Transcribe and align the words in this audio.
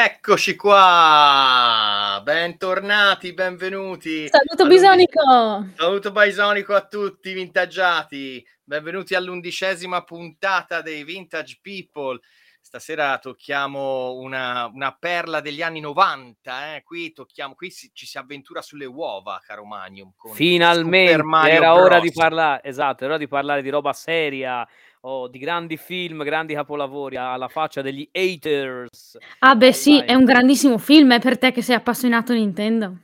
Eccoci 0.00 0.54
qua, 0.54 2.20
bentornati, 2.22 3.34
benvenuti. 3.34 4.28
Saluto 4.28 4.64
Bisonico. 4.68 5.66
Saluto 5.74 6.12
Bisonico 6.12 6.72
a 6.72 6.86
tutti, 6.86 7.32
vintaggiati. 7.32 8.46
Benvenuti 8.62 9.16
all'undicesima 9.16 10.04
puntata 10.04 10.82
dei 10.82 11.02
Vintage 11.02 11.58
People. 11.60 12.20
Stasera 12.60 13.18
tocchiamo 13.18 14.14
una, 14.18 14.70
una 14.72 14.96
perla 14.96 15.40
degli 15.40 15.62
anni 15.62 15.80
90, 15.80 16.76
eh? 16.76 16.82
qui, 16.84 17.12
tocchiamo, 17.12 17.56
qui 17.56 17.70
si, 17.70 17.90
ci 17.92 18.06
si 18.06 18.18
avventura 18.18 18.62
sulle 18.62 18.84
uova, 18.84 19.40
caro 19.44 19.64
Magnum. 19.64 20.12
Finalmente 20.32 21.50
era 21.50 21.72
Bros. 21.72 21.84
ora 21.84 21.98
di 21.98 22.12
parlare, 22.12 22.60
esatto, 22.62 23.02
era 23.02 23.14
ora 23.14 23.22
di 23.24 23.26
parlare 23.26 23.62
di 23.62 23.70
roba 23.70 23.92
seria, 23.92 24.64
oh, 25.02 25.28
di 25.28 25.38
grandi 25.38 25.76
film, 25.76 26.22
grandi 26.22 26.54
capolavori 26.54 27.16
alla 27.16 27.48
faccia 27.48 27.82
degli 27.82 28.08
haters. 28.12 29.18
Ah 29.40 29.54
beh 29.54 29.72
sì, 29.72 30.00
è 30.00 30.14
un 30.14 30.24
grandissimo 30.24 30.78
film, 30.78 31.12
è 31.12 31.20
per 31.20 31.38
te 31.38 31.52
che 31.52 31.62
sei 31.62 31.76
appassionato 31.76 32.32
Nintendo. 32.32 32.96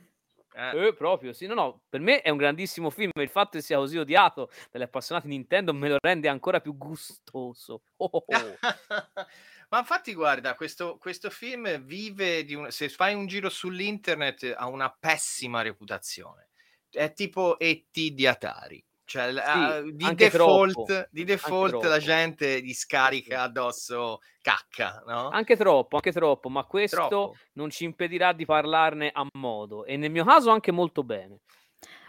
Eh. 0.55 0.87
Eh, 0.87 0.93
proprio, 0.93 1.33
sì, 1.33 1.47
no, 1.47 1.53
no, 1.53 1.81
per 1.89 1.99
me 1.99 2.21
è 2.21 2.29
un 2.29 2.37
grandissimo 2.37 2.89
film. 2.89 3.11
Il 3.15 3.29
fatto 3.29 3.57
che 3.57 3.61
sia 3.61 3.77
così 3.77 3.97
odiato 3.97 4.49
dagli 4.71 4.83
appassionati 4.83 5.27
Nintendo 5.27 5.73
me 5.73 5.89
lo 5.89 5.97
rende 5.99 6.29
ancora 6.29 6.61
più 6.61 6.77
gustoso. 6.77 7.81
Oh, 7.97 8.09
oh, 8.11 8.25
oh. 8.25 8.57
Ma 9.69 9.79
infatti, 9.79 10.13
guarda, 10.13 10.55
questo, 10.55 10.97
questo 10.97 11.29
film 11.29 11.79
vive 11.79 12.45
di 12.45 12.53
un. 12.53 12.71
Se 12.71 12.87
fai 12.87 13.13
un 13.13 13.27
giro 13.27 13.49
sull'internet, 13.49 14.53
ha 14.55 14.67
una 14.67 14.95
pessima 14.97 15.61
reputazione. 15.61 16.49
È 16.89 17.11
tipo 17.11 17.59
ET 17.59 17.91
di 17.91 18.25
Atari. 18.25 18.83
Cioè, 19.05 19.31
sì, 19.31 19.83
uh, 19.85 19.91
di, 19.91 20.15
default, 20.15 21.09
di, 21.11 21.23
default, 21.23 21.83
la 21.83 21.99
gente 21.99 22.59
gli 22.61 22.73
scarica 22.73 23.43
addosso 23.43 24.19
cacca, 24.41 25.03
no? 25.05 25.29
Anche 25.29 25.55
troppo, 25.55 25.97
anche 25.97 26.11
troppo, 26.11 26.49
ma 26.49 26.63
questo 26.63 27.07
troppo. 27.07 27.35
non 27.53 27.69
ci 27.69 27.83
impedirà 27.83 28.33
di 28.33 28.45
parlarne 28.45 29.11
a 29.13 29.25
modo 29.33 29.85
e 29.85 29.95
nel 29.95 30.09
mio 30.09 30.25
caso 30.25 30.49
anche 30.49 30.71
molto 30.71 31.03
bene. 31.03 31.41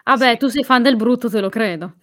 Vabbè, 0.05 0.31
sì. 0.33 0.37
tu 0.39 0.49
sei 0.49 0.65
fan 0.65 0.83
del 0.83 0.97
brutto, 0.97 1.29
te 1.29 1.41
lo 1.41 1.51
credo. 1.51 1.97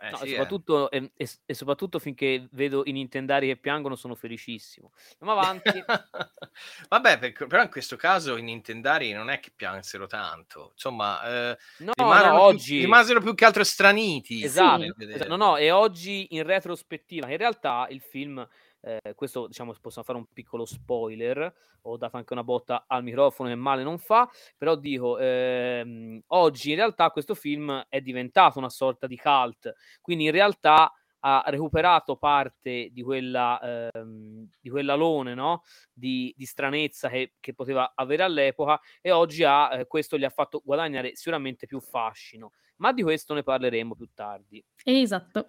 Eh, 0.00 0.10
no, 0.10 0.16
sì, 0.18 0.28
soprattutto, 0.28 0.90
eh. 0.90 1.10
e, 1.16 1.28
e, 1.44 1.54
soprattutto, 1.54 1.98
finché 1.98 2.46
vedo 2.52 2.82
i 2.84 2.92
Nintendari 2.92 3.48
che 3.48 3.56
piangono 3.56 3.96
sono 3.96 4.14
felicissimo. 4.14 4.92
Andiamo 5.18 5.40
avanti. 5.40 5.84
Vabbè, 6.88 7.18
per, 7.18 7.46
però 7.48 7.62
in 7.62 7.70
questo 7.70 7.96
caso 7.96 8.36
i 8.36 8.42
Nintendari 8.42 9.12
non 9.12 9.28
è 9.28 9.40
che 9.40 9.50
piansero 9.54 10.06
tanto. 10.06 10.70
Insomma, 10.74 11.50
eh, 11.50 11.58
no, 11.78 11.92
no, 11.96 12.42
oggi... 12.42 12.74
più, 12.74 12.82
rimasero 12.82 13.20
più 13.20 13.34
che 13.34 13.44
altro 13.44 13.64
straniti. 13.64 14.44
Esatto, 14.44 14.94
esatto. 14.98 15.28
No, 15.28 15.36
no, 15.36 15.56
e 15.56 15.72
oggi 15.72 16.28
in 16.30 16.44
retrospettiva, 16.44 17.28
in 17.28 17.36
realtà 17.36 17.88
il 17.90 18.00
film 18.00 18.46
eh, 18.80 19.14
questo 19.14 19.46
diciamo 19.46 19.74
possiamo 19.80 20.06
fare 20.06 20.18
un 20.18 20.26
piccolo 20.32 20.64
spoiler, 20.64 21.52
ho 21.82 21.96
dato 21.96 22.16
anche 22.16 22.32
una 22.32 22.44
botta 22.44 22.84
al 22.86 23.02
microfono 23.02 23.50
e 23.50 23.54
male 23.54 23.82
non 23.82 23.98
fa, 23.98 24.28
però 24.56 24.76
dico, 24.76 25.18
ehm, 25.18 26.22
oggi 26.28 26.70
in 26.70 26.76
realtà 26.76 27.10
questo 27.10 27.34
film 27.34 27.84
è 27.88 28.00
diventato 28.00 28.58
una 28.58 28.70
sorta 28.70 29.06
di 29.06 29.16
cult, 29.16 29.74
quindi 30.00 30.24
in 30.24 30.32
realtà 30.32 30.92
ha 31.20 31.42
recuperato 31.46 32.16
parte 32.16 32.90
di 32.92 33.02
quella 33.02 33.90
ehm, 33.90 34.48
di 34.60 34.70
quell'alone 34.70 35.34
no? 35.34 35.62
di, 35.92 36.32
di 36.36 36.44
stranezza 36.44 37.08
che, 37.08 37.34
che, 37.40 37.54
poteva 37.54 37.92
avere 37.96 38.22
all'epoca 38.22 38.80
e 39.00 39.10
oggi 39.10 39.42
ha, 39.42 39.80
eh, 39.80 39.86
questo 39.86 40.16
gli 40.16 40.24
ha 40.24 40.30
fatto 40.30 40.62
guadagnare 40.64 41.16
sicuramente 41.16 41.66
più 41.66 41.80
fascino 41.80 42.52
ma 42.76 42.92
di 42.92 43.02
questo 43.02 43.34
ne 43.34 43.42
parleremo 43.42 43.96
più 43.96 44.08
tardi 44.14 44.64
esatto 44.84 45.48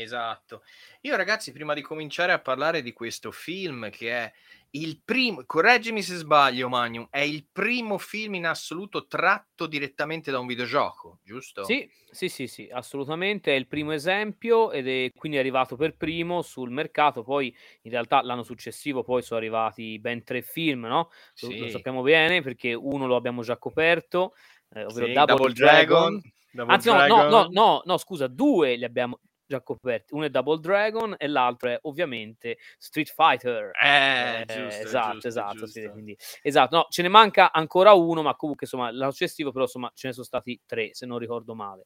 Esatto. 0.00 0.62
Io 1.02 1.16
ragazzi, 1.16 1.52
prima 1.52 1.72
di 1.72 1.80
cominciare 1.80 2.32
a 2.32 2.38
parlare 2.38 2.82
di 2.82 2.92
questo 2.92 3.30
film 3.30 3.88
che 3.88 4.10
è 4.10 4.32
il 4.72 5.00
primo, 5.02 5.42
correggimi 5.46 6.02
se 6.02 6.16
sbaglio 6.16 6.68
Magnum, 6.68 7.08
è 7.08 7.20
il 7.20 7.46
primo 7.50 7.96
film 7.96 8.34
in 8.34 8.46
assoluto 8.46 9.06
tratto 9.06 9.66
direttamente 9.66 10.30
da 10.30 10.38
un 10.38 10.46
videogioco, 10.46 11.20
giusto? 11.24 11.64
Sì, 11.64 11.88
sì, 12.10 12.28
sì, 12.28 12.46
sì, 12.46 12.68
assolutamente, 12.70 13.54
è 13.54 13.56
il 13.56 13.66
primo 13.68 13.92
esempio 13.92 14.70
ed 14.70 14.86
è 14.86 15.10
quindi 15.16 15.38
arrivato 15.38 15.76
per 15.76 15.96
primo 15.96 16.42
sul 16.42 16.70
mercato, 16.70 17.22
poi 17.22 17.56
in 17.82 17.90
realtà 17.90 18.20
l'anno 18.20 18.42
successivo 18.42 19.02
poi 19.02 19.22
sono 19.22 19.40
arrivati 19.40 19.98
ben 19.98 20.24
tre 20.24 20.42
film, 20.42 20.84
no? 20.84 21.10
Sì. 21.32 21.56
Lo, 21.56 21.68
sappiamo 21.68 22.02
bene 22.02 22.42
perché 22.42 22.74
uno 22.74 23.06
lo 23.06 23.16
abbiamo 23.16 23.42
già 23.42 23.56
coperto, 23.56 24.34
eh, 24.74 24.84
ovvero 24.84 25.06
sì, 25.06 25.12
Double, 25.12 25.34
Double, 25.36 25.52
Dragon. 25.54 26.10
Dragon. 26.10 26.34
Double 26.56 26.74
Anzi, 26.74 26.88
Dragon. 26.90 27.18
No, 27.18 27.28
no, 27.28 27.48
no, 27.50 27.82
no, 27.84 27.96
scusa, 27.98 28.26
due 28.26 28.76
li 28.76 28.84
abbiamo, 28.84 29.20
già 29.46 29.62
coperti. 29.62 30.14
Uno 30.14 30.24
è 30.24 30.30
Double 30.30 30.60
Dragon 30.60 31.14
e 31.16 31.26
l'altro 31.28 31.70
è 31.70 31.78
ovviamente 31.82 32.58
Street 32.78 33.12
Fighter. 33.12 33.70
Eh, 33.80 34.40
eh 34.40 34.44
giusto, 34.46 34.82
esatto, 34.82 35.12
giusto, 35.12 35.28
esatto, 35.28 35.56
giusto. 35.56 35.80
Sì, 35.80 35.88
quindi, 35.88 36.16
esatto. 36.42 36.76
No, 36.76 36.86
ce 36.88 37.02
ne 37.02 37.08
manca 37.08 37.52
ancora 37.52 37.92
uno, 37.92 38.22
ma 38.22 38.34
comunque 38.34 38.66
insomma 38.66 38.90
l'anno 38.90 39.10
successivo 39.10 39.52
però 39.52 39.64
insomma 39.64 39.90
ce 39.94 40.08
ne 40.08 40.12
sono 40.12 40.24
stati 40.24 40.60
tre, 40.66 40.90
se 40.92 41.06
non 41.06 41.18
ricordo 41.18 41.54
male. 41.54 41.84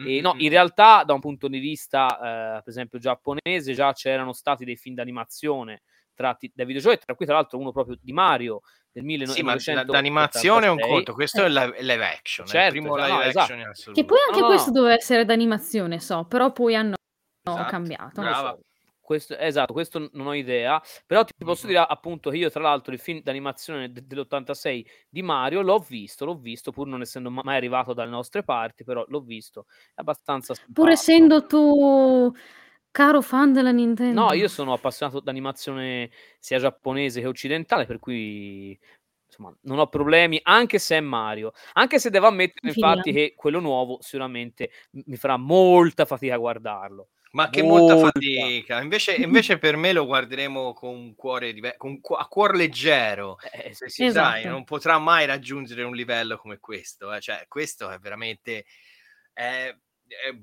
Mm-hmm. 0.00 0.08
E, 0.08 0.20
no, 0.20 0.34
in 0.38 0.48
realtà 0.48 1.04
da 1.04 1.12
un 1.12 1.20
punto 1.20 1.48
di 1.48 1.58
vista 1.58 2.16
eh, 2.16 2.62
per 2.62 2.68
esempio 2.68 2.98
giapponese 2.98 3.74
già 3.74 3.92
c'erano 3.92 4.32
stati 4.32 4.64
dei 4.64 4.76
film 4.76 4.94
d'animazione 4.94 5.82
tratti 6.14 6.50
da 6.54 6.64
videogiochi, 6.64 7.04
tra 7.04 7.14
cui 7.14 7.26
tra 7.26 7.34
l'altro 7.34 7.58
uno 7.58 7.72
proprio 7.72 7.96
di 8.00 8.12
Mario 8.12 8.60
del 8.90 9.04
1900. 9.04 9.60
Sì, 9.60 9.72
ma 9.72 9.84
l'animazione 9.86 10.66
è 10.66 10.68
un 10.68 10.78
conto, 10.78 11.14
questo 11.14 11.42
è 11.42 11.46
il 11.46 11.74
live 11.80 12.04
action, 12.04 12.46
certo, 12.46 12.74
il 12.74 12.80
primo 12.80 12.96
live 12.96 13.08
no, 13.08 13.40
action 13.40 13.60
esatto. 13.60 13.92
Che 13.92 14.04
poi 14.04 14.18
anche 14.28 14.40
no, 14.40 14.46
questo 14.46 14.70
doveva 14.70 14.94
essere 14.94 15.24
d'animazione, 15.24 16.00
so, 16.00 16.24
però 16.24 16.52
poi 16.52 16.76
hanno 16.76 16.94
esatto, 17.42 17.70
cambiato. 17.70 18.20
Brava. 18.20 18.58
Questo, 19.00 19.36
esatto, 19.36 19.72
questo 19.72 20.08
non 20.12 20.28
ho 20.28 20.34
idea, 20.34 20.80
però 21.04 21.24
ti 21.24 21.32
posso 21.36 21.66
dire 21.66 21.80
appunto 21.80 22.30
che 22.30 22.36
io 22.36 22.50
tra 22.50 22.62
l'altro 22.62 22.94
il 22.94 23.00
film 23.00 23.20
d'animazione 23.20 23.90
de- 23.90 24.06
dell'86 24.06 24.86
di 25.08 25.22
Mario 25.22 25.60
l'ho 25.60 25.80
visto, 25.80 26.24
l'ho 26.24 26.36
visto 26.36 26.70
pur 26.70 26.86
non 26.86 27.00
essendo 27.00 27.28
mai 27.28 27.56
arrivato 27.56 27.94
dalle 27.94 28.10
nostre 28.10 28.44
parti, 28.44 28.84
però 28.84 29.04
l'ho 29.08 29.20
visto, 29.20 29.66
è 29.88 30.00
abbastanza... 30.00 30.54
Simpatico. 30.54 30.80
Pur 30.80 30.92
essendo 30.92 31.46
tu 31.46 32.32
caro 32.92 33.22
fan 33.22 33.52
della 33.52 33.72
Nintendo. 33.72 34.28
No, 34.28 34.32
io 34.34 34.46
sono 34.46 34.72
appassionato 34.72 35.18
d'animazione 35.18 36.10
sia 36.38 36.60
giapponese 36.60 37.20
che 37.20 37.26
occidentale, 37.26 37.86
per 37.86 37.98
cui 37.98 38.78
insomma, 39.26 39.54
non 39.62 39.78
ho 39.78 39.88
problemi, 39.88 40.38
anche 40.42 40.78
se 40.78 40.98
è 40.98 41.00
Mario. 41.00 41.52
Anche 41.72 41.98
se 41.98 42.10
devo 42.10 42.28
ammettere, 42.28 42.68
infatti, 42.68 43.12
che 43.12 43.32
quello 43.34 43.60
nuovo 43.60 43.98
sicuramente 44.00 44.70
mi 44.92 45.16
farà 45.16 45.36
molta 45.36 46.04
fatica 46.04 46.34
a 46.34 46.38
guardarlo. 46.38 47.08
Ma 47.32 47.48
che 47.48 47.62
molta, 47.62 47.94
molta 47.94 48.10
fatica. 48.10 48.80
Invece, 48.80 49.14
invece, 49.14 49.58
per 49.58 49.76
me 49.76 49.92
lo 49.92 50.04
guarderemo 50.04 50.74
con 50.74 50.94
un 50.94 51.14
cuore 51.14 51.52
diver- 51.52 51.76
con 51.76 52.00
cu- 52.00 52.16
a 52.18 52.26
cuor 52.26 52.54
leggero. 52.54 53.38
Eh, 53.52 53.72
sì, 53.72 53.88
sì, 53.88 54.04
esatto. 54.04 54.30
sai, 54.30 54.44
non 54.44 54.64
potrà 54.64 54.98
mai 54.98 55.24
raggiungere 55.24 55.82
un 55.82 55.94
livello 55.94 56.36
come 56.36 56.58
questo. 56.58 57.12
Eh. 57.12 57.20
Cioè, 57.20 57.46
questo 57.48 57.90
è 57.90 57.98
veramente. 57.98 58.66
È, 59.32 59.74
è... 60.06 60.34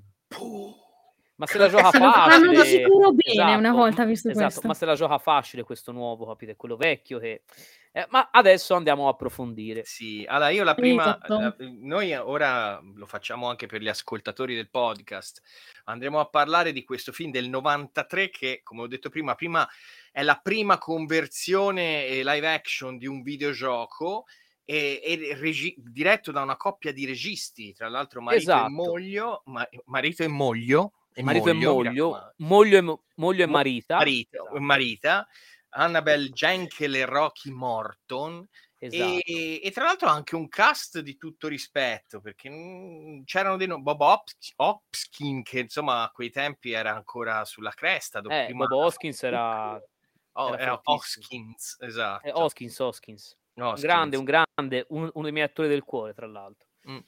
Ma 1.40 1.46
se 1.48 1.58
la 1.58 1.70
gioca 1.70 1.90
facile. 1.92 2.54
Ma 2.54 2.64
sicuro 2.66 3.12
bene 3.12 3.32
esatto, 3.32 3.58
una 3.58 3.72
volta 3.72 4.04
visto 4.04 4.30
esatto, 4.30 4.46
questo. 4.46 4.68
Ma 4.68 4.74
se 4.74 4.86
la 4.86 4.96
gioca 4.96 5.18
facile 5.18 5.64
questo 5.64 5.94
nuovo, 5.94 6.26
capite? 6.28 6.58
Quello 6.58 6.76
vecchio 6.76 7.18
che 7.18 7.44
eh, 7.92 8.06
ma 8.10 8.30
adesso 8.32 8.76
andiamo 8.76 9.08
a 9.08 9.12
approfondire. 9.12 9.84
Sì, 9.84 10.24
allora 10.28 10.50
io 10.50 10.64
la 10.64 10.76
prima, 10.76 11.18
la, 11.28 11.56
noi 11.58 12.14
ora 12.14 12.80
lo 12.94 13.06
facciamo 13.06 13.50
anche 13.50 13.66
per 13.66 13.82
gli 13.82 13.88
ascoltatori 13.88 14.54
del 14.54 14.70
podcast, 14.70 15.42
andremo 15.86 16.20
a 16.20 16.28
parlare 16.28 16.72
di 16.72 16.84
questo 16.84 17.12
film 17.12 17.32
del 17.32 17.50
93 17.50 18.30
che, 18.30 18.62
come 18.64 18.82
ho 18.82 18.88
detto 18.88 19.10
prima, 19.10 19.34
prima 19.34 19.68
è 20.12 20.22
la 20.22 20.40
prima 20.42 20.78
conversione 20.78 22.22
live 22.22 22.54
action 22.54 22.98
di 22.98 23.08
un 23.08 23.24
videogioco 23.24 24.26
e, 24.66 25.02
e 25.04 25.36
regi- 25.40 25.76
diretto 25.78 26.32
da 26.32 26.44
una 26.44 26.58
coppia 26.58 26.92
di 26.92 27.06
registi, 27.06 27.74
tra 27.74 27.90
l'altro 27.90 28.22
marito 28.22 28.44
esatto. 28.44 28.68
e 28.68 28.70
moglie, 28.70 29.42
ma, 29.46 29.68
marito 29.86 30.22
e 30.22 30.28
moglie. 30.28 30.92
E 31.20 31.24
marito 31.24 31.54
moglio, 31.54 31.60
e 31.60 31.74
moglio, 31.74 32.34
moglio 32.38 32.78
e, 32.78 33.00
moglio 33.16 33.44
e 33.44 33.48
marita. 33.48 33.98
Marito 33.98 34.50
e 34.52 34.60
marita 34.60 35.28
Annabelle 35.72 36.30
Jenkel 36.30 36.96
e 36.96 37.04
Rocky 37.04 37.52
Morton. 37.52 38.48
Esatto. 38.78 39.20
E, 39.26 39.60
e, 39.62 39.72
tra 39.72 39.84
l'altro 39.84 40.08
anche 40.08 40.38
un 40.38 40.48
cast 40.48 41.00
di 41.00 41.18
tutto 41.18 41.50
rispetto 41.50 42.22
perché 42.22 42.50
mh, 42.50 43.24
c'erano 43.26 43.58
dei 43.58 43.68
no- 43.68 43.82
Bob 43.82 44.00
Hopkins 44.56 45.44
che 45.44 45.60
insomma 45.60 46.04
a 46.04 46.10
quei 46.12 46.30
tempi 46.30 46.72
era 46.72 46.96
ancora 46.96 47.44
sulla 47.44 47.72
cresta 47.72 48.20
eh, 48.20 48.46
prima... 48.46 48.66
Bob 48.68 48.80
Hoskins 48.80 49.22
era, 49.24 49.74
oh, 49.74 50.48
era, 50.48 50.58
era 50.58 50.82
Hoskins 50.82 51.76
esatto 51.82 52.26
eh, 52.26 52.32
Hoskins, 52.32 52.80
Hoskins. 52.80 53.38
Un 53.56 53.74
grande 53.76 54.16
un 54.16 54.24
grande 54.24 54.86
un, 54.88 55.10
uno 55.14 55.24
dei 55.24 55.34
miei 55.34 55.46
attori 55.46 55.68
del 55.68 55.84
cuore 55.84 56.14
tra 56.14 56.28
l'altro 56.28 56.70
mm. 56.90 57.00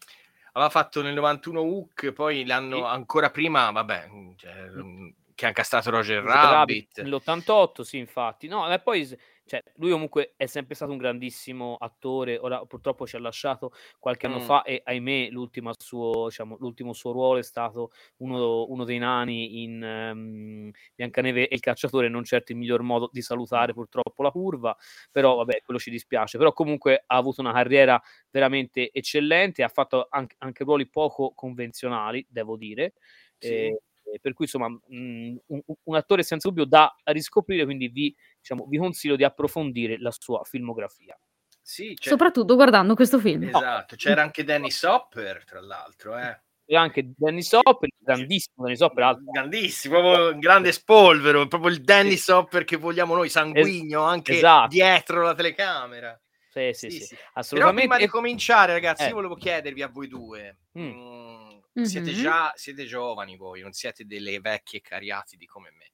Aveva 0.54 0.70
fatto 0.70 1.02
nel 1.02 1.14
91 1.14 1.62
Hook 1.62 2.12
poi 2.12 2.46
l'anno 2.46 2.78
sì. 2.78 2.84
ancora 2.84 3.30
prima 3.30 3.72
vabbè 3.72 4.10
cioè, 4.36 4.70
mm 4.70 5.10
che 5.42 5.48
ha 5.48 5.50
incastrato 5.50 5.90
Roger 5.90 6.22
Rabbit. 6.22 6.98
Rabbit 6.98 7.02
nell'88, 7.02 7.82
sì, 7.82 7.98
infatti. 7.98 8.48
No, 8.48 8.72
e 8.72 8.78
poi 8.78 9.18
cioè, 9.46 9.62
lui 9.76 9.92
comunque 9.92 10.34
è 10.38 10.46
sempre 10.46 10.76
stato 10.76 10.92
un 10.92 10.98
grandissimo 10.98 11.76
attore, 11.76 12.38
ora 12.38 12.66
purtroppo 12.66 13.06
ci 13.08 13.16
ha 13.16 13.20
lasciato 13.20 13.72
qualche 14.00 14.26
anno 14.28 14.40
Mm. 14.40 14.42
fa 14.42 14.64
e 14.64 14.82
ahimè 14.84 15.30
l'ultimo 15.32 15.72
suo, 15.78 16.28
diciamo, 16.30 16.56
l'ultimo 16.60 16.94
suo 16.94 17.12
ruolo 17.12 17.40
è 17.40 17.44
stato 17.44 17.92
uno, 18.18 18.66
uno 18.70 18.84
dei 18.86 18.98
nani 19.00 19.64
in 19.64 19.84
ehm, 19.84 20.72
Biancaneve 20.96 21.48
e 21.48 21.56
il 21.56 21.62
cacciatore, 21.62 22.08
non 22.10 22.24
certo 22.24 22.52
il 22.52 22.58
miglior 22.58 22.82
modo 22.82 23.10
di 23.12 23.22
salutare 23.22 23.74
purtroppo 23.74 24.24
la 24.24 24.32
curva, 24.32 24.76
però 25.12 25.36
vabbè, 25.36 25.62
quello 25.64 25.80
ci 25.80 25.90
dispiace, 25.92 26.38
però 26.38 26.54
comunque 26.54 27.04
ha 27.06 27.16
avuto 27.18 27.42
una 27.42 27.52
carriera 27.54 28.02
veramente 28.30 28.92
eccellente, 28.92 29.64
ha 29.64 29.68
fatto 29.70 30.08
anche, 30.10 30.36
anche 30.40 30.64
ruoli 30.64 30.88
poco 30.90 31.34
convenzionali, 31.34 32.26
devo 32.30 32.56
dire, 32.58 32.94
Sì. 33.40 33.72
eh, 33.72 33.82
per 34.20 34.34
cui 34.34 34.46
insomma 34.46 34.68
mh, 34.68 35.36
un, 35.48 35.62
un 35.84 35.96
attore 35.96 36.24
senza 36.24 36.48
dubbio 36.48 36.66
da 36.66 36.94
riscoprire, 37.06 37.64
quindi 37.66 37.88
vi, 37.88 38.14
diciamo, 38.40 38.66
vi 38.68 38.78
consiglio 38.78 39.16
di 39.16 39.24
approfondire 39.24 39.98
la 40.00 40.12
sua 40.12 40.44
filmografia. 40.44 41.18
Sì, 41.62 41.94
c'è- 41.94 42.10
Soprattutto 42.10 42.56
guardando 42.56 42.96
questo 42.96 43.20
film. 43.20 43.44
esatto. 43.44 43.96
C'era 43.96 44.22
anche 44.24 44.44
Dennis 44.44 44.82
Hopper, 44.84 45.46
tra 45.46 45.62
l'altro, 45.62 46.18
eh. 46.18 46.42
E 46.66 46.76
anche 46.76 47.12
Dennis 47.16 47.52
Hopper, 47.52 47.90
grandissimo 47.98 48.64
Dennis 48.66 48.80
Hopper, 48.80 49.04
altro- 49.04 49.24
grandissimo, 49.32 50.00
proprio 50.00 50.34
un 50.34 50.40
grande 50.40 50.72
spolvero, 50.72 51.46
proprio 51.48 51.70
il 51.70 51.82
Dennis 51.82 52.28
Hopper 52.30 52.64
che 52.64 52.78
vogliamo 52.78 53.14
noi, 53.14 53.30
sanguigno 53.30 54.02
anche 54.04 54.36
esatto. 54.38 54.68
dietro 54.70 55.22
la 55.22 55.34
telecamera. 55.36 56.20
sì, 56.50 56.72
sì, 56.74 56.90
Sì, 56.90 56.98
sì, 57.00 57.06
sì. 57.08 57.16
Però 57.16 57.30
assolutamente. 57.34 57.82
prima 57.88 57.98
di 57.98 58.08
cominciare, 58.08 58.72
ragazzi, 58.74 59.04
Eh. 59.04 59.08
io 59.08 59.14
volevo 59.16 59.36
chiedervi 59.36 59.82
a 59.82 59.88
voi 59.90 60.08
due. 60.08 60.58
Mm. 60.80 61.51
Siete 61.74 62.12
Mhm. 62.12 62.22
già 62.22 62.52
siete 62.56 62.86
giovani 62.86 63.38
voi, 63.38 63.62
non 63.62 63.72
siete 63.72 64.06
delle 64.06 64.40
vecchie 64.40 64.82
cariatidi 64.82 65.46
come 65.46 65.72
me. 65.72 65.92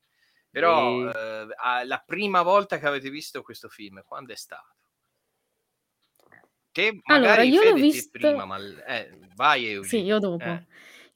Però 0.49 1.09
Eh. 1.09 1.13
eh, 1.15 1.47
a- 1.57 1.83
la 1.85 2.03
prima 2.05 2.41
volta 2.41 2.79
che 2.79 2.87
avete 2.87 3.09
visto 3.09 3.41
questo 3.43 3.69
film, 3.69 4.01
quando 4.05 4.33
è 4.33 4.35
stato? 4.35 4.75
Che 6.71 6.99
Allora, 7.05 7.29
magari 7.31 7.49
io 7.49 7.63
l'ho 7.63 7.73
visto- 7.73 8.09
prima, 8.11 8.45
ma 8.45 8.57
eh, 8.85 9.17
vai 9.35 9.65
Eugi. 9.67 9.89
Sì, 9.89 9.97
io 10.03 10.19
dopo. 10.19 10.43
Eh. 10.43 10.65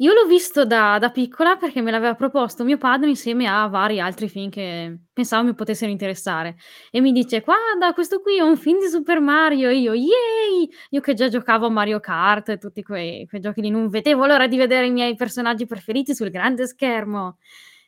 Io 0.02 0.14
l'ho 0.14 0.26
visto 0.26 0.66
da, 0.66 0.98
da 0.98 1.12
piccola 1.12 1.58
perché 1.58 1.80
me 1.80 1.92
l'aveva 1.92 2.16
proposto 2.16 2.64
mio 2.64 2.78
padre 2.80 3.10
insieme 3.10 3.46
a 3.46 3.68
vari 3.68 4.00
altri 4.00 4.28
film 4.30 4.50
che 4.50 4.98
pensavo 5.14 5.44
mi 5.46 5.54
potessero 5.54 5.92
interessare. 5.92 6.56
E 6.90 7.02
mi 7.02 7.12
dice: 7.12 7.42
Guarda, 7.42 7.94
questo 7.94 8.20
qui 8.20 8.38
è 8.38 8.42
un 8.42 8.58
film 8.58 8.80
di 8.80 8.88
Super 8.88 9.20
Mario. 9.20 9.70
E 9.70 9.76
io, 9.76 9.94
yay! 9.94 10.68
Io 10.90 11.02
che 11.02 11.14
già 11.14 11.28
giocavo 11.28 11.68
a 11.68 11.70
Mario 11.70 12.00
Kart 12.00 12.50
e 12.50 12.58
tutti 12.58 12.82
quei, 12.82 13.28
quei 13.28 13.42
giochi 13.42 13.62
lì, 13.62 13.70
non 13.70 13.90
vedevo 13.90 14.26
l'ora 14.26 14.48
di 14.48 14.58
vedere 14.58 14.88
i 14.88 14.92
miei 14.92 15.16
personaggi 15.16 15.68
preferiti 15.68 16.16
sul 16.16 16.32
grande 16.32 16.66
schermo. 16.66 17.38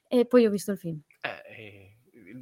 E 0.08 0.28
poi 0.28 0.46
ho 0.46 0.52
visto 0.52 0.72
il 0.72 0.78
film. 0.78 1.00
Eh, 1.22 1.83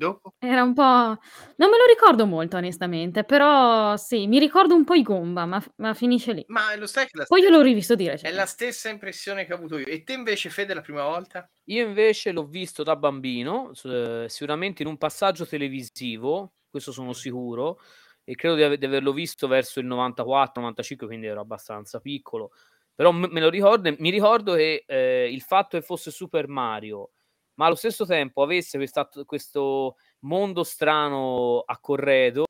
dopo? 0.02 0.34
Era 0.40 0.64
un 0.64 0.74
po'. 0.74 0.82
Non 0.82 1.70
me 1.70 1.78
lo 1.78 1.86
ricordo 1.88 2.26
molto, 2.26 2.58
onestamente, 2.58 3.24
però 3.24 3.96
sì, 3.96 4.28
mi 4.28 4.40
ricordo 4.40 4.74
un 4.76 4.84
po' 4.84 4.96
i 4.96 5.04
Gomba, 5.04 5.46
ma, 5.46 5.64
ma 5.78 5.94
finisce 5.94 6.34
lì. 6.34 6.44
Ma 6.48 6.76
lo 6.76 6.88
sai 6.88 7.06
che 7.06 7.18
la 7.18 7.26
Poi 7.28 7.42
io 7.42 7.50
l'ho 7.50 7.62
rivisto 7.62 7.96
di 7.96 8.06
è 8.08 8.12
recente. 8.12 8.36
la 8.36 8.46
stessa 8.46 8.90
impressione 8.90 9.46
che 9.46 9.54
ho 9.54 9.58
avuto 9.58 9.78
io. 9.78 9.86
E 9.86 10.04
te 10.04 10.14
invece, 10.14 10.50
Fede, 10.50 10.74
la 10.74 10.82
prima 10.82 11.04
volta? 11.04 11.48
Io 11.66 11.86
invece 11.86 12.32
l'ho 12.32 12.46
visto 12.46 12.82
da 12.84 12.96
bambino, 12.96 13.72
eh, 13.84 14.26
sicuramente 14.28 14.82
in 14.82 14.88
un 14.88 14.98
passaggio 14.98 15.46
televisivo, 15.46 16.54
questo 16.70 16.92
sono 16.92 17.14
sicuro, 17.14 17.80
e 18.24 18.36
credo 18.36 18.56
di, 18.56 18.64
ave- 18.64 18.78
di 18.78 18.86
averlo 18.86 19.14
visto 19.14 19.48
verso 19.48 19.80
il 19.80 19.86
94-95, 19.86 21.06
quindi 21.06 21.28
ero 21.28 21.42
abbastanza 21.42 22.00
piccolo. 22.00 22.52
Però 22.96 23.12
me, 23.12 23.28
me 23.30 23.40
lo 23.40 23.50
ricordo, 23.50 23.90
e 23.90 23.96
mi 24.00 24.10
ricordo 24.10 24.56
che 24.56 24.84
eh, 24.88 25.30
il 25.32 25.42
fatto 25.42 25.78
che 25.78 25.84
fosse 25.86 26.12
Super 26.12 26.48
Mario, 26.48 27.12
ma 27.56 27.66
allo 27.66 27.76
stesso 27.76 28.06
tempo 28.06 28.42
avesse 28.44 28.78
questa- 28.78 29.08
questo 29.26 29.96
mondo 30.20 30.64
strano 30.64 31.64
a 31.66 31.78
corredo, 31.80 32.46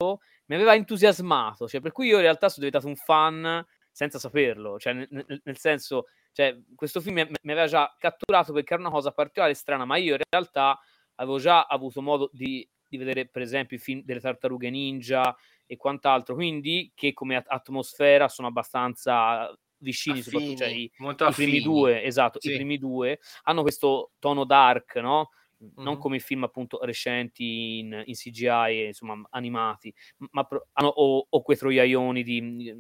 mi 0.46 0.56
aveva 0.56 0.76
entusiasmato, 0.76 1.68
cioè, 1.68 1.82
per 1.82 1.92
cui 1.92 2.08
io 2.08 2.16
in 2.18 2.22
realtà 2.24 2.50
sono 2.50 2.66
diventato 2.66 2.88
un 2.88 2.96
fan 2.96 3.66
senza 3.92 4.20
saperlo, 4.20 4.78
cioè, 4.80 4.94
nel, 4.94 5.08
nel- 5.44 5.58
senso, 5.58 6.06
cioè, 6.32 6.58
questo 6.76 7.02
film 7.02 7.16
mi, 7.16 7.28
mi 7.42 7.52
aveva 7.52 7.68
già 7.68 7.94
catturato 7.98 8.54
perché 8.54 8.74
era 8.74 8.82
una 8.82 8.92
cosa 8.92 9.12
particolare 9.12 9.52
e 9.54 9.56
strana, 9.56 9.86
ma 9.86 9.98
io 9.98 10.16
in 10.16 10.22
realtà 10.30 10.80
avevo 11.16 11.40
già 11.40 11.64
avuto 11.64 12.02
modo 12.02 12.30
di, 12.34 12.68
di 12.88 12.98
vedere, 12.98 13.28
per 13.28 13.42
esempio, 13.42 13.78
i 13.78 13.80
film 13.80 14.02
delle 14.04 14.20
tartarughe 14.20 14.70
ninja 14.70 15.36
e 15.66 15.78
quant'altro, 15.78 16.36
quindi 16.36 16.92
che 16.96 17.14
come 17.14 17.38
at- 17.38 17.46
atmosfera 17.50 18.28
sono 18.28 18.48
abbastanza 18.48 19.54
vicini, 19.82 20.22
soprattutto 20.22 20.56
cioè, 20.58 20.68
Affini, 20.68 20.84
i, 20.84 20.92
molto 20.98 21.26
i 21.28 21.32
primi 21.34 21.58
affini. 21.58 21.64
due, 21.64 22.04
esatto, 22.04 22.40
Sì. 22.40 22.52
i 22.52 22.56
primi 22.56 22.78
due 22.78 23.20
hanno 23.44 23.62
questo 23.62 24.12
tono 24.20 24.46
dark, 24.46 24.96
no? 24.96 25.30
Non 25.76 25.94
Mhm. 25.94 26.00
come 26.00 26.16
i 26.16 26.20
film 26.20 26.44
appunto 26.44 26.84
recenti 26.84 27.80
in, 27.80 28.02
in 28.06 28.16
CGI, 28.16 28.86
insomma, 28.88 29.22
animati, 29.30 29.94
ma 30.32 30.44
pro- 30.44 30.68
hanno, 30.74 30.88
o, 30.88 31.26
o 31.30 31.42
quei 31.44 31.56
troiaioni 31.58 32.24
di, 32.24 32.74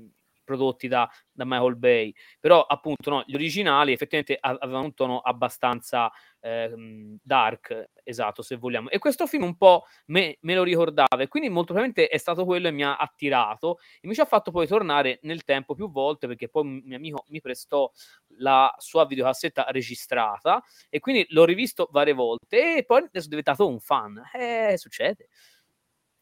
prodotti 0.44 0.88
da, 0.88 1.10
da 1.32 1.46
Michael 1.46 1.78
Bay. 1.78 2.14
Però 2.40 2.62
appunto 2.64 3.10
no, 3.10 3.24
gli 3.26 3.36
originali 3.36 3.94
effettivamente 3.94 4.38
avevano 4.40 4.86
un 4.86 4.94
tono 4.94 5.20
abbastanza 5.20 6.12
ehm, 6.42 7.18
dark, 7.22 7.92
esatto, 8.04 8.42
se 8.42 8.58
vogliamo. 8.58 8.90
E 8.90 9.00
questo 9.00 9.28
film 9.28 9.44
un 9.44 9.56
po' 9.56 9.86
me, 10.08 10.38
me 10.42 10.56
lo 10.56 10.64
ricordava 10.64 11.22
e 11.22 11.28
quindi 11.28 11.50
molto 11.50 11.74
probabilmente 11.74 12.08
è 12.08 12.18
stato 12.18 12.46
quello 12.46 12.70
che 12.70 12.76
mi 12.76 12.84
ha 12.84 12.98
attirato 12.98 13.78
e 14.00 14.08
mi 14.08 14.14
ci 14.14 14.22
ha 14.22 14.26
fatto 14.26 14.52
poi 14.52 14.68
tornare 14.68 15.20
nel 15.24 15.44
tempo 15.44 15.76
più 15.76 15.90
volte 15.90 16.28
perché 16.28 16.50
poi 16.50 16.64
un 16.64 16.82
mio 16.84 16.98
amico 16.98 17.26
mi 17.30 17.42
prestò 17.42 17.90
la 18.38 18.74
sua 18.78 19.06
videocassetta 19.06 19.66
registrata 19.70 20.64
e 20.90 21.00
quindi 21.00 21.26
l'ho 21.30 21.46
rivisto 21.46 21.88
varie 21.92 22.14
volte 22.14 22.78
e 22.78 22.84
poi 22.84 23.02
ne 23.02 23.10
sono 23.14 23.30
diventato 23.30 23.68
un 23.68 23.80
fan. 23.80 24.22
Eh, 24.34 24.78
succede. 24.78 25.28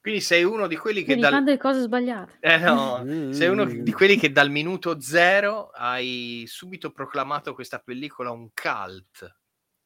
Quindi 0.01 0.21
sei 0.21 0.43
uno 0.43 0.67
di 0.67 0.77
quelli 0.77 1.01
che 1.01 1.15
Vedi, 1.15 1.21
dal... 1.21 1.43
delle 1.43 1.57
cose 1.57 1.81
sbagliate. 1.81 2.37
Eh 2.39 2.57
no, 2.57 3.03
sei 3.33 3.49
uno 3.49 3.65
di 3.65 3.91
quelli 3.91 4.15
che 4.15 4.31
dal 4.31 4.49
minuto 4.49 5.01
zero 5.01 5.71
hai 5.73 6.45
subito 6.47 6.91
proclamato 6.91 7.53
questa 7.53 7.79
pellicola 7.79 8.31
un 8.31 8.49
cult. 8.53 9.37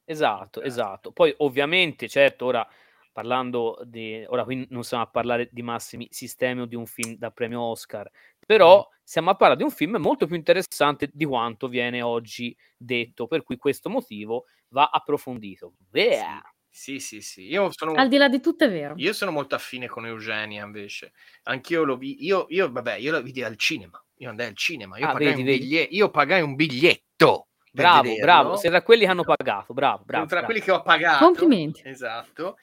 Esatto, 0.06 0.62
Eh. 0.62 0.68
esatto. 0.68 1.12
Poi 1.12 1.34
ovviamente, 1.38 2.08
certo, 2.08 2.46
ora 2.46 2.68
parlando 3.12 3.80
di... 3.86 4.24
Ora 4.28 4.44
qui 4.44 4.68
non 4.70 4.84
stiamo 4.84 5.04
a 5.04 5.08
parlare 5.08 5.50
di 5.52 5.62
massimi 5.62 6.08
sistemi 6.12 6.62
o 6.62 6.66
di 6.66 6.76
un 6.76 6.86
film 6.86 7.16
da 7.18 7.32
premio 7.32 7.62
Oscar, 7.62 8.10
però 8.46 8.88
stiamo 9.02 9.30
a 9.30 9.36
parlare 9.36 9.60
di 9.60 9.66
un 9.66 9.72
film 9.72 9.98
molto 9.98 10.28
più 10.28 10.36
interessante 10.36 11.10
di 11.12 11.26
quanto 11.26 11.68
viene 11.68 12.02
oggi 12.02 12.56
detto, 12.78 13.28
per 13.28 13.44
cui 13.44 13.58
questo 13.58 13.90
motivo 13.90 14.46
va 14.70 14.90
approfondito. 14.92 15.74
Yeah. 15.92 16.42
Sì, 16.42 16.53
sì, 17.00 17.22
sì. 17.22 17.48
Io 17.48 17.70
sono, 17.72 17.94
Al 17.94 18.08
di 18.08 18.18
là 18.18 18.28
di 18.28 18.40
tutto 18.42 18.64
è 18.64 18.70
vero. 18.70 18.94
io 18.98 19.14
sono 19.14 19.30
molto 19.32 19.54
affine 19.56 19.88
con 19.88 20.06
Eugenia 20.06 20.66
invece. 20.66 21.14
Anch'io 21.44 21.84
lo 21.84 21.98
vi... 21.98 22.24
Io, 22.26 22.48
io, 22.50 22.72
vabbè, 22.72 22.96
io 22.96 23.12
lo 23.12 23.22
vidi 23.22 23.44
al 23.44 23.56
cinema. 23.58 24.04
Io 24.18 24.30
andai 24.30 24.48
al 24.48 24.56
cinema. 24.56 24.98
Io, 24.98 25.08
Ah, 25.08 25.12
pagai, 25.14 25.28
vedi, 25.28 25.40
un 25.42 25.46
vedi. 25.46 25.60
biglietto, 25.60 25.94
io 25.96 26.10
pagai 26.10 26.42
un 26.42 26.56
biglietto. 26.56 27.48
Bravo, 27.72 28.02
vederlo. 28.04 28.24
bravo, 28.24 28.56
sei 28.56 28.70
tra 28.70 28.82
quelli 28.84 29.04
che 29.04 29.10
hanno 29.10 29.24
pagato, 29.24 29.74
bravo, 29.74 29.96
Sono 29.98 30.06
bravo. 30.06 30.26
tra 30.28 30.38
bravo. 30.40 30.46
quelli 30.46 30.62
che 30.62 30.72
ho 30.72 30.82
pagato. 30.84 31.24
Complimenti. 31.26 31.82
Esatto. 31.86 32.58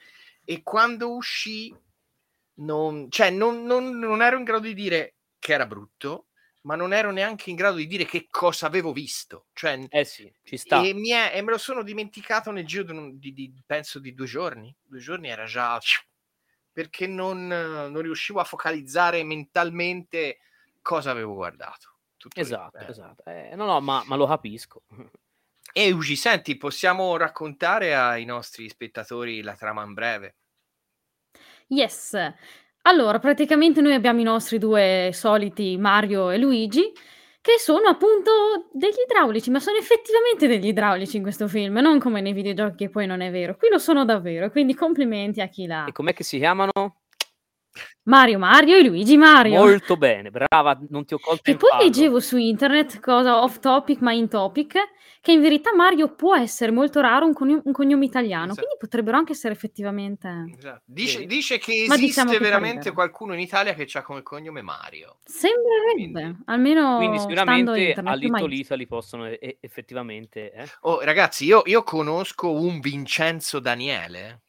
E 0.45 0.61
quando 0.63 1.13
uscì, 1.15 1.73
non, 2.55 3.07
cioè, 3.09 3.29
non, 3.29 3.63
non- 3.65 3.97
non 3.97 4.21
ero 4.21 4.37
in 4.37 4.43
grado 4.43 4.67
di 4.67 4.73
dire 4.73 5.15
che 5.39 5.53
era 5.53 5.65
brutto, 5.65 6.27
ma 6.61 6.75
non 6.75 6.93
ero 6.93 7.11
neanche 7.11 7.49
in 7.49 7.55
grado 7.55 7.77
di 7.77 7.87
dire 7.87 8.05
che 8.05 8.27
cosa 8.29 8.67
avevo 8.67 8.93
visto. 8.93 9.47
Cioè, 9.53 9.85
Eh 9.89 10.05
sì, 10.05 10.31
ci 10.43 10.57
sta. 10.57 10.81
e, 10.81 10.93
mi 10.93 11.09
è- 11.09 11.31
e 11.35 11.41
me 11.41 11.51
lo 11.51 11.57
sono 11.57 11.83
dimenticato 11.83 12.51
nel 12.51 12.65
giro 12.65 12.83
di, 12.83 13.33
di- 13.33 13.33
di- 13.33 13.63
penso 13.65 13.99
di 13.99 14.13
due 14.13 14.25
giorni. 14.27 14.73
Due 14.81 14.99
giorni 14.99 15.29
era 15.29 15.45
già 15.45 15.79
perché 16.73 17.05
non, 17.07 17.47
non 17.47 18.01
riuscivo 18.01 18.39
a 18.39 18.43
focalizzare 18.45 19.23
mentalmente 19.23 20.39
cosa 20.81 21.11
avevo 21.11 21.33
guardato. 21.33 21.97
Tutto 22.17 22.45
lì. 22.45 22.45
Esatto, 22.47 22.77
Eh. 22.77 22.89
esatto. 22.89 23.23
Eh, 23.25 23.55
no, 23.55 23.65
no, 23.65 23.81
ma, 23.81 24.03
ma 24.05 24.15
lo 24.15 24.27
capisco. 24.27 24.83
E 25.73 25.91
Ugi, 25.91 26.15
senti, 26.15 26.57
possiamo 26.57 27.17
raccontare 27.17 27.95
ai 27.95 28.25
nostri 28.25 28.67
spettatori 28.69 29.41
la 29.41 29.55
trama 29.55 29.83
in 29.83 29.93
breve? 29.93 30.35
Yes. 31.69 32.13
Allora, 32.83 33.19
praticamente 33.19 33.79
noi 33.79 33.93
abbiamo 33.93 34.21
i 34.21 34.23
nostri 34.23 34.57
due 34.57 35.11
soliti 35.13 35.77
Mario 35.77 36.31
e 36.31 36.37
Luigi, 36.37 36.91
che 37.39 37.53
sono 37.59 37.87
appunto 37.87 38.69
degli 38.71 39.01
idraulici, 39.07 39.51
ma 39.51 39.59
sono 39.59 39.77
effettivamente 39.77 40.47
degli 40.47 40.67
idraulici 40.67 41.17
in 41.17 41.21
questo 41.21 41.47
film, 41.47 41.77
non 41.77 41.99
come 41.99 42.21
nei 42.21 42.33
videogiochi 42.33 42.85
che 42.85 42.89
poi 42.89 43.05
non 43.05 43.21
è 43.21 43.29
vero. 43.29 43.55
Qui 43.55 43.69
lo 43.69 43.77
sono 43.77 44.03
davvero, 44.03 44.49
quindi 44.49 44.73
complimenti 44.73 45.41
a 45.41 45.47
chi 45.47 45.67
l'ha. 45.67 45.85
E 45.85 45.91
com'è 45.91 46.13
che 46.13 46.23
si 46.23 46.39
chiamano? 46.39 46.71
Mario 48.03 48.39
Mario 48.39 48.77
e 48.77 48.83
Luigi 48.83 49.15
Mario. 49.15 49.59
Molto 49.59 49.95
bene, 49.95 50.31
brava, 50.31 50.79
non 50.89 51.05
ti 51.05 51.13
ho 51.13 51.19
colto 51.19 51.49
in 51.51 51.57
poi 51.57 51.69
fallo. 51.69 51.83
leggevo 51.83 52.19
su 52.19 52.37
internet, 52.37 52.99
cosa 52.99 53.43
off 53.43 53.59
topic 53.59 53.99
ma 54.01 54.11
in 54.11 54.27
topic, 54.27 54.75
che 55.21 55.31
in 55.31 55.39
verità 55.41 55.73
Mario 55.75 56.15
può 56.15 56.35
essere 56.35 56.71
molto 56.71 56.99
raro 56.99 57.27
un, 57.27 57.33
cogno- 57.33 57.61
un 57.63 57.71
cognome 57.71 58.05
italiano, 58.05 58.45
Esatto. 58.53 58.61
quindi 58.61 58.77
potrebbero 58.79 59.17
anche 59.17 59.33
essere 59.33 59.53
effettivamente... 59.53 60.45
Esatto. 60.57 60.81
Dice, 60.83 61.19
Vedi? 61.19 61.35
dice 61.35 61.57
che 61.59 61.85
Ma 61.87 61.93
esiste 61.93 62.05
diciamo 62.05 62.31
che 62.31 62.39
veramente 62.39 62.91
qualcuno 62.91 63.33
in 63.33 63.39
Italia 63.39 63.73
che 63.75 63.87
ha 63.93 64.01
come 64.01 64.23
cognome 64.23 64.63
Mario. 64.63 65.17
Sembrerebbe, 65.23 66.21
Quindi- 66.21 66.41
almeno 66.45 66.97
Quindi 66.97 67.19
sicuramente 67.19 67.79
internet. 67.79 68.13
a 68.13 68.15
Little 68.17 68.55
Italy 68.55 68.87
possono 68.87 69.27
e- 69.27 69.37
e- 69.39 69.57
effettivamente... 69.59 70.51
eh? 70.51 70.65
Oh, 70.81 71.01
ragazzi, 71.01 71.45
io, 71.45 71.61
io 71.65 71.83
conosco 71.83 72.51
un 72.51 72.79
Vincenzo 72.79 73.59
Daniele. 73.59 74.41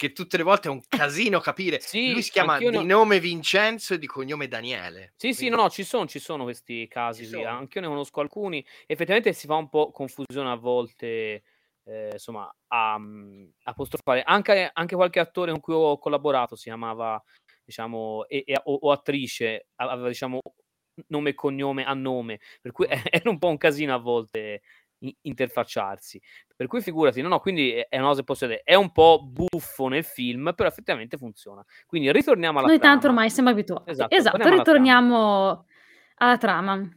Che 0.00 0.14
tutte 0.14 0.38
le 0.38 0.44
volte 0.44 0.68
è 0.68 0.70
un 0.70 0.80
casino 0.88 1.40
capire. 1.40 1.78
Sì, 1.78 2.12
Lui 2.12 2.22
si 2.22 2.30
chiama 2.30 2.56
di 2.56 2.70
no... 2.70 2.80
nome 2.80 3.20
Vincenzo 3.20 3.92
e 3.92 3.98
di 3.98 4.06
cognome 4.06 4.48
Daniele. 4.48 5.12
Sì, 5.16 5.28
Quindi... 5.28 5.36
sì, 5.36 5.48
no, 5.50 5.56
no, 5.56 5.68
ci 5.68 5.84
sono, 5.84 6.06
ci 6.06 6.18
sono 6.18 6.44
questi 6.44 6.88
casi. 6.88 7.26
Sì. 7.26 7.42
Anche 7.42 7.78
io 7.78 7.84
ne 7.84 7.90
conosco 7.90 8.20
alcuni. 8.20 8.64
Effettivamente 8.86 9.34
si 9.34 9.46
fa 9.46 9.56
un 9.56 9.68
po' 9.68 9.90
confusione 9.90 10.50
a 10.50 10.54
volte. 10.54 11.42
Eh, 11.84 12.08
insomma, 12.12 12.50
a, 12.68 12.98
apostrofare 13.64 14.22
anche, 14.22 14.70
anche 14.72 14.94
qualche 14.94 15.20
attore 15.20 15.50
con 15.50 15.60
cui 15.60 15.74
ho 15.74 15.98
collaborato 15.98 16.56
si 16.56 16.64
chiamava, 16.64 17.22
diciamo, 17.62 18.26
e, 18.26 18.42
e, 18.46 18.58
o, 18.64 18.78
o 18.80 18.92
attrice, 18.92 19.66
aveva, 19.74 20.08
diciamo, 20.08 20.40
nome 21.08 21.30
e 21.30 21.34
cognome 21.34 21.84
a 21.84 21.92
nome, 21.92 22.40
per 22.62 22.72
cui 22.72 22.86
era 23.10 23.28
un 23.28 23.38
po' 23.38 23.48
un 23.48 23.58
casino 23.58 23.94
a 23.94 23.98
volte 23.98 24.62
interfacciarsi. 25.22 26.20
Per 26.54 26.66
cui 26.66 26.82
figurati, 26.82 27.22
no, 27.22 27.28
no, 27.28 27.40
quindi 27.40 27.70
è 27.70 27.96
una 27.96 28.08
cosa 28.08 28.20
che 28.20 28.24
posso 28.24 28.46
dire, 28.46 28.60
è 28.64 28.74
un 28.74 28.92
po' 28.92 29.22
buffo 29.22 29.88
nel 29.88 30.04
film, 30.04 30.52
però 30.54 30.68
effettivamente 30.68 31.16
funziona. 31.16 31.64
Quindi 31.86 32.12
ritorniamo 32.12 32.58
alla 32.58 32.68
Noi 32.68 32.78
trama. 32.78 32.92
tanto 32.92 33.08
ormai 33.08 33.30
siamo 33.30 33.48
abituati. 33.48 33.90
Esatto, 33.90 34.14
esatto 34.14 34.48
ritorniamo 34.48 35.66
alla 36.16 36.36
trama. 36.36 36.58
alla 36.58 36.76
trama. 36.76 36.94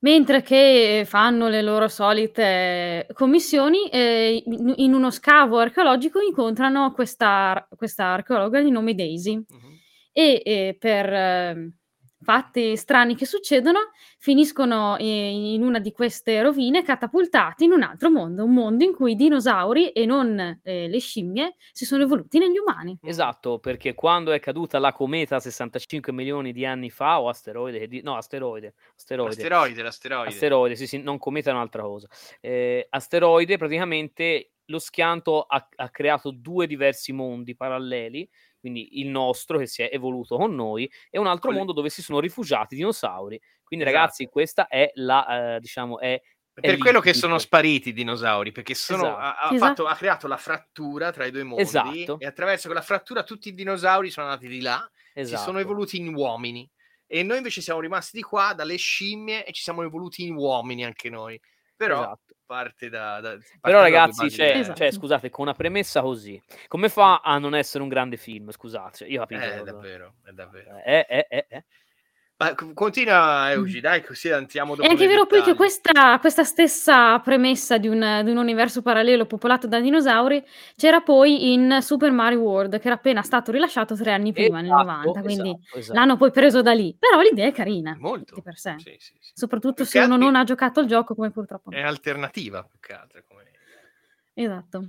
Mentre 0.00 0.42
che 0.42 1.02
fanno 1.06 1.48
le 1.48 1.60
loro 1.60 1.88
solite 1.88 3.08
commissioni, 3.14 3.88
eh, 3.88 4.42
in 4.76 4.94
uno 4.94 5.10
scavo 5.10 5.58
archeologico 5.58 6.20
incontrano 6.20 6.92
questa, 6.92 7.66
questa 7.76 8.04
archeologa 8.12 8.60
di 8.60 8.70
nome 8.70 8.94
Daisy. 8.94 9.34
Uh-huh. 9.34 9.76
E, 10.12 10.42
e 10.44 10.76
per... 10.78 11.12
Eh, 11.12 11.72
fatti 12.20 12.76
strani 12.76 13.14
che 13.14 13.26
succedono, 13.26 13.90
finiscono 14.18 14.96
in 14.98 15.62
una 15.62 15.78
di 15.78 15.92
queste 15.92 16.42
rovine 16.42 16.82
catapultati 16.82 17.64
in 17.64 17.72
un 17.72 17.82
altro 17.82 18.10
mondo, 18.10 18.44
un 18.44 18.52
mondo 18.52 18.84
in 18.84 18.94
cui 18.94 19.12
i 19.12 19.14
dinosauri 19.14 19.90
e 19.90 20.04
non 20.04 20.60
eh, 20.62 20.88
le 20.88 20.98
scimmie 21.00 21.56
si 21.72 21.84
sono 21.84 22.02
evoluti 22.02 22.38
negli 22.38 22.58
umani. 22.58 22.98
Esatto, 23.02 23.58
perché 23.58 23.94
quando 23.94 24.32
è 24.32 24.40
caduta 24.40 24.78
la 24.78 24.92
cometa 24.92 25.38
65 25.38 26.12
milioni 26.12 26.52
di 26.52 26.64
anni 26.64 26.90
fa, 26.90 27.20
o 27.20 27.28
asteroide, 27.28 28.00
no, 28.02 28.16
asteroide, 28.16 28.74
asteroide, 28.96 29.30
asteroide, 29.30 29.82
l'asteroide. 29.82 30.28
asteroide, 30.28 30.76
sì, 30.76 30.86
sì, 30.86 31.02
non 31.02 31.18
cometa 31.18 31.50
è 31.50 31.52
un'altra 31.52 31.82
cosa. 31.82 32.08
Eh, 32.40 32.86
asteroide, 32.90 33.56
praticamente 33.56 34.52
lo 34.68 34.78
schianto 34.78 35.42
ha, 35.42 35.66
ha 35.76 35.90
creato 35.90 36.30
due 36.30 36.66
diversi 36.66 37.12
mondi 37.12 37.56
paralleli 37.56 38.28
quindi 38.58 39.00
il 39.00 39.08
nostro 39.08 39.58
che 39.58 39.66
si 39.66 39.82
è 39.82 39.90
evoluto 39.92 40.36
con 40.36 40.54
noi, 40.54 40.90
e 41.10 41.18
un 41.18 41.26
altro 41.26 41.52
mondo 41.52 41.72
dove 41.72 41.88
si 41.88 42.02
sono 42.02 42.20
rifugiati 42.20 42.74
i 42.74 42.76
dinosauri. 42.76 43.40
Quindi, 43.62 43.84
esatto. 43.84 44.00
ragazzi, 44.00 44.26
questa 44.26 44.66
è 44.66 44.90
la, 44.94 45.56
eh, 45.56 45.60
diciamo, 45.60 45.98
è 45.98 46.20
per 46.60 46.76
quello 46.78 47.00
che 47.00 47.14
sono 47.14 47.38
spariti 47.38 47.90
i 47.90 47.92
dinosauri, 47.92 48.50
perché 48.50 48.74
sono, 48.74 49.02
esatto. 49.02 49.18
ha, 49.18 49.36
ha, 49.36 49.54
esatto. 49.54 49.58
Fatto, 49.58 49.86
ha, 49.86 49.94
creato 49.94 50.26
la 50.26 50.36
frattura 50.36 51.12
tra 51.12 51.24
i 51.24 51.30
due 51.30 51.44
mondi 51.44 51.62
esatto. 51.62 52.18
e 52.18 52.26
attraverso 52.26 52.66
quella 52.66 52.82
frattura 52.82 53.22
tutti 53.22 53.48
i 53.48 53.54
dinosauri 53.54 54.10
sono 54.10 54.26
andati 54.26 54.48
di 54.48 54.60
là, 54.60 54.88
esatto. 55.14 55.38
si 55.38 55.44
sono 55.44 55.58
evoluti 55.60 55.98
in 55.98 56.12
uomini 56.12 56.68
e 57.06 57.22
noi 57.22 57.38
invece 57.38 57.60
siamo 57.60 57.80
rimasti 57.80 58.16
di 58.16 58.22
qua 58.22 58.52
dalle 58.54 58.76
scimmie 58.76 59.44
e 59.44 59.52
ci 59.52 59.62
siamo 59.62 59.82
evoluti 59.82 60.26
in 60.26 60.34
uomini 60.34 60.84
anche 60.84 61.08
noi. 61.08 61.40
Però 61.76 62.00
esatto. 62.00 62.34
Parte 62.48 62.88
da... 62.88 63.20
da 63.20 63.30
parte 63.32 63.58
Però 63.60 63.80
ragazzi, 63.80 64.30
cioè, 64.30 64.56
esatto. 64.56 64.78
cioè, 64.78 64.90
scusate, 64.90 65.28
con 65.28 65.44
una 65.44 65.54
premessa 65.54 66.00
così, 66.00 66.42
come 66.66 66.88
fa 66.88 67.20
a 67.22 67.38
non 67.38 67.54
essere 67.54 67.82
un 67.82 67.90
grande 67.90 68.16
film? 68.16 68.50
Scusate, 68.50 69.04
io 69.04 69.20
capisco. 69.20 69.42
È 69.42 69.62
davvero, 69.62 70.14
è 70.24 70.32
davvero. 70.32 70.82
Eh, 70.82 71.06
eh, 71.06 71.26
eh, 71.28 71.46
eh. 71.48 71.64
Ma 72.40 72.54
continua 72.54 73.50
Eugi, 73.50 73.80
dai, 73.80 74.00
così 74.04 74.28
entriamo 74.28 74.76
dopo. 74.76 74.86
È 74.86 74.90
anche 74.90 75.08
vero 75.08 75.26
poi 75.26 75.42
che 75.42 75.54
questa, 75.54 76.16
questa 76.20 76.44
stessa 76.44 77.18
premessa 77.18 77.78
di 77.78 77.88
un, 77.88 78.20
di 78.22 78.30
un, 78.30 78.36
universo 78.36 78.80
parallelo 78.80 79.26
popolato 79.26 79.66
da 79.66 79.80
dinosauri 79.80 80.44
c'era 80.76 81.00
poi 81.00 81.52
in 81.52 81.78
Super 81.80 82.12
Mario 82.12 82.38
World, 82.38 82.78
che 82.78 82.86
era 82.86 82.94
appena 82.94 83.22
stato 83.22 83.50
rilasciato 83.50 83.96
tre 83.96 84.12
anni 84.12 84.32
prima, 84.32 84.62
esatto, 84.62 84.76
nel 84.76 84.86
90, 84.86 85.20
quindi 85.22 85.50
esatto, 85.50 85.78
esatto. 85.78 85.98
l'hanno 85.98 86.16
poi 86.16 86.30
preso 86.30 86.62
da 86.62 86.72
lì. 86.72 86.94
Però 86.96 87.20
l'idea 87.20 87.48
è 87.48 87.52
carina, 87.52 87.96
molto 87.98 88.40
per 88.40 88.56
sé. 88.56 88.76
Sì, 88.78 88.94
sì, 89.00 89.14
sì. 89.18 89.32
Soprattutto 89.34 89.84
se 89.84 89.98
uno 89.98 90.16
non 90.16 90.36
ha 90.36 90.44
giocato 90.44 90.78
il 90.78 90.86
gioco 90.86 91.16
come 91.16 91.32
purtroppo. 91.32 91.72
È 91.72 91.82
alternativa 91.82 92.62
più 92.62 92.78
che 92.78 92.92
altro. 92.92 93.20
Come... 93.26 93.50
Esatto. 94.34 94.88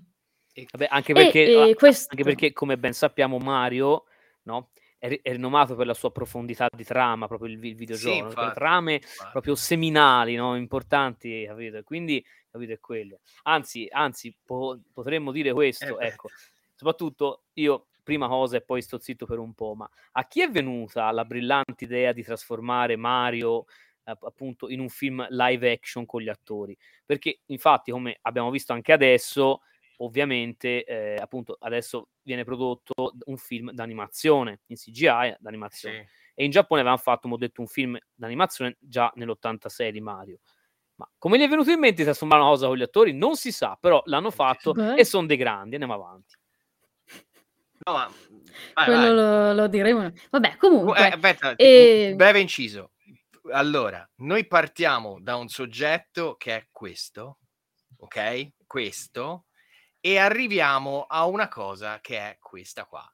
Vabbè, 0.72 0.88
anche, 0.88 1.14
perché, 1.14 1.46
e, 1.46 1.70
e 1.70 1.74
questo... 1.74 2.10
anche 2.12 2.24
perché, 2.24 2.54
come 2.54 2.78
ben 2.78 2.94
sappiamo, 2.94 3.40
Mario 3.40 4.04
no? 4.44 4.70
È, 5.00 5.20
è 5.22 5.32
rinomato 5.32 5.76
per 5.76 5.88
la 5.88 5.94
sua 5.94 6.12
profondità 6.12 6.68
di 6.76 6.84
trama, 6.84 7.28
proprio 7.28 7.50
il, 7.50 7.64
il 7.64 7.76
videogioco, 7.76 8.14
sì, 8.14 8.20
infatti, 8.20 8.54
trame 8.54 8.94
infatti. 8.96 9.32
proprio 9.32 9.56
seminali, 9.56 10.36
no? 10.36 10.56
importanti, 10.56 11.46
capito? 11.48 11.82
Quindi, 11.84 12.24
capito, 12.52 12.74
è 12.74 12.80
quello. 12.80 13.20
Anzi, 13.44 13.88
anzi 13.90 14.36
po- 14.46 14.80
potremmo 14.94 15.32
dire 15.32 15.54
questo, 15.54 16.00
eh 16.00 16.08
ecco, 16.08 16.30
soprattutto 16.76 17.44
io 17.54 17.88
prima 18.04 18.28
cosa 18.28 18.58
e 18.58 18.62
poi 18.62 18.82
sto 18.82 19.00
zitto 19.00 19.26
per 19.26 19.40
un 19.40 19.54
po', 19.54 19.74
ma 19.74 19.90
a 20.14 20.28
chi 20.28 20.42
è 20.42 20.50
venuta 20.50 21.10
la 21.12 21.26
brillante 21.26 21.86
idea 21.86 22.12
di 22.12 22.24
trasformare 22.24 22.96
Mario 22.96 23.66
appunto 24.04 24.70
in 24.70 24.80
un 24.80 24.90
film 24.90 25.28
live 25.30 25.72
action 25.72 26.06
con 26.06 26.22
gli 26.22 26.30
attori? 26.30 26.78
Perché 27.06 27.42
infatti, 27.48 27.92
come 27.92 28.18
abbiamo 28.24 28.50
visto 28.50 28.74
anche 28.74 28.92
adesso, 28.92 29.62
ovviamente 30.02 30.84
eh, 30.84 31.16
appunto 31.16 31.58
adesso 31.60 32.10
viene 32.22 32.44
prodotto 32.44 33.14
un 33.26 33.38
film 33.38 33.72
d'animazione 33.72 34.62
in 34.68 34.76
CGI 34.76 35.36
d'animazione 35.40 36.08
sì. 36.08 36.32
e 36.36 36.44
in 36.46 36.52
Giappone 36.52 36.82
avevano 36.82 37.02
fatto 37.02 37.22
come 37.22 37.34
ho 37.36 37.38
detto 37.38 37.62
un 37.62 37.68
film 37.68 37.98
d'animazione 38.14 38.78
già 38.80 39.12
nell'86 39.16 39.90
di 39.90 40.02
Mario 40.02 40.40
ma 40.96 41.10
come 41.18 41.38
gli 41.38 41.42
è 41.42 41.48
venuto 41.48 41.72
in 41.72 41.80
mente 41.80 41.98
di 41.98 42.04
trasformare 42.04 42.42
una 42.42 42.52
cosa 42.52 42.68
con 42.68 42.78
gli 42.78 42.82
attori 42.82 43.14
non 43.14 43.36
si 43.36 43.52
sa 43.52 43.78
però 43.80 44.02
l'hanno 44.06 44.32
fatto 44.32 44.72
Beh. 44.72 44.96
e 44.96 45.06
sono 45.06 45.28
dei 45.28 45.38
grandi 45.38 45.76
andiamo 45.76 45.94
avanti 45.94 46.36
no, 47.86 47.94
ma... 47.94 48.12
vai, 48.74 48.86
quello 48.86 49.02
vai. 49.02 49.16
Lo, 49.16 49.54
lo, 49.54 49.68
diremo 49.68 50.12
vabbè 50.30 50.58
comunque 50.58 50.98
eh, 50.98 51.08
aspetta, 51.08 51.56
e... 51.56 52.14
breve 52.16 52.40
inciso 52.40 52.92
allora 53.52 54.08
noi 54.18 54.48
partiamo 54.48 55.18
da 55.20 55.36
un 55.36 55.48
soggetto 55.50 56.36
che 56.36 56.56
è 56.56 56.68
questo 56.72 57.40
ok 57.98 58.52
questo 58.66 59.46
e 60.00 60.18
arriviamo 60.18 61.06
a 61.08 61.26
una 61.26 61.48
cosa 61.48 62.00
che 62.02 62.18
è 62.18 62.38
questa 62.40 62.86
qua. 62.86 63.06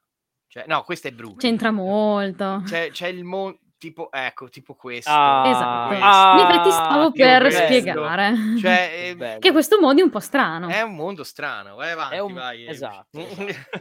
Cioè, 0.46 0.64
no, 0.66 0.82
questa 0.84 1.08
è 1.08 1.12
brutta. 1.12 1.40
C'entra 1.40 1.70
molto. 1.70 2.62
C'è, 2.64 2.90
c'è 2.90 3.08
il 3.08 3.24
mondo 3.24 3.58
tipo, 3.78 4.08
ecco, 4.10 4.48
tipo 4.48 4.74
questo. 4.74 5.10
Ah, 5.10 5.48
esatto. 5.48 5.88
Questo. 5.88 6.04
Ah, 6.04 6.48
effetti 6.48 6.70
stavo 6.70 7.12
per 7.12 7.40
questo. 7.42 7.62
spiegare 7.64 8.34
cioè, 8.60 9.16
eh, 9.18 9.38
che 9.38 9.52
questo 9.52 9.78
mondo 9.80 10.00
è 10.00 10.04
un 10.04 10.10
po' 10.10 10.20
strano. 10.20 10.68
È 10.68 10.82
un 10.82 10.94
mondo 10.94 11.24
strano, 11.24 11.76
vai 11.76 11.90
avanti, 11.90 12.18
un... 12.18 12.32
vai. 12.32 12.66
Esatto. 12.76 13.20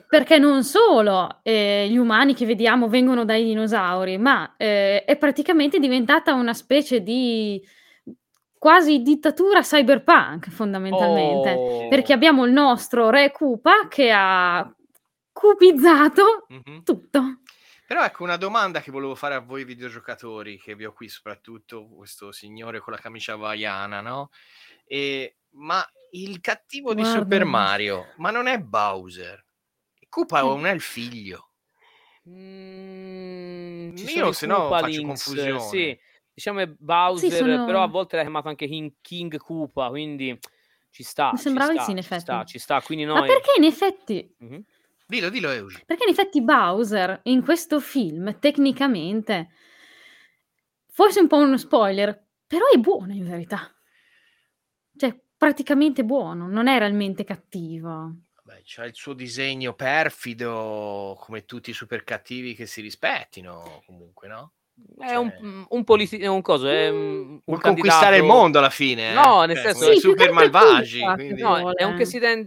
Perché 0.08 0.38
non 0.38 0.64
solo 0.64 1.40
eh, 1.44 1.88
gli 1.90 1.98
umani 1.98 2.34
che 2.34 2.46
vediamo 2.46 2.88
vengono 2.88 3.26
dai 3.26 3.44
dinosauri, 3.44 4.18
ma 4.18 4.56
eh, 4.58 5.04
è 5.04 5.18
praticamente 5.18 5.80
diventata 5.80 6.34
una 6.34 6.54
specie 6.54 7.02
di 7.02 7.62
quasi 8.66 9.04
dittatura 9.04 9.62
cyberpunk 9.62 10.50
fondamentalmente, 10.50 11.52
oh. 11.52 11.88
perché 11.88 12.14
abbiamo 12.14 12.46
il 12.46 12.52
nostro 12.52 13.12
re 13.12 13.32
Koopa 13.32 13.88
che 13.88 14.12
ha 14.12 14.68
cupizzato 15.32 16.48
mm-hmm. 16.52 16.82
tutto. 16.82 17.42
Però 17.86 18.04
ecco 18.04 18.24
una 18.24 18.38
domanda 18.38 18.82
che 18.82 18.90
volevo 18.90 19.14
fare 19.14 19.36
a 19.36 19.40
voi 19.40 19.66
videogiocatori, 19.66 20.58
che 20.58 20.74
vi 20.74 20.84
ho 20.84 20.94
qui 20.94 21.08
soprattutto 21.08 21.88
questo 21.90 22.32
signore 22.32 22.80
con 22.80 22.94
la 22.94 23.00
camicia 23.00 23.34
havaiana, 23.34 24.02
no? 24.02 24.32
E, 24.84 25.36
ma 25.52 25.88
il 26.14 26.42
cattivo 26.42 26.96
Guarda. 26.96 27.12
di 27.12 27.18
Super 27.20 27.46
Mario, 27.46 28.14
ma 28.18 28.32
non 28.32 28.48
è 28.48 28.58
Bowser? 28.58 29.46
Koopa 30.10 30.44
mm. 30.44 30.48
non 30.48 30.66
è 30.66 30.72
il 30.72 30.82
figlio? 30.82 31.52
Mm, 32.28 33.96
io 33.96 34.32
se 34.32 34.48
no 34.48 34.70
faccio 34.70 35.04
confusione. 35.04 35.60
Sì 35.60 36.00
diciamo 36.36 36.60
è 36.60 36.68
Bowser, 36.68 37.32
sì, 37.32 37.38
sono... 37.38 37.66
però 37.66 37.82
a 37.82 37.88
volte 37.88 38.18
l'ha 38.18 38.24
chiamato 38.24 38.50
anche 38.50 38.68
King, 38.68 38.92
King 39.02 39.38
Koopa, 39.38 39.90
quindi 39.90 40.38
ci 40.92 41.02
sta. 41.02 41.32
Mi 41.32 41.40
sembrava 41.40 41.72
di 41.72 41.80
sì, 41.80 41.92
in 41.92 41.98
effetti. 41.98 42.20
Ci 42.20 42.26
sta, 42.26 42.44
ci 42.44 42.60
sta, 42.60 42.82
quindi 42.82 43.06
noi... 43.06 43.22
Ma 43.22 43.26
perché 43.26 43.54
in 43.58 43.64
effetti... 43.64 44.36
Mm-hmm. 44.44 44.60
Dillo, 45.08 45.30
dillo 45.30 45.50
Eugi. 45.52 45.84
Perché 45.86 46.04
in 46.04 46.10
effetti 46.10 46.42
Bowser 46.42 47.22
in 47.24 47.44
questo 47.44 47.80
film, 47.80 48.40
tecnicamente, 48.40 49.50
forse 50.88 51.20
un 51.20 51.28
po' 51.28 51.38
uno 51.38 51.58
spoiler, 51.58 52.28
però 52.48 52.66
è 52.68 52.78
buono 52.78 53.14
in 53.14 53.24
verità. 53.24 53.72
Cioè, 54.98 55.16
praticamente 55.38 56.04
buono, 56.04 56.48
non 56.48 56.68
è 56.68 56.80
realmente 56.80 57.24
cattivo. 57.24 58.16
Beh, 58.42 58.62
c'ha 58.64 58.86
il 58.86 58.96
suo 58.96 59.14
disegno 59.14 59.74
perfido, 59.74 61.16
come 61.20 61.46
tutti 61.46 61.70
i 61.70 61.74
super 61.74 62.04
cattivi 62.04 62.56
che 62.56 62.66
si 62.66 62.82
rispettino, 62.82 63.84
comunque, 63.86 64.28
no? 64.28 64.54
È 64.98 65.08
cioè... 65.08 65.16
un, 65.18 65.66
un, 65.70 65.84
politi- 65.84 66.26
un 66.26 66.42
coso, 66.42 66.68
è 66.68 66.90
un, 66.90 67.32
un 67.32 67.40
Vuol 67.46 67.62
conquistare 67.62 68.18
il 68.18 68.24
mondo 68.24 68.60
alla 68.60 68.70
fine. 68.70 69.14
No, 69.14 69.44
eh? 69.44 69.48
nel 69.48 69.58
cioè, 69.58 69.74
senso... 69.74 69.92
Sì, 69.94 70.00
super 70.00 70.32
malvagi. 70.32 71.02
Quindi... 71.02 71.42
No, 71.42 71.58
è 71.58 71.84
un, 71.84 71.96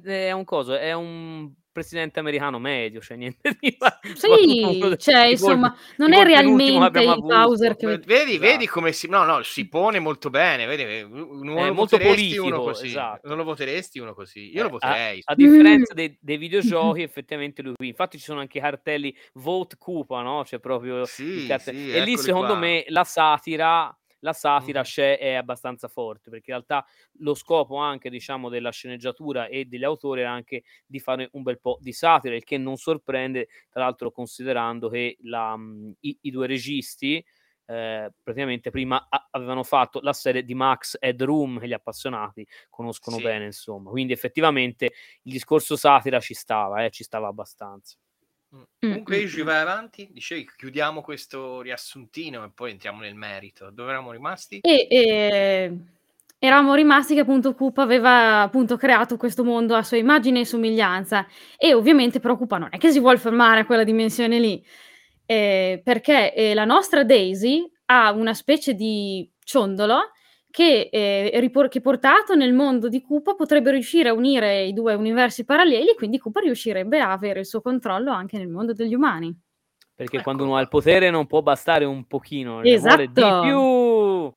è 0.04 0.32
un 0.32 0.44
coso, 0.44 0.76
è 0.76 0.92
un 0.92 1.50
presidente 1.78 2.18
americano 2.18 2.58
medio, 2.58 3.00
cioè 3.00 3.16
niente 3.16 3.56
di 3.60 3.76
Sì, 4.14 4.96
cioè, 4.98 5.26
insomma, 5.26 5.74
non 5.96 6.12
è 6.12 6.24
realmente 6.24 7.02
il 7.02 7.20
Bowser 7.20 7.76
che... 7.76 7.86
Vedi, 7.98 8.32
esatto. 8.32 8.38
vedi 8.38 8.66
come 8.66 8.92
si... 8.92 9.08
No, 9.08 9.24
no, 9.24 9.42
si 9.42 9.68
pone 9.68 10.00
molto 10.00 10.28
bene, 10.28 10.66
vedi, 10.66 11.06
non 11.08 11.58
è 11.58 11.70
molto 11.70 11.98
politico, 11.98 12.46
uno 12.46 12.62
così. 12.62 12.88
Esatto. 12.88 13.28
Non 13.28 13.36
lo 13.36 13.44
voteresti 13.44 14.00
uno 14.00 14.12
così? 14.14 14.52
Io 14.52 14.60
eh, 14.60 14.62
lo 14.64 14.70
voterei. 14.70 15.20
A, 15.24 15.32
a 15.32 15.34
differenza 15.36 15.94
dei, 15.94 16.16
dei, 16.20 16.36
videogiochi, 16.36 17.02
effettivamente 17.02 17.62
lui 17.62 17.74
qui. 17.76 17.88
Infatti 17.88 18.18
ci 18.18 18.24
sono 18.24 18.40
anche 18.40 18.58
i 18.58 18.60
cartelli 18.60 19.16
Vote 19.34 19.76
Cupa, 19.78 20.20
no? 20.22 20.42
C'è 20.44 20.58
proprio... 20.58 21.04
Sì, 21.04 21.46
sì, 21.58 21.92
e 21.92 22.00
lì, 22.04 22.16
secondo 22.18 22.52
qua. 22.52 22.58
me, 22.58 22.84
la 22.88 23.04
satira 23.04 23.96
la 24.20 24.32
satira 24.32 24.82
c'è 24.82 25.18
è 25.18 25.34
abbastanza 25.34 25.88
forte 25.88 26.30
perché 26.30 26.50
in 26.50 26.56
realtà 26.56 26.86
lo 27.18 27.34
scopo 27.34 27.76
anche 27.76 28.10
diciamo 28.10 28.48
della 28.48 28.70
sceneggiatura 28.70 29.46
e 29.46 29.66
degli 29.66 29.84
autori 29.84 30.20
era 30.20 30.30
anche 30.30 30.62
di 30.86 30.98
fare 30.98 31.28
un 31.32 31.42
bel 31.42 31.60
po' 31.60 31.78
di 31.80 31.92
satira 31.92 32.34
il 32.34 32.44
che 32.44 32.58
non 32.58 32.76
sorprende 32.76 33.48
tra 33.68 33.82
l'altro 33.82 34.10
considerando 34.10 34.88
che 34.88 35.16
la, 35.22 35.56
mhmm, 35.56 35.92
i, 36.00 36.18
i, 36.22 36.30
due 36.30 36.46
registi 36.46 37.24
eh, 37.66 38.12
praticamente 38.22 38.70
prima 38.70 39.06
a- 39.08 39.28
avevano 39.30 39.62
fatto 39.62 40.00
la 40.00 40.14
serie 40.14 40.42
di 40.42 40.54
Max 40.54 40.96
Ed 40.98 41.22
Room 41.22 41.58
che 41.58 41.68
gli 41.68 41.74
appassionati 41.74 42.46
conoscono 42.70 43.16
sì. 43.16 43.22
bene 43.22 43.44
insomma. 43.44 43.90
Quindi 43.90 44.14
effettivamente 44.14 44.92
il 45.22 45.32
discorso 45.32 45.76
satira 45.76 46.18
ci 46.18 46.34
stava 46.34 46.84
eh, 46.84 46.90
ci 46.90 47.04
stava 47.04 47.28
abbastanza 47.28 47.98
Mm. 48.54 48.62
Comunque 48.80 49.18
io 49.18 49.28
ci 49.28 49.42
vai 49.42 49.60
avanti, 49.60 50.08
dicevi 50.10 50.48
chiudiamo 50.56 51.02
questo 51.02 51.60
riassuntino 51.60 52.44
e 52.44 52.50
poi 52.54 52.72
entriamo 52.72 53.00
nel 53.00 53.14
merito. 53.14 53.70
Dove 53.70 53.90
eravamo 53.90 54.12
rimasti? 54.12 54.60
E, 54.60 54.86
e... 54.90 55.78
Eravamo 56.40 56.74
rimasti 56.74 57.14
che 57.14 57.20
appunto 57.20 57.54
Coop 57.54 57.78
aveva 57.78 58.42
appunto 58.42 58.76
creato 58.76 59.16
questo 59.16 59.42
mondo 59.42 59.74
a 59.74 59.82
sua 59.82 59.96
immagine 59.96 60.40
e 60.40 60.44
somiglianza 60.44 61.26
e 61.56 61.74
ovviamente 61.74 62.20
però 62.20 62.36
Coop 62.36 62.56
non 62.56 62.68
è 62.70 62.78
che 62.78 62.92
si 62.92 63.00
vuole 63.00 63.18
fermare 63.18 63.60
a 63.60 63.66
quella 63.66 63.82
dimensione 63.82 64.38
lì 64.38 64.64
eh, 65.26 65.80
perché 65.82 66.32
eh, 66.32 66.54
la 66.54 66.64
nostra 66.64 67.02
Daisy 67.02 67.68
ha 67.86 68.12
una 68.12 68.34
specie 68.34 68.74
di 68.74 69.28
ciondolo 69.42 70.12
che, 70.58 70.88
eh, 70.90 71.30
ripor- 71.38 71.68
che 71.68 71.80
portato 71.80 72.34
nel 72.34 72.52
mondo 72.52 72.88
di 72.88 73.00
Koopa 73.00 73.34
potrebbe 73.34 73.70
riuscire 73.70 74.08
a 74.08 74.12
unire 74.12 74.64
i 74.64 74.72
due 74.72 74.94
universi 74.94 75.44
paralleli, 75.44 75.94
quindi 75.96 76.18
Koopa 76.18 76.40
riuscirebbe 76.40 76.98
a 76.98 77.12
avere 77.12 77.38
il 77.38 77.46
suo 77.46 77.60
controllo 77.60 78.10
anche 78.10 78.38
nel 78.38 78.48
mondo 78.48 78.72
degli 78.72 78.92
umani. 78.92 79.32
Perché 79.94 80.16
ecco. 80.16 80.24
quando 80.24 80.42
uno 80.42 80.56
ha 80.56 80.60
il 80.60 80.66
potere 80.66 81.10
non 81.10 81.28
può 81.28 81.42
bastare 81.42 81.84
un 81.84 82.08
pochino, 82.08 82.60
esatto. 82.64 82.96
ne 82.96 83.06
vuole 83.12 83.40
di 83.40 83.46
più. 83.46 84.34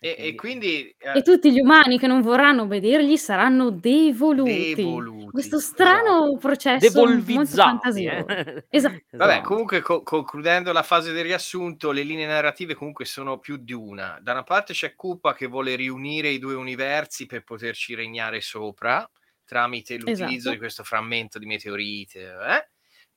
E, 0.00 0.14
e, 0.16 0.34
quindi, 0.36 0.94
eh, 0.96 1.18
e 1.18 1.22
tutti 1.22 1.52
gli 1.52 1.58
umani 1.58 1.98
che 1.98 2.06
non 2.06 2.22
vorranno 2.22 2.62
obbedergli 2.62 3.16
saranno 3.16 3.70
devoluti. 3.70 4.74
devoluti 4.74 5.30
Questo 5.30 5.58
strano 5.58 6.26
esatto. 6.26 6.38
processo 6.38 7.04
molto 7.04 7.44
fantasioso. 7.46 8.26
Eh? 8.28 8.64
Esatto. 8.70 9.16
Vabbè, 9.16 9.40
comunque 9.40 9.80
co- 9.80 10.02
concludendo 10.02 10.72
la 10.72 10.84
fase 10.84 11.12
del 11.12 11.24
riassunto, 11.24 11.90
le 11.90 12.02
linee 12.02 12.26
narrative 12.26 12.74
comunque 12.74 13.04
sono 13.04 13.38
più 13.38 13.56
di 13.56 13.72
una. 13.72 14.18
Da 14.22 14.32
una 14.32 14.44
parte 14.44 14.72
c'è 14.72 14.94
Koopa 14.94 15.34
che 15.34 15.46
vuole 15.46 15.74
riunire 15.74 16.28
i 16.28 16.38
due 16.38 16.54
universi 16.54 17.26
per 17.26 17.42
poterci 17.42 17.94
regnare 17.94 18.40
sopra 18.40 19.08
tramite 19.44 19.96
l'utilizzo 19.96 20.26
esatto. 20.26 20.50
di 20.50 20.58
questo 20.58 20.84
frammento 20.84 21.38
di 21.38 21.46
meteorite. 21.46 22.20
Eh? 22.20 22.68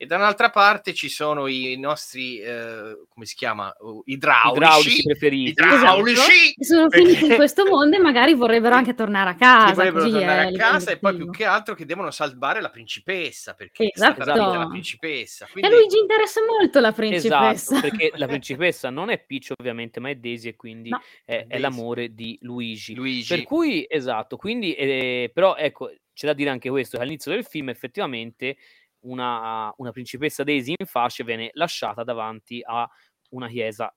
E 0.01 0.08
da 0.08 0.15
un'altra 0.15 0.50
parte 0.50 0.96
ci 0.96 1.10
sono 1.10 1.46
i 1.46 1.77
nostri, 1.77 2.39
eh, 2.39 3.05
come 3.08 3.24
si 3.27 3.36
chiama, 3.36 3.72
uh, 3.81 4.01
idraulici, 4.05 4.58
idraulici 4.58 5.03
preferiti. 5.03 5.50
Idraulici! 5.51 6.55
Esatto. 6.58 6.63
Sono 6.63 6.88
perché... 6.88 7.05
finiti 7.05 7.25
in 7.27 7.36
questo 7.36 7.65
mondo 7.67 7.98
e 7.98 8.00
magari 8.00 8.34
vorrebbero 8.34 8.74
anche 8.74 8.96
tornare 8.96 9.29
a 9.29 9.36
casa. 9.36 9.75
Vorrebbero 9.75 10.10
tornare 10.10 10.48
a 10.48 10.51
casa 10.53 10.89
e 10.89 10.98
poi 10.98 11.15
più 11.17 11.29
che 11.29 11.46
altro 11.46 11.75
che 11.75 11.86
devono 11.86 12.10
salvare 12.10 12.62
la 12.62 12.72
principessa, 12.72 13.53
perché 13.53 13.91
esatto. 13.93 14.22
è 14.22 14.24
stata 14.24 14.58
la 14.58 14.67
principessa. 14.70 15.48
Quindi... 15.51 15.70
E 15.70 15.72
a 15.72 15.77
Luigi 15.77 16.00
interessa 16.00 16.41
molto 16.50 16.79
la 16.79 16.91
principessa. 16.93 17.51
Esatto, 17.51 17.81
perché 17.81 18.12
la 18.15 18.25
principessa 18.25 18.89
non 18.89 19.12
è 19.12 19.20
Peach 19.20 19.51
ovviamente, 19.55 20.00
ma 20.00 20.10
è 20.10 20.15
Daisy 20.15 20.48
e 20.48 20.55
quindi 20.55 20.89
no. 20.89 21.00
è, 21.24 21.46
è, 21.48 21.60
l'amore 21.60 22.15
di 22.15 22.39
Luigi. 22.41 22.96
Luigi. 22.96 23.36
Per 23.36 23.43
cui, 23.43 23.86
esatto, 23.88 24.35
quindi, 24.35 24.74
eh, 24.74 25.29
però 25.31 25.55
ecco, 25.55 25.92
c'è 26.11 26.25
da 26.27 26.33
dire 26.33 26.50
anche 26.50 26.70
questo, 26.70 26.98
che 26.98 27.03
all'inizio 27.03 27.31
del 27.31 27.46
film 27.46 27.70
effettivamente 27.70 28.57
una, 29.01 29.74
una 29.77 29.92
principessa 29.92 30.44
Daisy 30.44 30.74
in 30.77 30.85
fasce 30.85 31.24
viene 31.24 31.50
lasciata 31.53 32.03
davanti 32.03 32.61
a 32.64 32.90
una 33.29 33.48
chiesa 33.48 33.94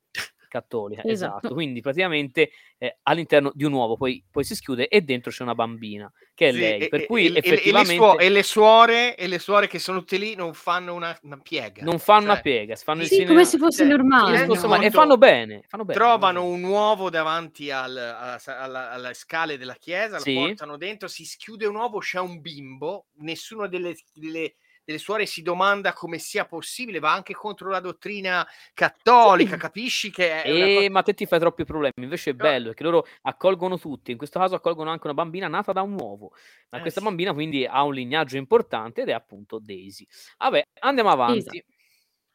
cattolica, 0.54 1.02
esatto. 1.04 1.38
esatto. 1.38 1.54
Quindi 1.54 1.80
praticamente 1.80 2.50
eh, 2.78 2.98
all'interno 3.02 3.50
di 3.54 3.64
un 3.64 3.72
uovo 3.72 3.96
poi, 3.96 4.22
poi, 4.30 4.44
si 4.44 4.54
schiude 4.54 4.86
e 4.86 5.00
dentro 5.00 5.32
c'è 5.32 5.42
una 5.42 5.54
bambina 5.54 6.10
che 6.32 6.48
è 6.48 6.52
sì, 6.52 6.58
lei. 6.58 6.88
Per 6.88 7.00
e, 7.00 7.06
cui 7.06 7.32
e, 7.32 7.38
effettivamente... 7.38 7.92
E 7.92 7.96
le, 7.96 7.96
suo- 7.96 8.18
e 8.18 8.28
le, 8.28 8.42
suore, 8.44 9.16
e 9.16 9.26
le 9.26 9.38
suore 9.40 9.66
che 9.66 9.80
sono 9.80 9.98
tutte 9.98 10.16
lì 10.16 10.36
non 10.36 10.54
fanno 10.54 10.94
una, 10.94 11.16
una 11.22 11.38
piega. 11.38 11.82
Non 11.82 11.98
fanno 11.98 12.20
cioè, 12.20 12.30
una 12.30 12.40
piega, 12.40 12.76
fanno 12.76 13.02
sì, 13.02 13.22
il 13.22 13.26
come 13.26 13.44
se 13.44 13.58
fosse 13.58 13.78
cioè, 13.78 13.88
normale. 13.88 14.46
No. 14.46 14.54
E 14.80 14.90
fanno 14.90 15.18
bene, 15.18 15.64
fanno 15.66 15.84
bene. 15.84 15.98
Trovano 15.98 16.44
un 16.44 16.62
uovo 16.62 17.10
davanti 17.10 17.70
al, 17.72 17.96
alla, 17.96 18.38
alla, 18.44 18.90
alla, 18.92 19.14
scale 19.14 19.58
della 19.58 19.74
chiesa, 19.74 20.18
lo 20.18 20.32
portano 20.32 20.76
dentro, 20.76 21.08
si 21.08 21.24
schiude 21.24 21.66
un 21.66 21.74
uovo, 21.74 21.98
c'è 21.98 22.20
un 22.20 22.40
bimbo, 22.40 23.06
nessuno 23.16 23.66
delle, 23.66 23.96
delle 24.14 24.54
delle 24.84 24.98
suore 24.98 25.26
si 25.26 25.42
domanda 25.42 25.92
come 25.92 26.18
sia 26.18 26.44
possibile, 26.44 26.98
va 26.98 27.12
anche 27.12 27.32
contro 27.32 27.70
la 27.70 27.80
dottrina 27.80 28.46
cattolica, 28.74 29.54
sì. 29.54 29.58
capisci 29.58 30.10
che 30.10 30.42
è 30.42 30.50
eh, 30.50 30.74
cosa... 30.76 30.90
ma 30.90 31.02
te 31.02 31.14
ti 31.14 31.26
fai 31.26 31.38
troppi 31.38 31.64
problemi, 31.64 31.92
invece 31.96 32.30
è 32.30 32.34
bello 32.34 32.66
perché 32.66 32.82
loro 32.82 33.06
accolgono 33.22 33.78
tutti, 33.78 34.10
in 34.10 34.18
questo 34.18 34.38
caso 34.38 34.54
accolgono 34.54 34.90
anche 34.90 35.06
una 35.06 35.14
bambina 35.14 35.48
nata 35.48 35.72
da 35.72 35.82
un 35.82 35.94
uovo, 35.94 36.32
ma 36.70 36.78
eh, 36.78 36.80
questa 36.82 37.00
sì. 37.00 37.06
bambina 37.06 37.32
quindi 37.32 37.64
ha 37.64 37.82
un 37.82 37.94
lignaggio 37.94 38.36
importante 38.36 39.02
ed 39.02 39.08
è 39.08 39.12
appunto 39.12 39.58
Daisy. 39.58 40.06
Vabbè, 40.38 40.62
andiamo 40.80 41.10
avanti. 41.10 41.38
Esatto. 41.38 41.72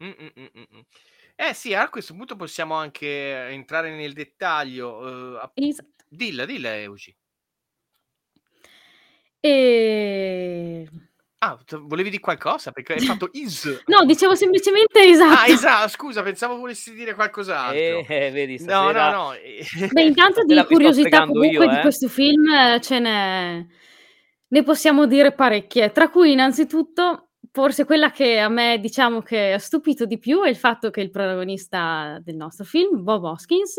Mm, 0.02 0.12
mm, 0.40 0.46
mm, 0.58 0.80
eh 1.36 1.54
sì, 1.54 1.74
a 1.74 1.90
questo 1.90 2.14
punto 2.14 2.36
possiamo 2.36 2.74
anche 2.76 3.48
entrare 3.50 3.96
nel 3.96 4.14
dettaglio. 4.14 4.98
Uh, 4.98 5.52
esatto. 5.54 6.06
Dilla, 6.08 6.46
dilla, 6.46 6.76
Euci. 6.76 7.16
E 9.42 10.88
Ah, 11.42 11.58
volevi 11.84 12.10
dire 12.10 12.22
qualcosa? 12.22 12.72
Perché 12.72 12.94
hai 12.94 13.00
fatto 13.00 13.30
is. 13.32 13.84
No, 13.86 14.04
dicevo 14.04 14.36
semplicemente 14.36 15.00
esatto. 15.00 15.40
Ah, 15.40 15.48
esatto, 15.48 15.88
scusa, 15.88 16.22
pensavo 16.22 16.58
volessi 16.58 16.94
dire 16.94 17.14
qualcos'altro. 17.14 17.78
Eh, 17.78 18.06
eh 18.08 18.32
vedi, 18.32 18.62
No, 18.66 18.92
no, 18.92 19.12
no. 19.12 19.32
Beh, 19.90 20.02
intanto 20.02 20.44
di 20.44 20.62
curiosità 20.66 21.26
comunque 21.26 21.66
io, 21.66 21.72
eh? 21.72 21.76
di 21.76 21.82
questo 21.82 22.10
film 22.10 22.50
eh, 22.50 22.82
ce 22.82 23.00
n'è... 23.00 23.66
Ne 24.52 24.64
possiamo 24.64 25.06
dire 25.06 25.32
parecchie, 25.32 25.92
tra 25.92 26.10
cui 26.10 26.34
innanzitutto 26.34 27.29
Forse 27.52 27.86
quella 27.86 28.12
che 28.12 28.40
a 28.40 28.48
me, 28.48 28.80
diciamo, 28.80 29.22
che 29.22 29.54
ha 29.54 29.60
stupito 29.60 30.06
di 30.06 30.20
più 30.20 30.42
è 30.44 30.50
il 30.50 30.56
fatto 30.56 30.90
che 30.90 31.02
il 31.02 31.10
protagonista 31.10 32.20
del 32.22 32.36
nostro 32.36 32.64
film, 32.64 33.04
Bob 33.04 33.24
Hoskins, 33.24 33.76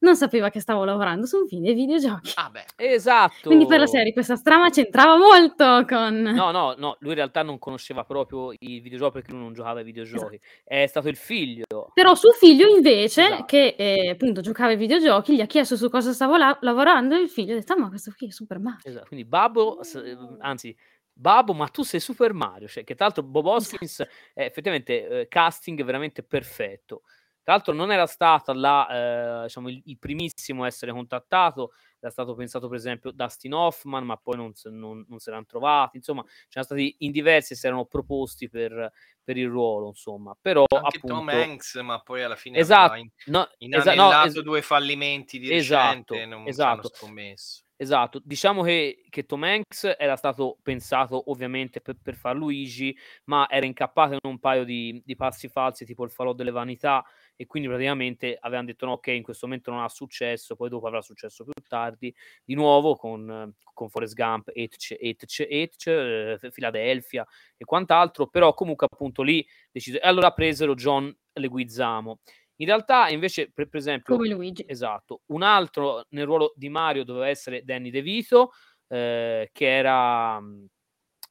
non 0.00 0.16
sapeva 0.16 0.48
che 0.48 0.60
stavo 0.60 0.84
lavorando 0.84 1.26
su 1.26 1.36
un 1.36 1.46
film 1.46 1.62
dei 1.62 1.74
videogiochi. 1.74 2.32
Ah 2.36 2.48
beh, 2.50 2.64
esatto. 2.76 3.48
Quindi 3.48 3.66
per 3.66 3.80
la 3.80 3.86
serie 3.86 4.12
questa 4.12 4.36
strama 4.36 4.70
c'entrava 4.70 5.16
molto 5.16 5.84
con... 5.86 6.14
No, 6.14 6.50
no, 6.50 6.74
no, 6.78 6.96
lui 7.00 7.10
in 7.10 7.16
realtà 7.16 7.42
non 7.42 7.58
conosceva 7.58 8.04
proprio 8.04 8.52
i 8.58 8.80
videogiochi 8.80 9.12
perché 9.12 9.32
lui 9.32 9.40
non 9.40 9.52
giocava 9.52 9.80
ai 9.80 9.84
videogiochi. 9.84 10.36
Esatto. 10.36 10.64
È 10.64 10.86
stato 10.86 11.08
il 11.08 11.16
figlio. 11.16 11.64
Però 11.92 12.14
suo 12.14 12.32
figlio 12.32 12.66
invece, 12.68 13.26
esatto. 13.26 13.44
che 13.44 13.74
eh, 13.76 14.08
appunto 14.08 14.40
giocava 14.40 14.70
ai 14.70 14.76
videogiochi, 14.76 15.36
gli 15.36 15.40
ha 15.40 15.46
chiesto 15.46 15.76
su 15.76 15.90
cosa 15.90 16.12
stavo 16.12 16.36
la- 16.36 16.56
lavorando 16.62 17.14
e 17.14 17.20
il 17.20 17.28
figlio 17.28 17.52
ha 17.52 17.56
detto, 17.56 17.74
ah, 17.74 17.78
ma 17.78 17.88
questo 17.88 18.12
qui 18.16 18.28
è 18.28 18.30
Super 18.30 18.58
Mario. 18.58 18.80
Esatto, 18.82 19.06
quindi 19.08 19.26
Babbo, 19.26 19.80
anzi 20.38 20.74
Babbo, 21.20 21.52
ma 21.52 21.68
tu 21.68 21.82
sei 21.82 22.00
Super 22.00 22.32
Mario, 22.32 22.66
cioè, 22.66 22.82
che 22.82 22.94
tra 22.94 23.04
l'altro 23.04 23.22
Bob 23.22 23.44
Hoskins 23.44 24.00
è 24.32 24.42
effettivamente 24.42 25.20
eh, 25.20 25.28
casting 25.28 25.84
veramente 25.84 26.22
perfetto. 26.22 27.02
Tra 27.42 27.54
l'altro 27.54 27.74
non 27.74 27.92
era 27.92 28.06
stato 28.06 28.54
la, 28.54 29.40
eh, 29.40 29.42
diciamo, 29.42 29.68
il, 29.68 29.82
il, 29.84 29.98
primissimo 29.98 30.64
a 30.64 30.66
essere 30.66 30.92
contattato, 30.92 31.72
era 31.98 32.10
stato 32.10 32.34
pensato 32.34 32.68
per 32.68 32.78
esempio 32.78 33.10
Dustin 33.10 33.52
Hoffman, 33.52 34.04
ma 34.04 34.16
poi 34.16 34.36
non, 34.36 34.52
non, 34.64 35.04
non 35.06 35.18
si 35.18 35.28
erano 35.28 35.44
trovati, 35.44 35.98
insomma, 35.98 36.22
c'erano 36.48 36.64
stati 36.64 36.96
in 37.00 37.12
diversi 37.12 37.52
e 37.52 37.56
si 37.56 37.66
erano 37.66 37.84
proposti 37.84 38.48
per, 38.48 38.90
per 39.22 39.36
il 39.36 39.48
ruolo, 39.48 39.88
insomma. 39.88 40.34
Però 40.40 40.64
Anche 40.70 40.98
appunto... 40.98 41.16
Tom 41.16 41.28
Hanks, 41.28 41.74
ma 41.76 42.00
poi 42.00 42.22
alla 42.22 42.36
fine 42.36 42.58
esatto, 42.58 42.94
in, 42.94 43.10
no, 43.26 43.46
inanellato 43.58 43.90
esatto, 43.90 44.16
no, 44.16 44.24
es- 44.24 44.40
due 44.40 44.62
fallimenti 44.62 45.38
di 45.38 45.52
esatto, 45.52 46.14
recente, 46.14 46.24
non 46.24 46.48
esatto. 46.48 46.90
scommesso. 46.94 47.64
Esatto, 47.82 48.20
diciamo 48.22 48.62
che, 48.62 49.04
che, 49.08 49.24
Tom 49.24 49.42
Hanks 49.42 49.94
era 49.98 50.14
stato 50.14 50.58
pensato 50.62 51.30
ovviamente 51.30 51.80
per, 51.80 51.96
per 51.96 52.14
far 52.14 52.36
Luigi, 52.36 52.94
ma 53.24 53.48
era 53.48 53.64
incappato 53.64 54.12
in 54.12 54.18
un 54.28 54.38
paio 54.38 54.64
di, 54.64 55.00
di, 55.02 55.16
passi 55.16 55.48
falsi, 55.48 55.86
tipo 55.86 56.04
il 56.04 56.10
falò 56.10 56.34
delle 56.34 56.50
vanità, 56.50 57.02
e 57.36 57.46
quindi 57.46 57.68
praticamente 57.70 58.36
avevano 58.38 58.66
detto 58.66 58.84
no, 58.84 58.92
ok, 58.92 59.06
in 59.06 59.22
questo 59.22 59.46
momento 59.46 59.70
non 59.70 59.80
ha 59.82 59.88
successo, 59.88 60.56
poi 60.56 60.68
dopo 60.68 60.88
avrà 60.88 61.00
successo 61.00 61.42
più 61.42 61.54
tardi, 61.66 62.14
di 62.44 62.54
nuovo 62.54 62.96
con, 62.96 63.50
con 63.72 63.88
Forrest 63.88 64.14
Gump, 64.14 64.50
Etch, 64.52 64.94
Etch, 65.00 65.46
Etch, 65.48 65.86
eh, 65.86 66.38
Philadelphia 66.52 67.26
e 67.56 67.64
quant'altro, 67.64 68.26
però 68.26 68.52
comunque 68.52 68.88
appunto 68.90 69.22
lì 69.22 69.42
deciso, 69.72 69.96
e 69.96 70.06
allora 70.06 70.32
presero 70.32 70.74
John 70.74 71.10
Leguizamo 71.32 72.18
in 72.60 72.66
realtà, 72.66 73.08
invece, 73.08 73.50
per, 73.52 73.68
per 73.68 73.80
esempio, 73.80 74.14
come 74.14 74.28
Luigi. 74.28 74.64
Esatto, 74.66 75.22
un 75.26 75.42
altro 75.42 76.04
nel 76.10 76.26
ruolo 76.26 76.52
di 76.56 76.68
Mario 76.68 77.04
doveva 77.04 77.28
essere 77.28 77.64
Danny 77.64 77.90
DeVito, 77.90 78.52
eh, 78.88 79.48
che 79.52 79.76
era 79.76 80.38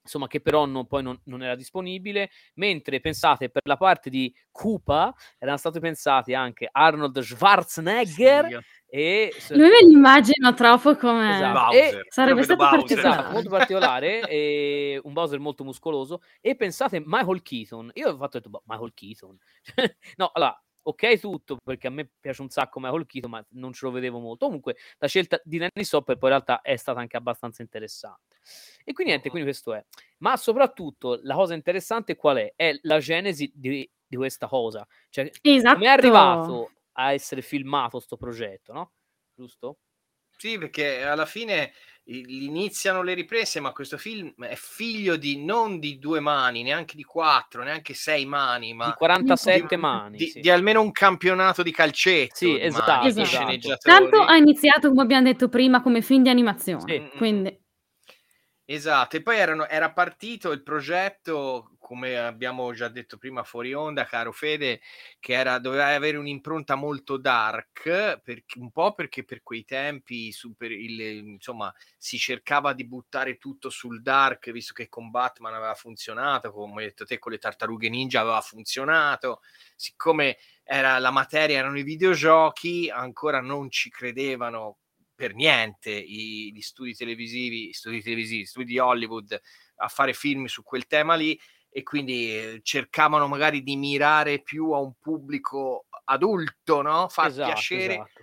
insomma, 0.01 0.25
che 0.25 0.41
però 0.41 0.65
non, 0.65 0.87
poi 0.87 1.03
non, 1.03 1.19
non, 1.25 1.43
era 1.43 1.55
disponibile, 1.55 2.31
mentre 2.55 2.99
pensate 2.99 3.51
per 3.51 3.61
la 3.65 3.77
parte 3.77 4.09
di 4.09 4.33
Koopa 4.49 5.13
erano 5.37 5.57
stati 5.57 5.79
pensati 5.79 6.33
anche 6.33 6.67
Arnold 6.71 7.19
Schwarzenegger 7.19 8.47
sì. 8.47 8.57
e... 8.87 9.31
Lui 9.49 9.69
me 9.69 9.85
l'immagino 9.87 10.55
troppo 10.55 10.95
come... 10.95 11.35
Esatto. 11.35 11.75
E 11.75 12.05
sarebbe 12.07 12.41
stato 12.41 12.65
particolare. 12.65 13.09
Esatto, 13.11 13.31
molto 13.31 13.49
particolare, 13.49 14.21
e 14.27 14.99
un 15.03 15.13
Bowser 15.13 15.37
molto 15.37 15.63
muscoloso, 15.63 16.21
e 16.41 16.55
pensate 16.55 17.03
Michael 17.05 17.43
Keaton, 17.43 17.91
io 17.93 18.09
ho 18.09 18.17
fatto 18.17 18.39
detto, 18.39 18.49
boh, 18.49 18.63
Michael 18.65 18.93
Keaton, 18.95 19.37
no, 20.17 20.31
allora, 20.33 20.59
ok 20.89 21.19
tutto 21.19 21.57
perché 21.63 21.87
a 21.87 21.89
me 21.89 22.09
piace 22.19 22.41
un 22.41 22.49
sacco 22.49 22.79
Michael 22.79 23.05
Keaton 23.05 23.31
ma 23.31 23.45
non 23.51 23.73
ce 23.73 23.85
lo 23.85 23.91
vedevo 23.91 24.19
molto 24.19 24.45
comunque 24.45 24.77
la 24.97 25.07
scelta 25.07 25.39
di 25.43 25.57
Nanny 25.57 25.83
Sopper 25.83 26.17
poi 26.17 26.29
in 26.29 26.35
realtà 26.35 26.61
è 26.61 26.75
stata 26.75 26.99
anche 26.99 27.17
abbastanza 27.17 27.61
interessante 27.61 28.37
e 28.83 28.93
quindi 28.93 29.11
niente 29.11 29.29
quindi 29.29 29.49
questo 29.49 29.73
è 29.73 29.83
ma 30.19 30.37
soprattutto 30.37 31.19
la 31.23 31.35
cosa 31.35 31.53
interessante 31.53 32.15
qual 32.15 32.37
è? 32.37 32.53
è 32.55 32.77
la 32.83 32.99
genesi 32.99 33.51
di, 33.53 33.89
di 34.05 34.15
questa 34.15 34.47
cosa 34.47 34.85
cioè 35.09 35.29
esatto. 35.41 35.75
come 35.75 35.85
è 35.87 35.89
arrivato 35.89 36.71
a 36.93 37.13
essere 37.13 37.41
filmato 37.41 37.97
questo 37.97 38.17
progetto 38.17 38.73
no? 38.73 38.91
giusto? 39.35 39.77
Sì, 40.39 40.57
perché 40.57 41.03
alla 41.03 41.25
fine 41.25 41.73
iniziano 42.09 43.01
le 43.03 43.13
riprese, 43.13 43.59
ma 43.59 43.71
questo 43.71 43.97
film 43.97 44.33
è 44.39 44.55
figlio 44.55 45.15
di 45.15 45.43
non 45.43 45.79
di 45.79 45.99
due 45.99 46.19
mani, 46.19 46.63
neanche 46.63 46.95
di 46.95 47.03
quattro, 47.03 47.63
neanche 47.63 47.93
sei 47.93 48.25
mani, 48.25 48.73
ma 48.73 48.87
di 48.87 48.93
47 48.93 49.65
di, 49.67 49.75
mani. 49.81 50.17
Di, 50.17 50.27
sì. 50.27 50.39
di, 50.39 50.49
almeno 50.49 50.81
un 50.81 50.91
campionato 50.91 51.61
di 51.61 51.71
calcetto. 51.71 52.35
Sì, 52.35 52.53
di 52.53 52.61
esatto. 52.61 52.91
Mani, 52.91 53.55
esatto. 53.57 53.77
Tanto 53.81 54.21
ha 54.21 54.35
iniziato, 54.35 54.89
come 54.89 55.01
abbiamo 55.01 55.23
detto 55.23 55.49
prima, 55.49 55.81
come 55.81 56.01
film 56.01 56.23
di 56.23 56.29
animazione. 56.29 57.09
Sì. 57.11 57.17
Quindi... 57.17 57.67
Esatto, 58.71 59.15
e 59.17 59.23
poi 59.23 59.37
erano, 59.39 59.67
era 59.67 59.91
partito 59.91 60.51
il 60.51 60.61
progetto, 60.61 61.71
come 61.79 62.19
abbiamo 62.19 62.71
già 62.71 62.87
detto 62.87 63.17
prima 63.17 63.43
fuori 63.43 63.73
onda, 63.73 64.05
caro 64.05 64.31
Fede, 64.31 64.79
che 65.19 65.33
era, 65.33 65.57
doveva 65.57 65.87
avere 65.87 66.17
un'impronta 66.17 66.75
molto 66.75 67.17
dark, 67.17 68.19
perché, 68.21 68.59
un 68.59 68.69
po' 68.69 68.93
perché 68.93 69.23
per 69.25 69.41
quei 69.41 69.65
tempi 69.65 70.31
super, 70.31 70.69
il, 70.71 70.99
insomma, 71.01 71.73
si 71.97 72.19
cercava 72.19 72.73
di 72.73 72.85
buttare 72.85 73.39
tutto 73.39 73.71
sul 73.71 74.03
dark, 74.03 74.51
visto 74.51 74.73
che 74.73 74.87
con 74.87 75.09
Batman 75.09 75.55
aveva 75.55 75.73
funzionato, 75.73 76.51
come 76.51 76.81
hai 76.83 76.89
detto 76.89 77.05
te 77.05 77.17
con 77.17 77.31
le 77.31 77.39
tartarughe 77.39 77.89
ninja 77.89 78.21
aveva 78.21 78.41
funzionato, 78.41 79.41
siccome 79.75 80.37
era, 80.63 80.99
la 80.99 81.09
materia 81.09 81.57
erano 81.57 81.79
i 81.79 81.83
videogiochi, 81.83 82.87
ancora 82.93 83.39
non 83.41 83.71
ci 83.71 83.89
credevano 83.89 84.77
per 85.19 85.35
niente 85.35 85.91
i, 85.91 86.49
gli 86.53 86.61
studi 86.61 86.95
televisivi, 86.95 87.73
studi 87.73 88.01
televisivi, 88.01 88.45
studi 88.45 88.67
di 88.67 88.79
Hollywood 88.79 89.37
a 89.81 89.87
fare 89.89 90.13
film 90.13 90.45
su 90.45 90.63
quel 90.63 90.87
tema 90.87 91.15
lì 91.15 91.37
e 91.69 91.83
quindi 91.83 92.33
eh, 92.33 92.59
cercavano 92.63 93.27
magari 93.27 93.61
di 93.61 93.75
mirare 93.75 94.41
più 94.41 94.71
a 94.71 94.79
un 94.79 94.93
pubblico 94.97 95.87
adulto, 96.05 96.81
no? 96.81 97.09
Far 97.09 97.27
esatto, 97.27 97.51
piacere 97.51 97.93
esatto. 97.95 98.21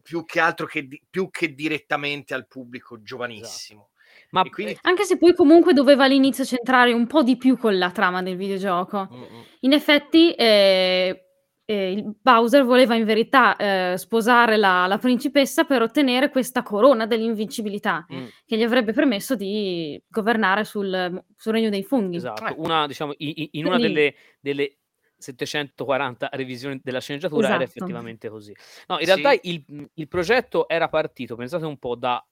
più 0.00 0.24
che 0.24 0.38
altro 0.38 0.66
che, 0.66 0.86
di, 0.86 1.02
più 1.10 1.30
che 1.30 1.52
direttamente 1.52 2.32
al 2.32 2.46
pubblico 2.46 3.02
giovanissimo. 3.02 3.88
Esatto. 3.90 4.28
Ma 4.30 4.44
quindi... 4.48 4.78
Anche 4.82 5.02
se 5.02 5.18
poi 5.18 5.34
comunque 5.34 5.72
doveva 5.72 6.04
all'inizio 6.04 6.44
centrare 6.44 6.92
un 6.92 7.08
po' 7.08 7.24
di 7.24 7.36
più 7.36 7.58
con 7.58 7.76
la 7.76 7.90
trama 7.90 8.22
del 8.22 8.36
videogioco. 8.36 9.08
Mm-hmm. 9.10 9.40
In 9.62 9.72
effetti 9.72 10.32
eh, 10.32 11.25
eh, 11.66 11.90
il 11.90 12.14
Bowser 12.22 12.64
voleva 12.64 12.94
in 12.94 13.04
verità 13.04 13.56
eh, 13.56 13.98
sposare 13.98 14.56
la, 14.56 14.86
la, 14.86 14.98
principessa 14.98 15.64
per 15.64 15.82
ottenere 15.82 16.30
questa 16.30 16.62
corona 16.62 17.06
dell'invincibilità 17.06 18.06
mm. 18.12 18.24
che 18.46 18.56
gli 18.56 18.62
avrebbe 18.62 18.92
permesso 18.92 19.34
di 19.34 20.00
governare 20.08 20.62
sul, 20.64 21.22
sul 21.36 21.52
regno 21.52 21.68
dei 21.68 21.82
funghi. 21.82 22.16
Esatto, 22.16 22.54
una, 22.58 22.86
diciamo, 22.86 23.14
in, 23.18 23.48
in 23.50 23.66
una 23.66 23.78
delle, 23.78 24.14
delle 24.40 24.76
740 25.18 26.28
revisioni 26.32 26.80
della 26.82 27.00
sceneggiatura 27.00 27.46
esatto. 27.46 27.54
era 27.54 27.64
effettivamente 27.64 28.28
così. 28.28 28.54
No, 28.86 28.98
in 28.98 29.06
realtà 29.06 29.32
il, 29.42 29.90
il, 29.94 30.08
progetto 30.08 30.68
era 30.68 30.88
partito, 30.88 31.36
pensate 31.36 31.64
un 31.64 31.78
po', 31.78 31.94
da, 31.94 32.24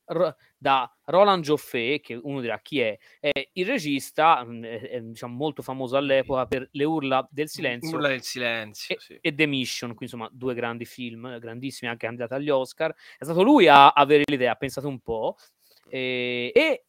da 0.57 0.90
Roland 1.05 1.42
Joffé, 1.42 2.01
che 2.01 2.18
uno 2.23 2.40
dirà 2.40 2.59
chi 2.61 2.81
è, 2.81 2.97
è 3.20 3.31
il 3.53 3.66
regista, 3.66 4.47
è, 4.47 4.81
è, 4.81 5.01
diciamo 5.01 5.35
molto 5.35 5.62
famoso 5.62 5.97
all'epoca 5.97 6.47
per 6.47 6.68
Le 6.73 6.85
urla 6.85 7.27
del 7.31 7.49
silenzio, 7.49 7.97
urla 7.97 8.09
del 8.09 8.23
silenzio 8.23 8.94
e, 8.94 9.01
sì. 9.01 9.18
e 9.20 9.35
The 9.35 9.47
Mission, 9.47 9.94
quindi 9.94 10.14
insomma 10.14 10.29
due 10.33 10.55
grandi 10.55 10.85
film, 10.85 11.38
grandissimi, 11.38 11.90
anche 11.90 12.07
andati 12.07 12.35
agli 12.35 12.51
Oscar. 12.51 12.94
È 13.18 13.25
stato 13.25 13.42
lui 13.42 13.66
a 13.68 13.90
avere 13.90 14.25
l'idea, 14.27 14.55
pensate 14.55 14.87
un 14.87 15.01
po', 15.01 15.37
e, 15.88 16.53
e 16.55 16.85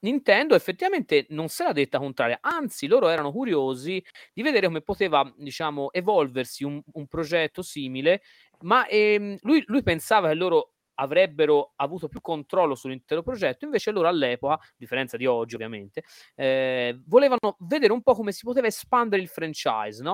Nintendo 0.00 0.54
effettivamente 0.54 1.26
non 1.30 1.48
se 1.48 1.64
l'ha 1.64 1.72
detta 1.72 1.98
contraria, 1.98 2.38
anzi 2.40 2.86
loro 2.86 3.08
erano 3.08 3.30
curiosi 3.30 4.02
di 4.32 4.42
vedere 4.42 4.66
come 4.66 4.80
poteva, 4.80 5.30
diciamo, 5.36 5.92
evolversi 5.92 6.64
un, 6.64 6.80
un 6.92 7.06
progetto 7.06 7.60
simile, 7.62 8.22
ma 8.60 8.86
ehm, 8.86 9.36
lui, 9.42 9.62
lui, 9.66 9.82
pensava 9.82 10.28
che 10.28 10.34
loro 10.34 10.72
avrebbero 10.94 11.72
avuto 11.76 12.08
più 12.08 12.20
controllo 12.20 12.74
sull'intero 12.74 13.22
progetto, 13.22 13.64
invece 13.64 13.90
loro 13.90 14.08
all'epoca, 14.08 14.54
a 14.54 14.60
differenza 14.76 15.16
di 15.16 15.24
oggi 15.26 15.54
ovviamente, 15.54 16.02
eh, 16.34 16.98
volevano 17.06 17.56
vedere 17.60 17.92
un 17.92 18.02
po' 18.02 18.14
come 18.14 18.32
si 18.32 18.44
poteva 18.44 18.66
espandere 18.66 19.22
il 19.22 19.28
franchise, 19.28 20.02
no? 20.02 20.12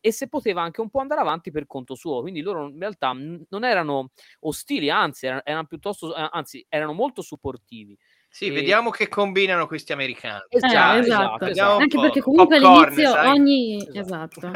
E 0.00 0.12
se 0.12 0.28
poteva 0.28 0.62
anche 0.62 0.80
un 0.82 0.90
po' 0.90 1.00
andare 1.00 1.20
avanti 1.22 1.50
per 1.50 1.66
conto 1.66 1.94
suo, 1.94 2.20
quindi 2.20 2.40
loro 2.42 2.68
in 2.68 2.78
realtà 2.78 3.12
non 3.12 3.64
erano 3.64 4.10
ostili, 4.40 4.90
anzi 4.90 5.26
erano, 5.26 5.64
piuttosto, 5.66 6.12
anzi 6.14 6.64
erano 6.68 6.92
molto 6.92 7.22
supportivi. 7.22 7.96
Sì, 8.38 8.46
e... 8.46 8.50
vediamo 8.52 8.90
che 8.90 9.08
combinano 9.08 9.66
questi 9.66 9.90
americani. 9.92 10.42
Eh, 10.48 10.58
esatto, 10.58 10.98
esatto. 11.00 11.46
esatto. 11.46 11.82
Anche 11.82 11.98
perché 11.98 12.20
comunque 12.20 12.56
all'inizio 12.58 13.10
sai? 13.10 13.30
ogni... 13.30 13.88
Esatto. 13.92 14.50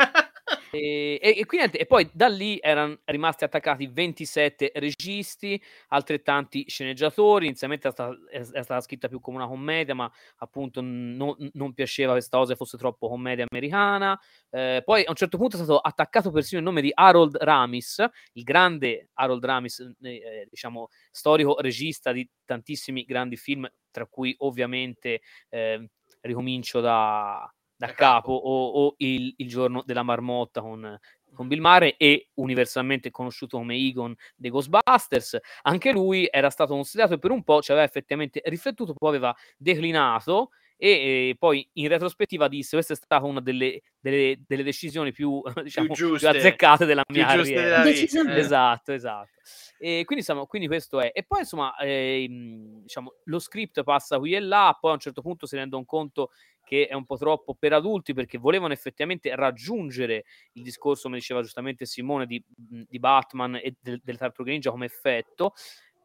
E, 0.74 1.20
e, 1.20 1.44
quindi, 1.44 1.76
e, 1.76 1.84
poi 1.84 2.08
da 2.14 2.28
lì 2.28 2.58
erano 2.58 2.98
rimasti 3.04 3.44
attaccati 3.44 3.86
27 3.88 4.72
registi, 4.76 5.62
altrettanti 5.88 6.64
sceneggiatori. 6.66 7.44
Inizialmente 7.44 7.88
è 7.88 7.90
stata, 7.90 8.16
è 8.30 8.42
stata 8.62 8.80
scritta 8.80 9.08
più 9.08 9.20
come 9.20 9.36
una 9.36 9.46
commedia, 9.46 9.94
ma 9.94 10.10
appunto 10.36 10.80
no, 10.80 11.36
non 11.52 11.74
piaceva 11.74 12.12
questa 12.12 12.38
cosa 12.38 12.54
fosse 12.56 12.78
troppo 12.78 13.08
commedia 13.08 13.44
americana. 13.50 14.18
Eh, 14.48 14.80
poi 14.82 15.04
a 15.04 15.10
un 15.10 15.14
certo 15.16 15.36
punto 15.36 15.56
è 15.56 15.58
stato 15.58 15.78
attaccato 15.78 16.30
persino 16.30 16.60
il 16.60 16.66
nome 16.66 16.80
di 16.80 16.90
Harold 16.94 17.36
Ramis, 17.36 18.02
il 18.32 18.42
grande 18.42 19.10
Harold 19.12 19.44
Ramis, 19.44 19.78
eh, 20.00 20.10
eh 20.10 20.46
diciamo 20.48 20.88
storico 21.10 21.60
regista 21.60 22.12
di 22.12 22.26
tantissimi 22.46 23.04
grandi 23.04 23.36
film, 23.36 23.70
tra 23.90 24.06
cui 24.06 24.34
ovviamente 24.38 25.20
eh, 25.50 25.86
ricomincio 26.22 26.80
da 26.80 27.46
da 27.86 27.92
capo 27.94 28.30
o, 28.32 28.68
o 28.68 28.94
il, 28.98 29.34
il, 29.38 29.48
giorno 29.48 29.82
della 29.84 30.04
marmotta 30.04 30.60
con, 30.60 30.96
con 31.34 31.48
Bill 31.48 31.60
Murray 31.60 31.94
e 31.98 32.28
universalmente 32.34 33.10
conosciuto 33.10 33.58
come 33.58 33.74
Egon 33.74 34.14
dei 34.36 34.50
Ghostbusters. 34.50 35.38
Anche 35.62 35.90
lui 35.90 36.28
era 36.30 36.48
stato 36.48 36.74
considerato 36.74 37.14
e 37.14 37.18
per 37.18 37.32
un 37.32 37.42
po' 37.42 37.60
ci 37.60 37.72
aveva 37.72 37.84
effettivamente 37.84 38.40
riflettuto, 38.44 38.94
poi 38.94 39.08
aveva 39.08 39.34
declinato 39.56 40.50
e, 40.76 40.88
e 41.30 41.36
poi 41.38 41.68
in 41.74 41.88
retrospettiva 41.88 42.48
disse 42.48 42.74
questa 42.74 42.94
è 42.94 42.96
stata 42.96 43.24
una 43.24 43.40
delle, 43.40 43.82
delle, 44.00 44.42
delle 44.46 44.62
decisioni 44.62 45.10
più, 45.10 45.40
diciamo, 45.62 45.88
più, 45.88 46.08
giuste, 46.08 46.28
più 46.28 46.38
azzeccate 46.38 46.86
della 46.86 47.04
mia 47.08 47.26
carriera. 47.26 47.84
Eh. 47.84 48.38
Esatto, 48.38 48.92
esatto. 48.92 49.30
E 49.78 50.04
quindi, 50.04 50.24
insomma, 50.24 50.44
quindi 50.46 50.68
questo 50.68 51.00
è. 51.00 51.10
E 51.14 51.24
poi, 51.24 51.40
insomma, 51.40 51.76
eh, 51.78 52.26
diciamo, 52.28 53.14
lo 53.24 53.38
script 53.38 53.82
passa 53.82 54.18
qui 54.18 54.34
e 54.34 54.40
là, 54.40 54.76
poi 54.80 54.90
a 54.90 54.94
un 54.94 55.00
certo 55.00 55.22
punto 55.22 55.46
si 55.46 55.56
rendono 55.56 55.84
conto 55.84 56.30
che 56.72 56.86
è 56.86 56.94
un 56.94 57.04
po' 57.04 57.18
troppo 57.18 57.54
per 57.54 57.74
adulti 57.74 58.14
perché 58.14 58.38
volevano 58.38 58.72
effettivamente 58.72 59.36
raggiungere 59.36 60.24
il 60.52 60.62
discorso, 60.62 61.02
come 61.02 61.18
diceva 61.18 61.42
giustamente 61.42 61.84
Simone, 61.84 62.24
di, 62.24 62.42
di 62.46 62.98
Batman 62.98 63.56
e 63.56 63.76
del, 63.78 64.00
del 64.02 64.16
Tartarughe 64.16 64.52
Ninja 64.52 64.70
come 64.70 64.86
effetto, 64.86 65.52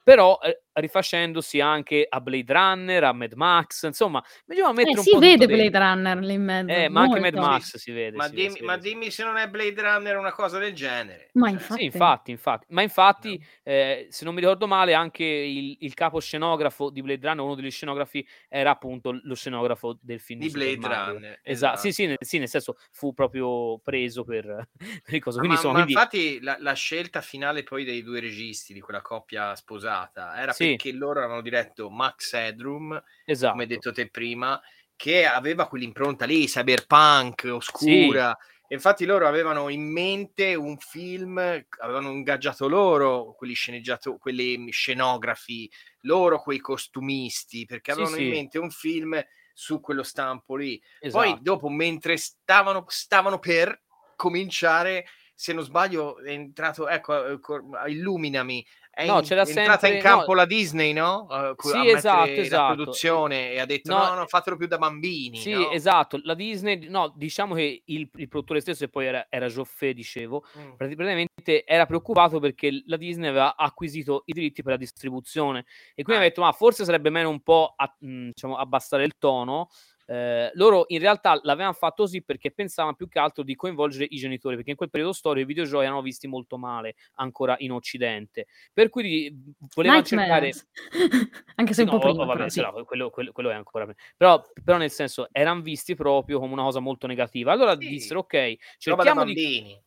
però 0.03 0.37
eh, 0.43 0.63
rifacendosi 0.79 1.59
anche 1.59 2.05
a 2.07 2.21
Blade 2.21 2.53
Runner, 2.53 3.03
a 3.03 3.13
Mad 3.13 3.33
Max, 3.33 3.83
insomma, 3.83 4.23
bisogna 4.45 4.71
mettere 4.73 4.95
eh, 4.95 4.97
un 4.97 5.03
si 5.03 5.11
po' 5.11 5.19
vede 5.19 5.45
Blade 5.45 5.61
dentro. 5.69 5.79
Runner 5.79 6.17
lì 6.19 6.33
in 6.33 6.43
mezzo. 6.43 6.71
Eh, 6.71 6.89
ma 6.89 7.01
anche 7.01 7.19
Mad 7.19 7.35
Max 7.35 7.77
si 7.77 7.91
vede. 7.91 8.15
Ma, 8.15 8.25
si 8.25 8.29
dimmi, 8.31 8.47
vede, 8.47 8.59
si 8.59 8.63
ma 8.63 8.75
vede. 8.75 8.89
dimmi, 8.89 9.11
se 9.11 9.23
non 9.23 9.37
è 9.37 9.47
Blade 9.47 9.81
Runner 9.81 10.17
una 10.17 10.31
cosa 10.31 10.57
del 10.59 10.73
genere. 10.73 11.29
Ma 11.33 11.49
infatti. 11.49 11.79
Sì, 11.79 11.85
infatti, 11.85 12.31
infatti. 12.31 12.65
Ma 12.69 12.81
infatti, 12.81 13.43
eh, 13.63 14.07
se 14.09 14.25
non 14.25 14.33
mi 14.33 14.39
ricordo 14.39 14.67
male, 14.67 14.93
anche 14.93 15.23
il, 15.23 15.77
il, 15.81 15.93
capo 15.93 16.19
scenografo 16.19 16.89
di 16.89 17.01
Blade 17.01 17.27
Runner, 17.27 17.43
uno 17.43 17.55
degli 17.55 17.71
scenografi, 17.71 18.27
era 18.47 18.71
appunto 18.71 19.19
lo 19.21 19.35
scenografo 19.35 19.97
del 20.01 20.19
film 20.19 20.41
di, 20.41 20.49
Blade 20.49 20.87
Runner. 20.87 21.39
Esatto. 21.41 21.41
esatto. 21.43 21.79
Sì, 21.79 21.91
sì 21.91 22.05
nel, 22.05 22.17
sì, 22.19 22.37
nel, 22.37 22.49
senso 22.49 22.77
fu 22.91 23.13
proprio 23.13 23.79
preso 23.79 24.23
per, 24.23 24.43
per 25.03 25.13
il 25.13 25.21
coso. 25.21 25.39
Quindi, 25.39 25.55
ma, 25.55 25.61
insomma, 25.61 25.79
ma 25.79 25.83
quindi... 25.83 25.93
infatti 25.93 26.39
la, 26.41 26.57
la, 26.59 26.73
scelta 26.73 27.21
finale 27.21 27.63
poi 27.63 27.83
dei 27.83 28.03
due 28.03 28.19
registi, 28.19 28.73
di 28.73 28.79
quella 28.79 29.01
coppia 29.01 29.55
sposata, 29.55 30.39
era 30.39 30.51
sì. 30.51 30.66
Perché 30.71 30.91
loro 30.91 31.19
avevano 31.19 31.41
diretto 31.41 31.89
Max 31.89 32.33
Headroom, 32.33 33.01
esatto. 33.25 33.51
come 33.51 33.63
hai 33.63 33.69
detto 33.69 33.91
te 33.91 34.09
prima, 34.09 34.61
che 34.95 35.25
aveva 35.25 35.67
quell'impronta 35.67 36.25
lì, 36.25 36.45
cyberpunk, 36.45 37.47
oscura. 37.51 38.35
Sì. 38.39 38.55
Infatti 38.69 39.05
loro 39.05 39.27
avevano 39.27 39.69
in 39.69 39.89
mente 39.89 40.53
un 40.55 40.77
film, 40.77 41.37
avevano 41.37 42.11
ingaggiato 42.11 42.67
loro, 42.67 43.33
quelli 43.37 43.53
sceneggiatori, 43.53 44.17
quelli 44.19 44.69
scenografi, 44.71 45.71
loro 46.01 46.41
quei 46.41 46.59
costumisti, 46.59 47.65
perché 47.65 47.91
avevano 47.91 48.15
sì, 48.15 48.23
in 48.23 48.29
mente 48.29 48.59
un 48.59 48.69
film 48.69 49.23
su 49.53 49.79
quello 49.79 50.03
stampo 50.03 50.57
lì. 50.57 50.81
Esatto. 50.99 51.23
Poi 51.23 51.37
dopo, 51.41 51.69
mentre 51.69 52.17
stavano, 52.17 52.83
stavano 52.89 53.39
per 53.39 53.83
cominciare, 54.17 55.05
se 55.33 55.53
non 55.53 55.63
sbaglio, 55.63 56.21
è 56.21 56.31
entrato, 56.31 56.89
ecco, 56.89 57.25
eh, 57.25 57.91
illuminami, 57.91 58.65
è, 58.97 59.05
No, 59.05 59.19
in- 59.19 59.23
c'era 59.23 59.41
entrata 59.43 59.85
in 59.87 59.93
sempre- 59.93 59.99
campo 59.99 60.31
no. 60.31 60.33
la 60.33 60.45
Disney, 60.47 60.91
no? 60.91 61.27
Co- 61.55 61.67
Sì, 61.69 61.87
esatto, 61.89 62.25
la 62.31 62.31
esatto. 62.35 62.73
produzione 62.73 63.51
e 63.51 63.59
ha 63.59 63.65
detto 63.65 63.93
No, 63.93 64.05
no, 64.07 64.13
no, 64.15 64.23
eh, 64.23 64.27
fatelo 64.27 64.55
più 64.57 64.65
da 64.65 64.79
bambini, 64.79 65.37
Sì, 65.37 65.51
no? 65.51 65.69
esatto. 65.69 66.19
La 66.23 66.33
Disney, 66.33 66.87
no, 66.89 67.13
diciamo 67.15 67.53
che 67.53 67.83
il, 67.85 68.09
il 68.15 68.27
produttore 68.27 68.59
stesso, 68.59 68.83
e 68.85 68.89
poi 68.89 69.05
era, 69.05 69.27
era 69.29 69.45
Joffé, 69.47 69.93
dicevo, 69.93 70.43
Mm. 70.57 70.71
prati- 70.75 70.95
praticamente 70.95 71.63
era 71.63 71.85
preoccupato 71.85 72.39
perché 72.39 72.81
la 72.87 72.97
Disney 72.97 73.29
aveva 73.29 73.55
acquisito 73.55 74.23
i 74.25 74.33
diritti 74.33 74.63
per 74.63 74.71
la 74.71 74.77
distribuzione 74.79 75.59
e 75.93 76.01
quindi 76.03 76.13
Ah, 76.13 76.15
aveva 76.15 76.29
detto, 76.29 76.41
ma 76.41 76.51
forse 76.51 76.83
sarebbe 76.83 77.11
meglio 77.11 77.29
un 77.29 77.41
po' 77.41 77.73
a- 77.77 77.95
mh, 77.99 78.29
diciamo, 78.29 78.57
abbassare 78.57 79.03
il 79.03 79.15
tono. 79.19 79.69
Eh, 80.09 80.51
loro 80.53 80.85
in 80.87 80.99
realtà 80.99 81.37
l'avevano 81.43 81.73
fatto 81.73 82.03
così 82.03 82.23
perché 82.23 82.51
pensavano 82.51 82.95
più 82.95 83.09
che 83.09 83.19
altro 83.19 83.43
di 83.43 83.55
coinvolgere 83.55 84.07
i 84.09 84.15
genitori, 84.15 84.55
perché 84.55 84.71
in 84.71 84.77
quel 84.77 84.89
periodo 84.89 85.13
storico 85.13 85.43
i 85.43 85.53
videogiochi 85.53 85.83
erano 85.83 86.01
visti 86.01 86.27
molto 86.27 86.57
male 86.57 86.95
ancora 87.15 87.55
in 87.59 87.71
Occidente. 87.73 88.47
Per 88.73 88.89
cui 88.89 89.33
volevano 89.75 90.03
cercare... 90.03 90.51
Anche 91.55 91.73
se 91.73 91.81
Sì, 91.83 91.89
un 91.89 91.89
po' 91.89 91.97
no, 91.97 92.03
o- 92.03 92.07
prima, 92.09 92.25
vabbè, 92.25 92.37
però 92.37 92.49
sì, 92.49 92.61
no, 92.61 92.85
quello, 92.85 93.09
quello- 93.09 93.31
quello 93.31 93.49
è 93.49 93.53
ancora 93.53 93.87
Però, 94.15 94.43
però 94.63 94.77
nel 94.77 94.91
senso, 94.91 95.27
erano 95.31 95.61
visti 95.61 95.95
proprio 95.95 96.39
come 96.39 96.53
una 96.53 96.63
cosa 96.63 96.79
molto 96.79 97.07
negativa. 97.07 97.51
Allora 97.51 97.77
Sì, 97.77 97.87
dissero, 97.87 98.19
ok, 98.21 98.55
cerchiamo 98.77 99.25
di... 99.25 99.77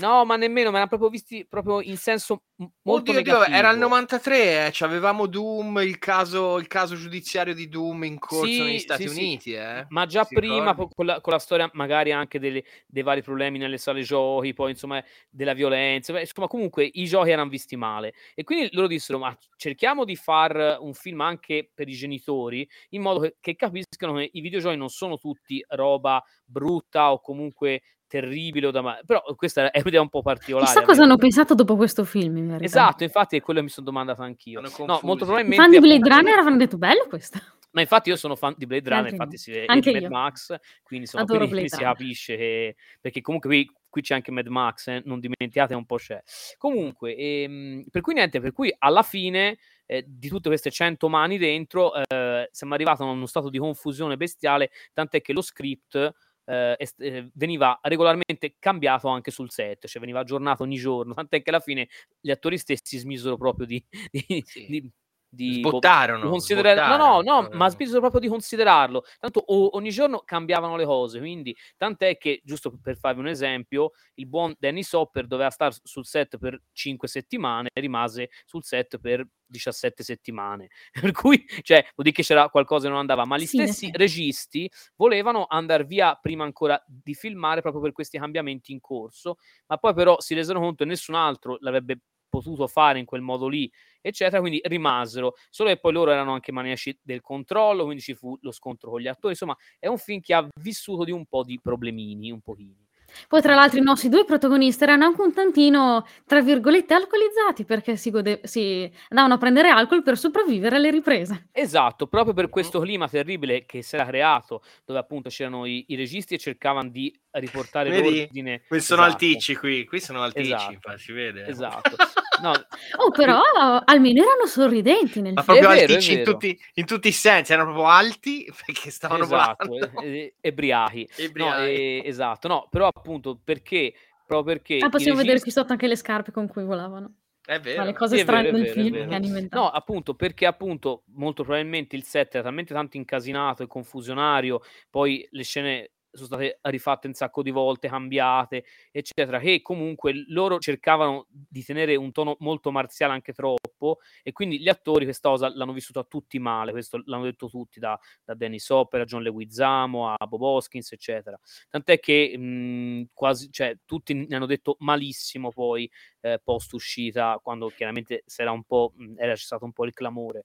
No, 0.00 0.24
ma 0.24 0.36
nemmeno, 0.36 0.70
ma 0.70 0.76
erano 0.76 0.88
proprio 0.88 1.08
visti 1.08 1.46
proprio 1.46 1.80
in 1.80 1.96
senso 1.96 2.42
molto 2.82 3.10
Oddio, 3.12 3.22
Dio, 3.22 3.44
era 3.44 3.70
il 3.70 3.78
negativo. 3.78 3.88
93, 3.88 4.66
eh, 4.66 4.72
avevamo 4.84 5.26
Doom, 5.26 5.78
il 5.82 5.98
caso, 5.98 6.58
il 6.58 6.66
caso 6.66 6.96
giudiziario 6.96 7.54
di 7.54 7.68
Doom 7.68 8.04
in 8.04 8.18
corso 8.18 8.46
Sì, 8.46 8.62
negli 8.62 8.78
Stati 8.78 9.02
sì, 9.02 9.08
sì. 9.08 9.20
Uniti, 9.20 9.52
eh? 9.52 9.86
Ma 9.90 10.06
già 10.06 10.24
Si 10.24 10.34
prima, 10.34 10.74
con 10.74 11.06
la, 11.06 11.20
con 11.20 11.32
la 11.32 11.38
storia 11.38 11.70
magari 11.74 12.12
anche 12.12 12.38
delle- 12.38 12.64
dei 12.86 13.02
vari 13.02 13.22
problemi 13.22 13.58
nelle 13.58 13.78
sale 13.78 14.02
giochi, 14.02 14.52
poi 14.54 14.72
insomma 14.72 15.02
della 15.30 15.52
violenza, 15.54 16.12
beh, 16.12 16.20
insomma 16.20 16.46
comunque 16.48 16.88
i 16.90 17.04
giochi 17.04 17.30
erano 17.30 17.48
visti 17.48 17.76
male. 17.76 18.14
E 18.34 18.44
quindi 18.44 18.68
loro 18.72 18.86
dissero, 18.86 19.18
ma 19.18 19.36
cerchiamo 19.56 20.04
di 20.04 20.16
far 20.16 20.78
un 20.80 20.94
film 20.94 21.20
anche 21.20 21.70
per 21.72 21.88
i 21.88 21.94
genitori, 21.94 22.68
in 22.90 23.02
modo 23.02 23.20
che, 23.20 23.36
che 23.40 23.56
capiscano 23.56 24.14
che 24.14 24.30
i 24.32 24.40
videogiochi 24.40 24.76
non 24.76 24.88
sono 24.88 25.16
tutti 25.18 25.64
roba 25.68 26.22
brutta 26.44 27.12
o 27.12 27.20
comunque 27.20 27.82
terribile 28.08 28.66
o 28.66 28.70
da 28.72 28.80
ma- 28.80 28.98
però 29.06 29.22
questa 29.36 29.70
è 29.70 29.80
un'idea 29.80 30.00
un 30.00 30.08
po' 30.08 30.22
particolare. 30.22 30.66
Chissà 30.66 30.82
cosa 30.82 31.04
hanno 31.04 31.16
pensato 31.16 31.54
dopo 31.54 31.76
questo 31.76 32.04
film, 32.04 32.36
in 32.38 32.46
verità. 32.48 32.64
Esatto, 32.64 33.04
infatti 33.04 33.36
è 33.36 33.40
quello 33.40 33.60
che 33.60 33.66
mi 33.66 33.70
sono 33.70 33.86
domandato 33.86 34.22
anch'io. 34.22 34.60
No, 34.60 34.68
molto 35.02 35.24
I 35.24 35.26
probabilmente 35.26 35.56
fan 35.56 35.70
di 35.70 35.78
Blade 35.78 35.94
appunto- 35.96 36.16
Runner 36.16 36.38
avranno 36.38 36.56
detto 36.56 36.78
bello 36.78 37.06
questo. 37.08 37.38
ma 37.70 37.80
infatti 37.82 38.08
io 38.08 38.16
sono 38.16 38.34
fan 38.34 38.54
di 38.56 38.66
Blade 38.66 38.88
Runner, 38.88 39.12
infatti 39.12 39.36
si 39.36 39.52
vede 39.52 39.66
Anche 39.66 39.92
Mad 39.92 40.02
io. 40.02 40.08
Max, 40.08 40.46
quindi 40.82 41.04
insomma 41.04 41.22
Adoro 41.22 41.46
quindi, 41.46 41.60
Blade 41.60 41.68
quindi 41.68 41.68
si 41.68 42.04
capisce 42.04 42.36
che 42.36 42.76
perché 43.00 43.20
comunque 43.20 43.48
qui, 43.50 43.70
qui 43.90 44.02
c'è 44.02 44.14
anche 44.14 44.32
Mad 44.32 44.46
Max, 44.46 44.88
eh, 44.88 45.02
non 45.04 45.20
dimenticate 45.20 45.74
un 45.74 45.84
po' 45.86 45.96
c'è. 45.96 46.20
Comunque, 46.56 47.14
ehm, 47.14 47.84
per 47.90 48.00
cui 48.00 48.14
niente, 48.14 48.40
per 48.40 48.52
cui 48.52 48.74
alla 48.78 49.02
fine 49.02 49.58
eh, 49.86 50.04
di 50.06 50.28
tutte 50.28 50.48
queste 50.48 50.70
100 50.70 51.08
mani 51.08 51.38
dentro 51.38 51.92
eh, 51.94 52.48
siamo 52.50 52.74
arrivati 52.74 53.02
a 53.02 53.06
uno 53.06 53.26
stato 53.26 53.48
di 53.48 53.58
confusione 53.58 54.16
bestiale, 54.16 54.70
tant'è 54.92 55.20
che 55.20 55.32
lo 55.32 55.40
script 55.42 56.12
eh, 56.48 56.74
est- 56.78 57.00
eh, 57.00 57.30
veniva 57.34 57.78
regolarmente 57.82 58.56
cambiato 58.58 59.08
anche 59.08 59.30
sul 59.30 59.50
set, 59.50 59.86
cioè 59.86 60.00
veniva 60.00 60.20
aggiornato 60.20 60.62
ogni 60.62 60.76
giorno, 60.76 61.14
tant'è 61.14 61.42
che 61.42 61.50
alla 61.50 61.60
fine 61.60 61.88
gli 62.20 62.30
attori 62.30 62.58
stessi 62.58 62.98
smisero 62.98 63.36
proprio 63.36 63.66
di, 63.66 63.84
di, 64.10 64.42
Sì. 64.46 64.66
di- 64.66 64.90
di- 65.28 65.54
Sbottarono, 65.58 66.24
di 66.24 66.28
considerare- 66.30 66.74
no, 66.80 66.96
no, 66.96 67.20
sbottarono, 67.20 67.48
no, 67.50 67.56
ma 67.56 67.68
smisero 67.68 68.00
proprio 68.00 68.20
di 68.20 68.28
considerarlo. 68.28 69.04
Tanto 69.18 69.42
o- 69.46 69.76
ogni 69.76 69.90
giorno 69.90 70.22
cambiavano 70.24 70.76
le 70.76 70.84
cose, 70.84 71.18
quindi 71.18 71.54
tant'è 71.76 72.16
che, 72.16 72.40
giusto 72.44 72.76
per 72.82 72.96
farvi 72.96 73.20
un 73.20 73.28
esempio, 73.28 73.90
il 74.14 74.26
buon 74.26 74.54
Danny 74.58 74.82
Sopper 74.82 75.26
doveva 75.26 75.50
stare 75.50 75.74
sul 75.82 76.06
set 76.06 76.38
per 76.38 76.60
5 76.72 77.06
settimane 77.08 77.68
e 77.72 77.80
rimase 77.80 78.30
sul 78.44 78.64
set 78.64 78.98
per 78.98 79.26
17 79.50 80.02
settimane. 80.02 80.68
Per 81.10 81.12
cui, 81.12 81.42
cioè, 81.62 81.80
vuol 81.80 81.92
dire 81.96 82.12
che 82.12 82.22
c'era 82.22 82.48
qualcosa 82.50 82.84
che 82.84 82.90
non 82.90 82.98
andava, 83.00 83.24
ma 83.24 83.36
gli 83.38 83.46
Sì, 83.46 83.56
stessi 83.58 83.84
senso. 83.86 83.98
registi 83.98 84.70
volevano 84.96 85.46
andare 85.48 85.84
via 85.84 86.14
prima 86.20 86.44
ancora 86.44 86.82
di 86.86 87.14
filmare 87.14 87.62
proprio 87.62 87.80
per 87.82 87.92
questi 87.92 88.18
cambiamenti 88.18 88.72
in 88.72 88.80
corso, 88.80 89.36
ma 89.68 89.78
poi 89.78 89.94
però 89.94 90.20
si 90.20 90.34
resero 90.34 90.60
conto 90.60 90.84
che 90.84 90.90
nessun 90.90 91.14
altro 91.14 91.56
l'avrebbe 91.60 91.98
potuto 92.28 92.66
fare 92.66 92.98
in 92.98 93.04
quel 93.04 93.20
modo 93.22 93.48
lì, 93.48 93.70
eccetera, 94.00 94.40
quindi 94.40 94.60
rimasero, 94.64 95.34
solo 95.50 95.70
che 95.70 95.78
poi 95.78 95.92
loro 95.92 96.10
erano 96.10 96.32
anche 96.32 96.52
maniaci 96.52 96.98
del 97.02 97.20
controllo, 97.20 97.84
quindi 97.84 98.02
ci 98.02 98.14
fu 98.14 98.36
lo 98.42 98.52
scontro 98.52 98.90
con 98.90 99.00
gli 99.00 99.08
attori, 99.08 99.32
insomma, 99.32 99.56
è 99.78 99.86
un 99.88 99.98
film 99.98 100.20
che 100.20 100.34
ha 100.34 100.46
vissuto 100.60 101.04
di 101.04 101.12
un 101.12 101.26
po' 101.26 101.42
di 101.44 101.58
problemini, 101.60 102.30
un 102.30 102.40
pochino. 102.40 102.87
Poi, 103.28 103.40
tra 103.40 103.54
l'altro, 103.54 103.78
i 103.78 103.82
nostri 103.82 104.08
due 104.08 104.24
protagonisti 104.24 104.82
erano 104.82 105.04
anche 105.06 105.20
un 105.22 105.32
tantino, 105.32 106.06
tra 106.26 106.40
virgolette, 106.40 106.94
alcolizzati 106.94 107.64
perché 107.64 107.96
si, 107.96 108.10
gode- 108.10 108.40
si 108.44 108.90
andavano 109.08 109.34
a 109.34 109.38
prendere 109.38 109.68
alcol 109.70 110.02
per 110.02 110.18
sopravvivere 110.18 110.76
alle 110.76 110.90
riprese. 110.90 111.48
Esatto, 111.52 112.06
proprio 112.06 112.34
per 112.34 112.48
questo 112.48 112.80
clima 112.80 113.08
terribile 113.08 113.64
che 113.66 113.82
si 113.82 113.94
era 113.94 114.06
creato, 114.06 114.62
dove 114.84 114.98
appunto 114.98 115.28
c'erano 115.28 115.64
i, 115.66 115.84
i 115.88 115.96
registi 115.96 116.34
e 116.34 116.38
cercavano 116.38 116.88
di 116.88 117.12
riportare 117.32 117.90
Vedi? 117.90 118.18
l'ordine. 118.18 118.62
Qui 118.66 118.80
sono 118.80 119.02
Esatto. 119.02 119.14
alticci 119.14 119.56
qui, 119.56 119.84
qui 119.84 120.00
sono 120.00 120.22
alticci, 120.22 120.52
Esatto. 120.52 120.72
infatti, 120.72 120.98
si 121.00 121.12
vede. 121.12 121.44
eh. 121.44 121.50
Esatto. 121.50 121.96
No, 122.40 122.52
Oh, 122.98 123.10
però 123.10 123.40
almeno 123.84 124.22
erano 124.22 124.46
sorridenti 124.46 125.20
nel 125.20 125.32
Ma 125.34 125.42
film. 125.42 125.58
proprio 125.58 125.76
vero, 125.76 125.92
alticci 125.92 126.12
in 126.18 126.24
tutti, 126.24 126.60
in 126.74 126.86
tutti 126.86 127.08
i 127.08 127.12
sensi, 127.12 127.52
erano 127.52 127.72
proprio 127.72 127.90
alti 127.92 128.50
perché 128.66 128.90
stavano 128.90 129.24
esatto, 129.24 129.66
volando. 129.68 130.00
e- 130.02 130.08
e- 130.08 130.34
ebriachi. 130.40 131.08
No, 131.34 131.56
e- 131.56 132.02
esatto, 132.04 132.48
no, 132.48 132.66
però 132.70 132.90
appunto 132.98 133.40
perché, 133.42 133.94
proprio 134.26 134.54
perché 134.56 134.78
Ah, 134.84 134.88
possiamo 134.90 135.16
vedere 135.18 135.40
qui 135.40 135.50
sotto 135.50 135.72
anche 135.72 135.86
le 135.86 135.96
scarpe 135.96 136.30
con 136.32 136.46
cui 136.48 136.64
volavano. 136.64 137.14
È 137.48 137.52
Tra 137.54 137.60
vero. 137.60 137.84
le 137.84 137.92
cose 137.94 138.16
vero, 138.16 138.26
strane 138.26 138.48
è 138.48 138.52
del 138.52 138.60
vero, 138.62 138.72
film 138.74 138.90
vero. 138.92 139.08
che 139.08 139.14
hanno 139.14 139.26
inventato. 139.26 139.62
No, 139.62 139.68
appunto 139.70 140.14
perché 140.14 140.44
appunto 140.44 141.04
molto 141.14 141.44
probabilmente 141.44 141.96
il 141.96 142.02
set 142.04 142.34
era 142.34 142.44
talmente 142.44 142.74
tanto 142.74 142.98
incasinato 142.98 143.62
e 143.62 143.66
confusionario, 143.66 144.60
poi 144.90 145.26
le 145.30 145.42
scene 145.44 145.92
sono 146.10 146.26
state 146.26 146.58
rifatte 146.62 147.06
un 147.06 147.14
sacco 147.14 147.42
di 147.42 147.50
volte, 147.50 147.88
cambiate, 147.88 148.64
eccetera, 148.90 149.38
che 149.38 149.62
comunque 149.62 150.24
loro 150.28 150.58
cercavano 150.58 151.26
di 151.30 151.62
tenere 151.62 151.96
un 151.96 152.12
tono 152.12 152.36
molto 152.40 152.70
marziale 152.70 153.12
anche 153.12 153.32
troppo 153.32 153.98
e 154.22 154.32
quindi 154.32 154.60
gli 154.60 154.68
attori 154.68 155.04
questa 155.04 155.28
cosa 155.28 155.48
l'hanno 155.54 155.72
vissuta 155.72 156.04
tutti 156.04 156.38
male, 156.38 156.72
questo 156.72 157.00
l'hanno 157.04 157.24
detto 157.24 157.48
tutti, 157.48 157.78
da, 157.78 157.98
da 158.24 158.34
Danny 158.34 158.58
Sopper 158.58 159.02
a 159.02 159.04
John 159.04 159.22
Leguizamo 159.22 160.10
a 160.10 160.26
Bob 160.26 160.42
Hoskins, 160.42 160.92
eccetera. 160.92 161.38
Tant'è 161.68 161.98
che 161.98 162.36
mh, 162.36 163.10
quasi, 163.12 163.50
cioè, 163.50 163.76
tutti 163.84 164.14
ne 164.14 164.34
hanno 164.34 164.46
detto 164.46 164.76
malissimo 164.80 165.50
poi 165.50 165.90
eh, 166.20 166.40
post 166.42 166.72
uscita, 166.72 167.38
quando 167.42 167.68
chiaramente 167.68 168.22
s'era 168.26 168.50
un 168.50 168.64
po', 168.64 168.92
mh, 168.94 169.14
era 169.16 169.36
stato 169.36 169.64
un 169.64 169.72
po' 169.72 169.84
il 169.84 169.92
clamore. 169.92 170.44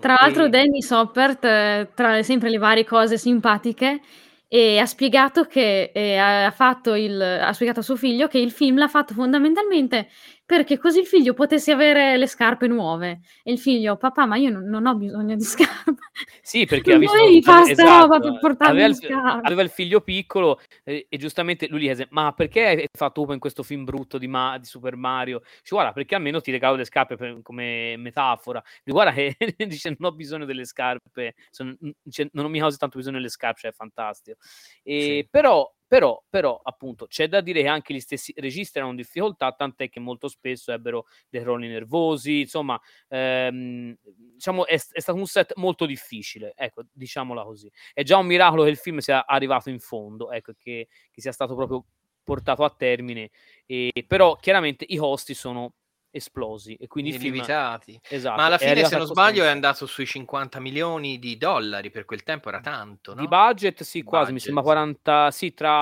Tra 0.00 0.16
l'altro 0.18 0.48
Danny 0.48 0.80
Soppert, 0.80 1.44
eh, 1.44 1.90
tra 1.94 2.22
sempre 2.22 2.48
le 2.48 2.58
varie 2.58 2.84
cose 2.84 3.18
simpatiche, 3.18 4.00
e 4.48 4.78
ha 4.78 4.86
spiegato 4.86 5.44
che 5.44 5.90
eh, 5.92 6.16
ha 6.16 6.50
fatto 6.52 6.94
il, 6.94 7.20
ha 7.20 7.52
spiegato 7.52 7.80
a 7.80 7.82
suo 7.82 7.96
figlio 7.96 8.28
che 8.28 8.38
il 8.38 8.52
film 8.52 8.78
l'ha 8.78 8.88
fatto 8.88 9.12
fondamentalmente 9.12 10.08
perché 10.46 10.78
così 10.78 11.00
il 11.00 11.06
figlio 11.06 11.34
potesse 11.34 11.72
avere 11.72 12.16
le 12.16 12.28
scarpe 12.28 12.68
nuove. 12.68 13.20
E 13.42 13.50
il 13.50 13.58
figlio, 13.58 13.96
papà, 13.96 14.26
ma 14.26 14.36
io 14.36 14.50
non, 14.50 14.62
non 14.64 14.86
ho 14.86 14.94
bisogno 14.94 15.34
di 15.34 15.42
scarpe. 15.42 15.96
Sì, 16.40 16.64
perché 16.66 16.94
ha 16.94 16.98
visto 16.98 17.16
fare 17.42 17.64
sta 17.64 17.72
esatto, 17.72 18.00
roba 18.02 18.20
per 18.20 18.38
portarmi 18.38 18.72
aveva 18.72 18.86
le 18.86 18.92
il, 18.92 18.94
scarpe. 18.94 19.46
aveva 19.46 19.62
il 19.62 19.70
figlio 19.70 20.00
piccolo 20.00 20.60
eh, 20.84 21.06
e 21.08 21.16
giustamente 21.18 21.66
lui 21.66 21.80
gli 21.80 21.84
chiese: 21.86 22.06
Ma 22.10 22.32
perché 22.32 22.64
hai 22.64 22.86
fatto 22.96 23.22
Upa 23.22 23.34
in 23.34 23.40
questo 23.40 23.64
film 23.64 23.82
brutto 23.84 24.18
di, 24.18 24.28
Ma- 24.28 24.56
di 24.56 24.66
Super 24.66 24.94
Mario? 24.94 25.40
Dice, 25.40 25.74
guarda, 25.74 25.92
perché 25.92 26.14
almeno 26.14 26.40
ti 26.40 26.52
regalo 26.52 26.76
le 26.76 26.84
scarpe 26.84 27.16
per- 27.16 27.42
come 27.42 27.96
metafora. 27.98 28.62
Dice, 28.84 28.92
guarda, 28.92 29.12
che 29.12 29.36
dice, 29.66 29.96
non 29.98 30.12
ho 30.12 30.14
bisogno 30.14 30.44
delle 30.44 30.64
scarpe, 30.64 31.34
sono- 31.50 31.74
dice, 32.00 32.28
non 32.32 32.48
mi 32.48 32.60
causa 32.60 32.76
tanto 32.76 32.98
bisogno 32.98 33.16
delle 33.16 33.30
scarpe, 33.30 33.60
cioè 33.62 33.70
è 33.72 33.74
fantastico. 33.74 34.38
E, 34.84 35.00
Sì. 35.00 35.28
però, 35.28 35.68
però, 35.86 36.22
però, 36.28 36.60
appunto, 36.62 37.06
c'è 37.06 37.28
da 37.28 37.40
dire 37.40 37.62
che 37.62 37.68
anche 37.68 37.94
gli 37.94 38.00
stessi 38.00 38.32
registi 38.36 38.76
erano 38.78 38.92
in 38.92 38.98
difficoltà, 38.98 39.52
tant'è 39.52 39.88
che 39.88 40.00
molto 40.00 40.28
spesso 40.28 40.72
ebbero 40.72 41.06
dei 41.28 41.42
crolli 41.42 41.68
nervosi, 41.68 42.40
insomma, 42.40 42.80
ehm, 43.08 43.94
diciamo, 44.34 44.66
è, 44.66 44.74
è 44.74 45.00
stato 45.00 45.18
un 45.18 45.26
set 45.26 45.52
molto 45.56 45.86
difficile, 45.86 46.52
ecco, 46.56 46.82
diciamola 46.92 47.44
così. 47.44 47.70
È 47.92 48.02
già 48.02 48.16
un 48.18 48.26
miracolo 48.26 48.64
che 48.64 48.70
il 48.70 48.76
film 48.76 48.98
sia 48.98 49.26
arrivato 49.26 49.70
in 49.70 49.78
fondo, 49.80 50.30
ecco, 50.32 50.52
che, 50.58 50.88
che 51.10 51.20
sia 51.20 51.32
stato 51.32 51.54
proprio 51.54 51.84
portato 52.24 52.64
a 52.64 52.70
termine, 52.70 53.30
e, 53.66 53.92
però 54.06 54.36
chiaramente 54.36 54.84
i 54.88 54.96
costi 54.96 55.34
sono 55.34 55.74
esplosi 56.16 56.74
e 56.74 56.86
quindi 56.86 57.14
illimitati. 57.14 58.00
Esatto, 58.08 58.36
Ma 58.36 58.46
alla 58.46 58.58
fine, 58.58 58.84
se 58.84 58.96
non 58.96 59.06
sbaglio, 59.06 59.44
è 59.44 59.48
andato 59.48 59.86
sui 59.86 60.06
50 60.06 60.58
milioni 60.60 61.18
di 61.18 61.36
dollari, 61.36 61.90
per 61.90 62.04
quel 62.04 62.22
tempo 62.22 62.48
era 62.48 62.60
tanto, 62.60 63.14
no? 63.14 63.20
Di 63.20 63.28
budget, 63.28 63.82
sì, 63.82 64.02
quasi, 64.02 64.32
budget. 64.32 64.34
mi 64.34 64.40
sembra 64.40 64.62
40, 64.62 65.30
sì, 65.30 65.54
tra, 65.54 65.80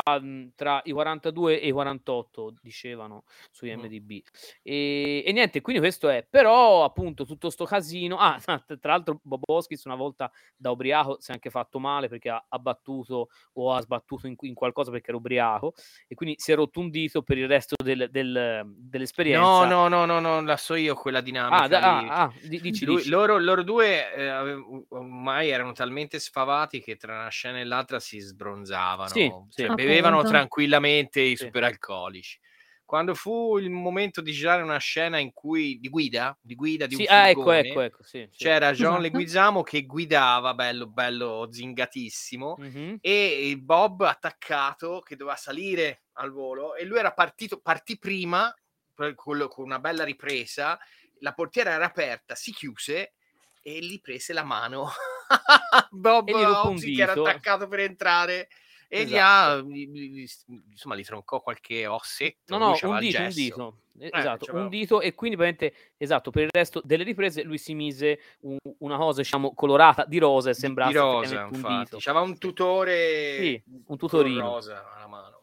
tra, 0.54 0.82
i 0.84 0.92
42 0.92 1.60
e 1.60 1.68
i 1.68 1.72
48, 1.72 2.54
dicevano 2.60 3.24
su 3.50 3.66
IMDb. 3.66 4.12
Mm. 4.12 4.18
E, 4.62 5.22
e, 5.24 5.32
niente, 5.32 5.60
quindi 5.60 5.80
questo 5.80 6.08
è, 6.08 6.26
però 6.28 6.84
appunto 6.84 7.24
tutto 7.24 7.50
sto 7.50 7.64
casino, 7.64 8.16
ah, 8.18 8.38
tra 8.80 8.92
l'altro 8.92 9.20
Bob 9.22 9.42
Hoskins 9.46 9.84
una 9.84 9.94
volta 9.94 10.30
da 10.56 10.70
ubriaco 10.70 11.18
si 11.20 11.30
è 11.30 11.34
anche 11.34 11.50
fatto 11.50 11.78
male 11.78 12.08
perché 12.08 12.30
ha, 12.30 12.44
ha 12.48 12.58
battuto 12.58 13.28
o 13.54 13.72
ha 13.72 13.80
sbattuto 13.80 14.26
in, 14.26 14.34
in, 14.40 14.54
qualcosa 14.54 14.90
perché 14.90 15.08
era 15.08 15.18
ubriaco 15.18 15.74
e 16.08 16.14
quindi 16.14 16.36
si 16.38 16.52
è 16.52 16.54
rotto 16.54 16.80
un 16.80 16.90
dito 16.90 17.22
per 17.22 17.38
il 17.38 17.46
resto 17.46 17.76
del, 17.82 18.08
del, 18.10 18.62
dell'esperienza. 18.76 19.40
No, 19.40 19.64
no, 19.64 19.88
no, 19.88 20.04
no, 20.04 20.20
no, 20.28 20.40
la 20.42 20.56
so 20.56 20.74
io 20.74 20.94
quella 20.94 21.20
dinamica. 21.20 21.62
Ah, 21.62 21.68
da, 21.68 21.80
ah, 21.80 22.22
ah 22.22 22.32
dici, 22.42 22.84
Lui, 22.84 22.96
dici. 22.96 23.08
Loro, 23.08 23.38
loro, 23.38 23.62
due 23.62 24.14
eh, 24.14 24.30
ormai 24.88 25.50
erano 25.50 25.72
talmente 25.72 26.18
sfavati 26.18 26.80
che 26.80 26.96
tra 26.96 27.14
una 27.14 27.28
scena 27.28 27.60
e 27.60 27.64
l'altra 27.64 28.00
si 28.00 28.18
sbronzavano, 28.18 29.08
sì, 29.08 29.28
cioè, 29.50 29.68
sì. 29.68 29.74
bevevano 29.74 30.22
tranquillamente 30.22 31.20
i 31.20 31.36
sì. 31.36 31.44
superalcolici 31.44 32.38
quando 32.84 33.14
fu 33.14 33.56
il 33.58 33.70
momento 33.70 34.20
di 34.20 34.30
girare 34.30 34.62
una 34.62 34.78
scena 34.78 35.18
in 35.18 35.32
cui 35.32 35.78
di 35.80 35.88
guida, 35.88 36.36
di 36.40 36.54
guida 36.54 36.86
di 36.86 36.94
sì, 36.96 37.02
un 37.02 37.06
ah, 37.10 37.28
ecco, 37.28 37.50
ecco, 37.50 37.80
ecco, 37.80 38.02
sì, 38.02 38.28
sì. 38.30 38.44
c'era 38.44 38.72
John 38.72 38.88
esatto. 38.88 39.00
Leguizamo 39.00 39.62
che 39.62 39.82
guidava, 39.84 40.54
bello, 40.54 40.86
bello 40.86 41.48
zingatissimo, 41.50 42.56
mm-hmm. 42.60 42.94
e 43.00 43.56
Bob 43.58 44.02
attaccato 44.02 45.00
che 45.00 45.16
doveva 45.16 45.36
salire 45.36 46.02
al 46.16 46.30
volo 46.30 46.74
e 46.74 46.84
lui 46.84 46.98
era 46.98 47.12
partito, 47.12 47.58
partì 47.60 47.98
prima 47.98 48.54
con 48.94 49.64
una 49.64 49.78
bella 49.78 50.04
ripresa, 50.04 50.78
la 51.20 51.32
portiera 51.32 51.72
era 51.72 51.86
aperta, 51.86 52.34
si 52.34 52.52
chiuse 52.52 53.14
e 53.62 53.78
gli 53.80 54.00
prese 54.00 54.32
la 54.32 54.44
mano. 54.44 54.88
Bob 55.90 56.26
che 56.26 57.02
era 57.02 57.12
attaccato 57.12 57.66
per 57.66 57.80
entrare 57.80 58.48
e 58.88 59.00
esatto. 59.00 59.08
gli 59.10 59.18
ha, 59.18 59.56
insomma, 60.70 60.96
gli 60.96 61.04
troncò 61.04 61.40
qualche 61.40 61.86
ossetto. 61.86 62.56
No, 62.56 62.58
no, 62.58 62.78
un 62.82 62.98
dito, 62.98 63.20
un 63.20 63.28
dito. 63.30 63.78
Eh, 63.98 64.10
esatto, 64.12 64.54
un 64.54 64.68
dito 64.68 65.00
e 65.00 65.14
quindi 65.14 65.72
esatto, 65.96 66.30
per 66.30 66.44
il 66.44 66.50
resto 66.52 66.80
delle 66.84 67.04
riprese 67.04 67.42
lui 67.42 67.58
si 67.58 67.74
mise 67.74 68.20
un, 68.40 68.56
una 68.78 68.96
cosa, 68.96 69.20
diciamo, 69.22 69.54
colorata 69.54 70.04
di 70.04 70.18
rosa 70.18 70.50
e 70.50 70.54
sembrava 70.54 70.90
di 70.90 70.96
rosa, 70.96 71.48
un 71.50 71.62
dito. 71.80 71.96
C'aveva 71.98 72.24
un 72.24 72.38
tutore 72.38 73.36
sì, 73.38 73.62
un 73.86 73.96
tutorino 73.96 74.40
rosa 74.40 74.92
alla 74.94 75.06
mano. 75.06 75.33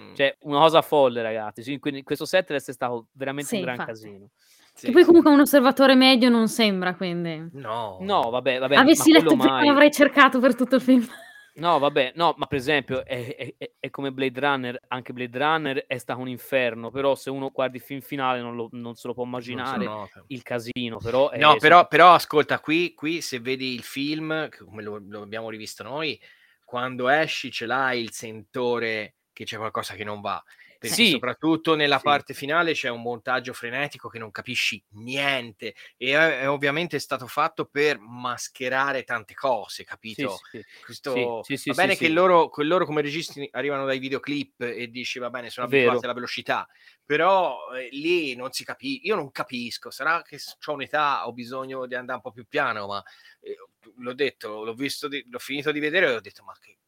Mm. 0.00 0.14
Cioè, 0.14 0.36
una 0.42 0.60
cosa 0.60 0.82
folle, 0.82 1.22
ragazzi. 1.22 1.78
Quindi 1.78 2.02
questo 2.02 2.24
set 2.24 2.46
deve 2.46 2.56
essere 2.56 2.72
stato 2.72 3.06
veramente 3.12 3.50
sì, 3.50 3.56
un 3.56 3.62
gran 3.62 3.74
infatti. 3.74 3.92
casino. 3.92 4.30
Sì, 4.74 4.86
che 4.86 4.92
poi 4.92 5.04
comunque 5.04 5.30
un 5.30 5.40
osservatore 5.40 5.94
medio 5.94 6.28
non 6.30 6.48
sembra, 6.48 6.94
quindi... 6.94 7.48
No. 7.52 7.98
No, 8.00 8.30
vabbè, 8.30 8.58
vabbè. 8.60 8.76
Avessi 8.76 9.12
letto 9.12 9.36
mai... 9.36 9.46
prima 9.46 9.64
l'avrei 9.64 9.90
cercato 9.90 10.38
per 10.40 10.54
tutto 10.54 10.76
il 10.76 10.80
film. 10.80 11.06
No, 11.54 11.78
vabbè, 11.78 12.12
no, 12.14 12.34
ma 12.38 12.46
per 12.46 12.58
esempio 12.58 13.04
è, 13.04 13.54
è, 13.58 13.70
è, 13.78 13.90
come 13.90 14.12
Blade 14.12 14.38
Runner, 14.40 14.80
anche 14.88 15.12
Blade 15.12 15.36
Runner 15.36 15.84
è 15.86 15.98
stato 15.98 16.20
un 16.20 16.28
inferno, 16.28 16.90
però 16.90 17.14
se 17.14 17.28
uno 17.28 17.50
guarda 17.50 17.76
il 17.76 17.82
film 17.82 18.00
finale 18.00 18.40
non, 18.40 18.54
lo, 18.54 18.68
non 18.72 18.94
se 18.94 19.08
lo 19.08 19.14
può 19.14 19.24
immaginare 19.24 19.86
il 20.28 20.42
casino, 20.42 20.98
però... 20.98 21.30
no, 21.36 21.56
però, 21.58 21.86
però, 21.86 22.14
ascolta, 22.14 22.60
qui, 22.60 22.94
qui 22.94 23.20
se 23.20 23.40
vedi 23.40 23.74
il 23.74 23.82
film, 23.82 24.48
come 24.64 24.82
lo, 24.82 25.02
lo 25.06 25.22
abbiamo 25.22 25.50
rivisto 25.50 25.82
noi, 25.82 26.18
quando 26.64 27.08
esci 27.08 27.50
ce 27.50 27.66
l'hai 27.66 28.00
il 28.00 28.12
sentore 28.12 29.16
che 29.40 29.46
c'è 29.46 29.56
qualcosa 29.56 29.94
che 29.94 30.04
non 30.04 30.20
va 30.20 30.42
perché 30.80 30.94
sì. 30.94 31.10
soprattutto 31.10 31.74
nella 31.74 31.98
sì. 31.98 32.02
parte 32.04 32.32
finale 32.32 32.72
c'è 32.72 32.88
un 32.88 33.02
montaggio 33.02 33.52
frenetico 33.52 34.08
che 34.08 34.18
non 34.18 34.30
capisci 34.30 34.82
niente 34.92 35.74
e 35.98 36.12
è, 36.12 36.40
è 36.40 36.48
ovviamente 36.48 36.98
stato 36.98 37.26
fatto 37.26 37.66
per 37.66 37.98
mascherare 37.98 39.04
tante 39.04 39.34
cose, 39.34 39.84
capito? 39.84 40.38
Sì, 40.50 40.64
Questo, 40.82 41.42
va 41.66 41.74
bene 41.74 41.96
che 41.96 42.08
loro, 42.08 42.50
loro 42.56 42.86
come 42.86 43.02
registi 43.02 43.46
arrivano 43.52 43.84
dai 43.84 43.98
videoclip 43.98 44.62
e 44.62 44.88
dici 44.88 45.18
va 45.18 45.28
bene, 45.28 45.50
sono 45.50 45.66
abituati 45.66 46.04
alla 46.04 46.14
velocità, 46.14 46.66
però 47.04 47.58
eh, 47.74 47.90
lì 47.92 48.34
non 48.34 48.50
si 48.50 48.64
capisce, 48.64 49.06
io 49.06 49.16
non 49.16 49.30
capisco, 49.30 49.90
sarà 49.90 50.22
che 50.22 50.38
ho 50.64 50.72
un'età, 50.72 51.26
ho 51.26 51.32
bisogno 51.34 51.84
di 51.84 51.94
andare 51.94 52.16
un 52.16 52.22
po' 52.22 52.32
più 52.32 52.46
piano, 52.48 52.86
ma 52.86 53.04
eh, 53.40 53.54
l'ho 53.96 54.14
detto, 54.14 54.64
l'ho 54.64 54.74
visto, 54.74 55.08
di, 55.08 55.22
l'ho 55.28 55.38
finito 55.38 55.72
di 55.72 55.80
vedere 55.80 56.06
e 56.06 56.14
ho 56.14 56.20
detto 56.20 56.42
ma 56.42 56.56
che 56.58 56.78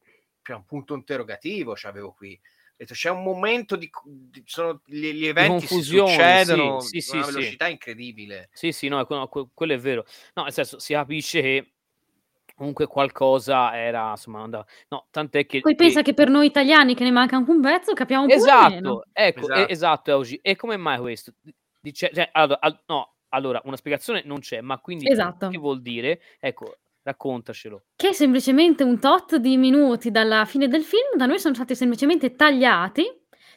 c'è 0.43 0.53
un 0.53 0.65
punto 0.65 0.93
interrogativo 0.93 1.73
c'avevo 1.75 2.13
qui 2.13 2.39
detto, 2.83 2.93
c'è 2.93 3.09
un 3.09 3.23
momento 3.23 3.75
di, 3.75 3.89
di 4.05 4.43
sono 4.45 4.81
gli, 4.85 5.11
gli 5.11 5.25
eventi 5.25 5.65
si 5.67 5.81
succedono 5.81 6.79
sì, 6.79 7.01
sì, 7.01 7.15
una 7.15 7.25
sì, 7.25 7.33
velocità 7.33 7.67
incredibile. 7.67 8.49
Sì, 8.51 8.71
sì, 8.71 8.87
no, 8.87 9.05
no, 9.09 9.27
quello 9.27 9.73
è 9.73 9.77
vero. 9.77 10.05
No, 10.33 10.43
nel 10.43 10.53
senso, 10.53 10.79
si 10.79 10.93
capisce 10.93 11.41
che 11.41 11.71
comunque 12.55 12.85
qualcosa 12.85 13.75
era 13.75 14.11
insomma 14.11 14.41
andava. 14.41 14.63
no 14.89 15.07
tant'è 15.09 15.47
che 15.47 15.59
poi 15.59 15.73
che... 15.75 15.83
pensa 15.83 16.03
che 16.03 16.13
per 16.13 16.29
noi 16.29 16.45
italiani 16.45 16.93
che 16.93 17.03
ne 17.03 17.09
manca 17.09 17.35
anche 17.35 17.49
un 17.49 17.59
pezzo 17.59 17.93
capiamo 17.93 18.27
esatto, 18.27 18.79
po' 18.79 19.03
ecco 19.11 19.39
esatto, 19.41 19.67
esatto 19.69 20.15
oggi 20.15 20.39
e 20.41 20.55
come 20.55 20.77
mai 20.77 20.99
questo 20.99 21.33
Dice, 21.81 22.11
cioè, 22.13 22.29
allora, 22.31 22.61
al, 22.61 22.79
no, 22.85 23.15
allora 23.29 23.59
una 23.65 23.75
spiegazione 23.75 24.21
non 24.23 24.39
c'è 24.39 24.61
ma 24.61 24.77
quindi 24.77 25.09
esatto. 25.09 25.49
che 25.49 25.57
vuol 25.57 25.81
dire 25.81 26.21
ecco 26.39 26.77
Raccontacelo. 27.03 27.83
Che 27.95 28.09
è 28.09 28.13
semplicemente 28.13 28.83
un 28.83 28.99
tot 28.99 29.35
di 29.35 29.57
minuti 29.57 30.09
dalla 30.09 30.45
fine 30.45 30.67
del 30.67 30.83
film, 30.83 31.17
da 31.17 31.25
noi 31.25 31.39
sono 31.39 31.53
stati 31.53 31.75
semplicemente 31.75 32.33
tagliati, 32.35 33.05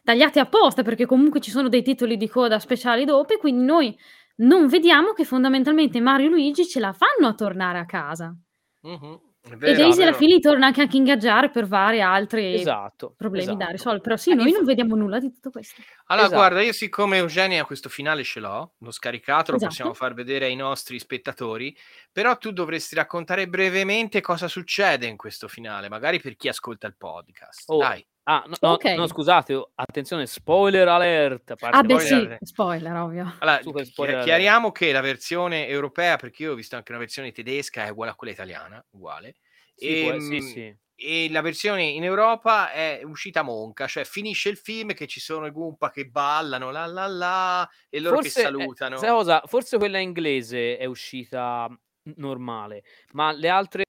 tagliati 0.02 0.38
apposta 0.38 0.82
perché 0.82 1.06
comunque 1.06 1.40
ci 1.40 1.50
sono 1.50 1.68
dei 1.68 1.82
titoli 1.82 2.16
di 2.16 2.28
coda 2.28 2.58
speciali 2.58 3.04
dopo 3.04 3.34
e 3.34 3.38
quindi 3.38 3.64
noi 3.64 3.96
non 4.38 4.66
vediamo 4.66 5.12
che 5.12 5.24
fondamentalmente 5.24 6.00
Mario 6.00 6.26
e 6.26 6.30
Luigi 6.30 6.66
ce 6.66 6.80
la 6.80 6.92
fanno 6.92 7.28
a 7.28 7.34
tornare 7.34 7.78
a 7.78 7.86
casa. 7.86 8.36
Uh-huh. 8.82 9.20
Vero, 9.54 9.72
e 9.72 9.74
Daisy 9.74 10.02
alla 10.02 10.12
fine 10.12 10.40
torna 10.40 10.66
anche 10.66 10.82
a 10.82 10.88
ingaggiare 10.90 11.50
per 11.50 11.66
vari 11.66 12.00
altri 12.00 12.54
esatto, 12.54 13.14
problemi 13.16 13.44
esatto. 13.44 13.64
da 13.64 13.70
risolvere. 13.70 14.02
Però 14.02 14.16
sì, 14.16 14.34
noi 14.34 14.50
non 14.50 14.64
vediamo 14.64 14.96
nulla 14.96 15.20
di 15.20 15.32
tutto 15.32 15.50
questo. 15.50 15.80
Allora, 16.06 16.26
esatto. 16.26 16.40
guarda, 16.40 16.62
io 16.62 16.72
siccome 16.72 17.18
Eugenia 17.18 17.64
questo 17.64 17.88
finale 17.88 18.24
ce 18.24 18.40
l'ho, 18.40 18.72
l'ho 18.78 18.90
scaricato, 18.90 19.52
lo 19.52 19.58
possiamo 19.58 19.92
esatto. 19.92 20.04
far 20.06 20.14
vedere 20.14 20.46
ai 20.46 20.56
nostri 20.56 20.98
spettatori, 20.98 21.76
però 22.10 22.36
tu 22.38 22.50
dovresti 22.50 22.96
raccontare 22.96 23.46
brevemente 23.46 24.20
cosa 24.20 24.48
succede 24.48 25.06
in 25.06 25.16
questo 25.16 25.46
finale, 25.46 25.88
magari 25.88 26.20
per 26.20 26.36
chi 26.36 26.48
ascolta 26.48 26.86
il 26.86 26.96
podcast. 26.96 27.64
Oh. 27.70 27.78
Dai. 27.78 28.04
Ah, 28.28 28.42
no, 28.44 28.56
no, 28.60 28.72
okay. 28.72 28.96
no, 28.96 29.06
scusate, 29.06 29.54
oh, 29.54 29.70
attenzione, 29.76 30.26
spoiler 30.26 30.88
alert. 30.88 31.54
Ah, 31.60 31.82
beh, 31.82 32.00
sì, 32.00 32.36
spoiler, 32.40 32.96
ovvio. 32.96 33.36
Allora, 33.38 33.84
spoiler 33.84 34.24
chiariamo 34.24 34.66
alert. 34.66 34.78
che 34.78 34.90
la 34.90 35.00
versione 35.00 35.68
europea, 35.68 36.16
perché 36.16 36.42
io 36.42 36.52
ho 36.52 36.54
visto 36.56 36.74
anche 36.74 36.90
una 36.90 37.00
versione 37.00 37.30
tedesca, 37.30 37.84
è 37.84 37.90
uguale 37.90 38.10
a 38.10 38.14
quella 38.16 38.32
italiana, 38.32 38.84
uguale. 38.90 39.36
Sì, 39.76 40.00
e, 40.00 40.10
può, 40.10 40.18
sì, 40.18 40.40
sì. 40.40 40.76
e 40.96 41.30
la 41.30 41.40
versione 41.40 41.84
in 41.84 42.02
Europa 42.02 42.72
è 42.72 43.00
uscita 43.04 43.42
monca, 43.42 43.86
cioè 43.86 44.02
finisce 44.02 44.48
il 44.48 44.56
film 44.56 44.92
che 44.92 45.06
ci 45.06 45.20
sono 45.20 45.46
i 45.46 45.52
Gumpa 45.52 45.90
che 45.90 46.06
ballano, 46.06 46.72
la 46.72 46.86
la 46.86 47.06
la, 47.06 47.70
e 47.88 48.00
loro 48.00 48.16
forse, 48.16 48.40
che 48.40 48.46
salutano. 48.46 49.00
Eh, 49.00 49.08
cosa, 49.08 49.40
forse 49.46 49.78
quella 49.78 49.98
inglese 49.98 50.78
è 50.78 50.84
uscita 50.86 51.68
normale, 52.16 52.82
ma 53.12 53.30
le 53.30 53.48
altre 53.48 53.84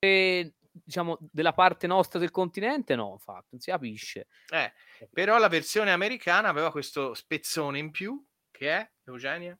diciamo, 0.83 1.17
della 1.19 1.53
parte 1.53 1.87
nostra 1.87 2.19
del 2.19 2.31
continente, 2.31 2.95
no, 2.95 3.11
infatti, 3.13 3.47
non 3.51 3.59
si 3.61 3.71
capisce. 3.71 4.27
Eh, 4.49 4.71
però 5.11 5.37
la 5.37 5.47
versione 5.47 5.91
americana 5.91 6.49
aveva 6.49 6.71
questo 6.71 7.13
spezzone 7.13 7.79
in 7.79 7.91
più, 7.91 8.23
che 8.51 8.69
è, 8.69 8.89
Eugenia? 9.05 9.57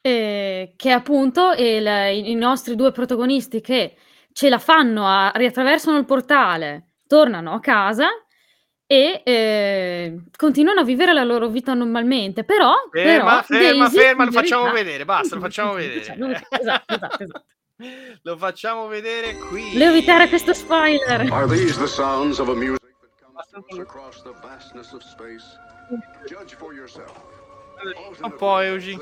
Eh, 0.00 0.74
che 0.76 0.90
appunto 0.90 1.52
il, 1.52 1.86
i 1.86 2.34
nostri 2.34 2.76
due 2.76 2.92
protagonisti 2.92 3.60
che 3.60 3.96
ce 4.32 4.48
la 4.48 4.58
fanno, 4.58 5.06
a, 5.06 5.32
riattraversano 5.34 5.98
il 5.98 6.04
portale, 6.04 6.92
tornano 7.06 7.54
a 7.54 7.60
casa 7.60 8.08
e 8.86 9.22
eh, 9.24 10.20
continuano 10.36 10.80
a 10.80 10.84
vivere 10.84 11.12
la 11.12 11.24
loro 11.24 11.48
vita 11.48 11.74
normalmente, 11.74 12.44
però... 12.44 12.74
Ferma, 12.90 13.42
però 13.42 13.42
ferma, 13.42 13.88
Daisy, 13.88 13.98
ferma, 13.98 14.24
lo 14.24 14.30
facciamo 14.30 14.70
vedere, 14.70 15.04
basta, 15.04 15.34
lo 15.34 15.40
facciamo 15.40 15.72
vedere. 15.74 16.00
esatto, 16.00 16.94
esatto, 16.94 17.22
esatto. 17.24 17.44
Lo 18.22 18.36
facciamo 18.38 18.86
vedere 18.86 19.36
qui. 19.36 19.76
Devo 19.76 19.90
evitare 19.90 20.28
questo 20.28 20.54
spoiler. 20.54 21.30
Are 21.30 21.46
these 21.46 21.78
the 21.78 21.86
sounds 21.86 22.38
of 22.38 22.48
a 22.48 22.54
music 22.54 22.80
that 22.80 23.50
comes 23.52 23.78
across 23.78 24.22
the 24.22 24.32
vastness 24.40 24.92
of 24.92 25.02
space? 25.02 25.44
Judge 26.26 26.54
for 26.56 26.72
yourself. 26.72 27.12
Un 28.22 28.32
po' 28.36 28.62
Eugi. 28.62 28.98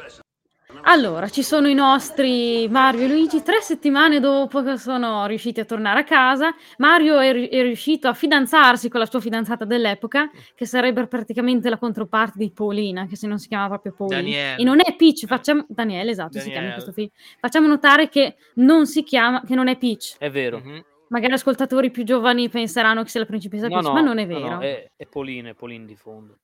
Allora, 0.83 1.29
ci 1.29 1.43
sono 1.43 1.69
i 1.69 1.75
nostri 1.75 2.69
Mario 2.69 3.05
e 3.05 3.09
Luigi 3.09 3.43
tre 3.43 3.61
settimane 3.61 4.21
dopo 4.21 4.63
che 4.63 4.77
sono 4.77 5.27
riusciti 5.27 5.61
a 5.61 5.65
tornare 5.65 6.01
a 6.01 6.05
casa. 6.05 6.55
Mario 6.79 7.19
è, 7.19 7.49
è 7.49 7.63
riuscito 7.63 8.09
a 8.09 8.15
fidanzarsi 8.15 8.89
con 8.89 9.01
la 9.01 9.07
sua 9.07 9.21
fidanzata 9.21 9.65
dell'epoca, 9.65 10.31
che 10.55 10.67
sarebbe 10.67 11.07
praticamente 11.07 11.69
la 11.71 11.79
controparte 11.79 12.39
di 12.39 12.51
Paulina, 12.51 13.07
che 13.07 13.17
se 13.17 13.27
non 13.27 13.39
si 13.39 13.49
chiama 13.49 13.69
proprio 13.69 13.93
Paulina. 13.93 14.21
Daniele. 14.21 14.57
E 14.61 14.65
non 14.65 14.79
è 14.81 14.95
Peach, 14.97 15.27
facciamo... 15.27 15.65
Daniele, 15.69 16.11
esatto, 16.11 16.39
Daniele. 16.39 16.53
si 16.53 16.59
chiama 16.59 16.73
questo 16.73 16.93
film. 16.93 17.09
Facciamo 17.41 17.67
notare 17.67 18.09
che 18.09 18.37
non 18.55 18.87
si 18.87 19.03
chiama, 19.03 19.43
che 19.47 19.55
non 19.55 19.69
è 19.69 19.77
Peach. 19.77 20.17
È 20.19 20.31
vero. 20.31 20.61
Mm-hmm. 20.65 20.81
Magari 21.09 21.33
ascoltatori 21.35 21.91
più 21.91 22.03
giovani 22.03 22.49
penseranno 22.49 23.03
che 23.03 23.09
sia 23.09 23.21
la 23.21 23.27
principessa 23.27 23.69
no, 23.69 23.75
Peach, 23.75 23.87
no, 23.87 23.93
ma 23.93 24.01
non 24.01 24.19
è 24.19 24.27
vero. 24.27 24.49
No, 24.49 24.61
è, 24.61 24.91
è 24.97 25.07
Pauline, 25.07 25.51
è 25.51 25.55
Pauline 25.55 25.87
di 25.87 25.97
fondo. 25.97 26.39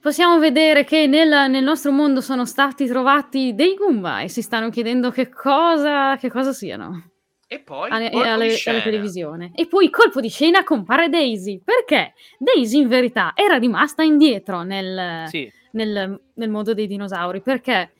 Possiamo 0.00 0.38
vedere 0.38 0.84
che 0.84 1.06
nel, 1.06 1.50
nel, 1.50 1.62
nostro 1.62 1.92
mondo 1.92 2.20
sono 2.20 2.44
stati 2.44 2.86
trovati 2.86 3.54
dei 3.54 3.74
Goomba 3.74 4.20
e 4.20 4.28
si 4.28 4.42
stanno 4.42 4.70
chiedendo 4.70 5.10
che 5.10 5.28
cosa, 5.28 6.16
che 6.16 6.30
cosa 6.30 6.52
siano. 6.52 7.10
E 7.46 7.58
poi 7.58 7.90
alle, 7.90 8.10
alle, 8.10 8.56
alla 8.64 8.80
televisione. 8.80 9.50
E 9.56 9.66
poi 9.66 9.90
colpo 9.90 10.20
di 10.20 10.28
scena 10.28 10.62
compare 10.62 11.08
Daisy. 11.08 11.60
Perché? 11.62 12.14
Daisy 12.38 12.78
in 12.78 12.88
verità 12.88 13.32
era 13.34 13.56
rimasta 13.56 14.04
indietro 14.04 14.62
nel, 14.62 15.26
sì. 15.26 15.50
nel, 15.72 16.20
nel 16.34 16.48
mondo 16.48 16.74
dei 16.74 16.86
dinosauri. 16.86 17.40
Perché? 17.40 17.90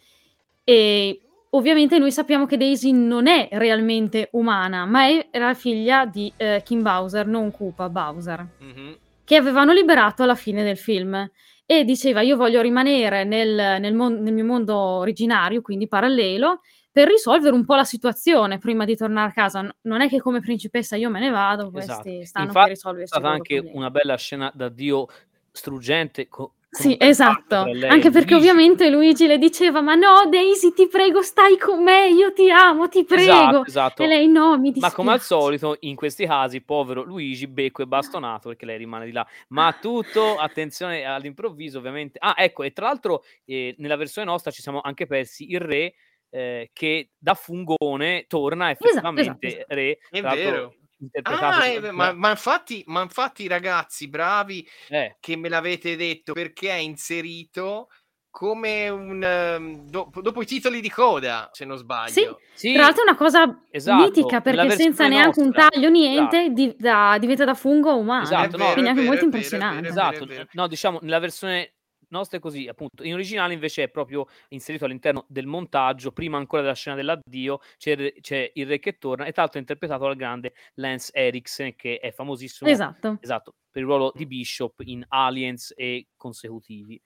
E 0.63 1.21
ovviamente 1.51 1.99
noi 1.99 2.13
sappiamo 2.13 2.47
che 2.47 2.57
Daisy 2.57 2.93
non 2.93 3.27
è 3.27 3.49
realmente 3.51 4.29
umana, 4.33 4.85
ma 4.87 5.09
è 5.09 5.27
la 5.33 5.55
figlia 5.55 6.07
di 6.07 6.33
eh, 6.37 6.63
Kim 6.65 6.83
Bowser, 6.83 7.27
non 7.27 7.51
Koopa 7.51 7.89
Bowser, 7.89 8.47
mm-hmm. 8.63 8.93
che 9.25 9.35
avevano 9.35 9.73
liberato 9.73 10.23
alla 10.23 10.37
fine 10.37 10.63
del 10.63 10.79
film. 10.79 11.29
E 11.71 11.85
diceva: 11.85 12.21
Io 12.21 12.37
voglio 12.37 12.61
rimanere 12.61 13.23
nel, 13.23 13.79
nel, 13.81 13.95
mon- 13.95 14.21
nel 14.21 14.35
mio 14.35 14.45
mondo 14.45 14.77
originario, 14.77 15.63
quindi 15.63 15.87
parallelo, 15.87 16.63
per 16.91 17.07
risolvere 17.07 17.55
un 17.55 17.65
po' 17.65 17.77
la 17.77 17.85
situazione 17.85 18.59
prima 18.59 18.85
di 18.85 18.97
tornare 18.97 19.31
a 19.31 19.33
casa. 19.33 19.73
Non 19.83 20.01
è 20.01 20.09
che 20.09 20.21
come 20.21 20.41
principessa 20.41 20.97
io 20.97 21.09
me 21.11 21.21
ne 21.21 21.31
vado, 21.31 21.71
questi 21.71 21.93
esatto. 21.93 22.25
stanno 22.25 22.47
Infatti, 22.47 22.65
per 22.65 22.75
risolversi. 22.75 23.05
È 23.15 23.17
stata 23.19 23.33
anche 23.33 23.55
problemi. 23.55 23.79
una 23.79 23.91
bella 23.93 24.17
scena 24.17 24.51
da 24.53 24.69
Dio 24.69 25.07
struggente. 25.53 26.27
Co- 26.27 26.55
sì, 26.71 26.97
esatto. 26.99 27.57
Anche 27.57 28.11
perché 28.11 28.35
Luigi. 28.35 28.35
ovviamente 28.35 28.91
Luigi 28.91 29.27
le 29.27 29.39
diceva: 29.39 29.81
Ma 29.81 29.95
no, 29.95 30.29
Daisy, 30.29 30.73
ti 30.73 30.87
prego, 30.87 31.21
stai 31.21 31.59
con 31.59 31.83
me, 31.83 32.09
io 32.11 32.33
ti 32.33 32.49
amo, 32.51 32.89
ti 32.89 33.05
prego. 33.05 33.23
Esatto, 33.23 33.65
esatto. 33.67 34.03
E 34.05 34.07
lei 34.07 34.29
no, 34.29 34.57
mi 34.57 34.71
dispiace. 34.71 34.87
Ma 34.87 34.93
come 34.93 35.13
al 35.13 35.21
solito, 35.21 35.77
in 35.81 35.97
questi 35.97 36.27
casi, 36.27 36.61
povero 36.63 37.03
Luigi, 37.03 37.49
becco 37.49 37.83
e 37.83 37.87
bastonato 37.87 38.49
perché 38.49 38.67
lei 38.67 38.79
rimane 38.79 39.07
di 39.07 39.13
là. 39.13 39.27
Ma 39.49 39.77
tutto, 39.81 40.37
attenzione 40.37 41.05
all'improvviso, 41.05 41.79
ovviamente. 41.79 42.19
Ah, 42.21 42.35
ecco, 42.37 42.63
e 42.63 42.73
tra 42.73 42.87
l'altro, 42.87 43.25
eh, 43.45 43.75
nella 43.79 43.97
versione 43.97 44.29
nostra 44.29 44.53
ci 44.53 44.63
siamo 44.63 44.81
anche 44.81 45.07
persi 45.07 45.51
il 45.51 45.61
re 45.61 45.95
eh, 46.31 46.71
che 46.73 47.11
da 47.19 47.35
fungone 47.35 48.27
torna 48.29 48.71
esatto, 48.71 48.87
effettivamente 48.87 49.47
esatto, 49.47 49.57
esatto. 49.57 49.75
re. 49.75 49.99
È 50.09 50.21
vero. 50.21 50.75
Ah, 51.23 51.67
eh, 51.67 51.91
ma, 51.93 52.13
ma, 52.13 52.31
infatti, 52.31 52.83
ma 52.87 53.03
infatti, 53.03 53.49
ragazzi, 53.49 54.09
bravi 54.09 54.69
eh. 54.89 55.17
che 55.19 55.37
me 55.37 55.49
l'avete 55.49 55.97
detto 55.97 56.33
perché 56.35 56.71
è 56.71 56.75
inserito 56.75 57.89
come 58.31 58.89
un 58.89 59.57
um, 59.59 59.89
dopo, 59.89 60.21
dopo, 60.21 60.41
i 60.41 60.47
titoli 60.47 60.81
di 60.81 60.89
coda, 60.89 61.51
se 61.53 61.65
non 61.65 61.77
sbaglio. 61.77 62.13
Sì, 62.13 62.29
sì. 62.55 62.73
tra 62.73 62.83
l'altro 62.83 63.03
è 63.03 63.09
una 63.09 63.17
cosa 63.17 63.63
esatto. 63.71 64.03
mitica 64.03 64.41
perché 64.41 64.71
senza 64.71 65.09
neanche 65.09 65.43
nostra. 65.43 65.65
un 65.65 65.71
taglio, 65.71 65.91
niente, 65.91 66.39
esatto. 66.39 66.53
di, 66.53 66.75
da, 66.79 67.17
diventa 67.19 67.45
da 67.45 67.55
fungo 67.55 67.97
umano. 67.97 68.23
Esatto, 68.23 68.57
no, 68.57 68.73
quindi 68.73 68.91
è 68.91 68.93
anche 68.93 69.05
molto 69.05 69.25
impressionante. 69.25 69.89
Esatto, 69.89 70.27
no, 70.53 70.69
diciamo 70.69 70.99
nella 71.03 71.19
versione 71.19 71.75
nostra 72.11 72.39
è 72.39 72.41
così, 72.41 72.69
appunto. 72.69 73.03
In 73.03 73.15
originale 73.15 73.55
invece 73.55 73.85
è 73.85 73.89
proprio 73.89 74.27
inserito 74.49 74.85
all'interno 74.85 75.25
del 75.29 75.47
montaggio, 75.47 76.13
prima 76.13 76.37
ancora 76.37 76.63
della 76.63 76.75
scena 76.75 76.97
dell'addio, 76.97 77.61
c'è, 77.77 78.15
c'è 78.21 78.51
il 78.55 78.67
re 78.67 78.79
che 78.79 78.99
torna 78.99 79.25
e 79.25 79.33
tra 79.33 79.43
l'altro 79.43 79.59
è 79.59 79.63
interpretato 79.63 80.05
dal 80.05 80.17
grande 80.17 80.53
Lance 80.75 81.13
Eriksen 81.15 81.75
che 81.75 81.99
è 81.99 82.13
famosissimo 82.13 82.69
esatto. 82.71 83.19
esatto 83.21 83.55
per 83.71 83.83
il 83.83 83.89
ruolo 83.89 84.13
di 84.15 84.27
Bishop 84.27 84.81
in 84.85 85.05
Aliens 85.09 85.73
e 85.77 86.09
consecutivi. 86.17 87.01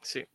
Sì. 0.00 0.26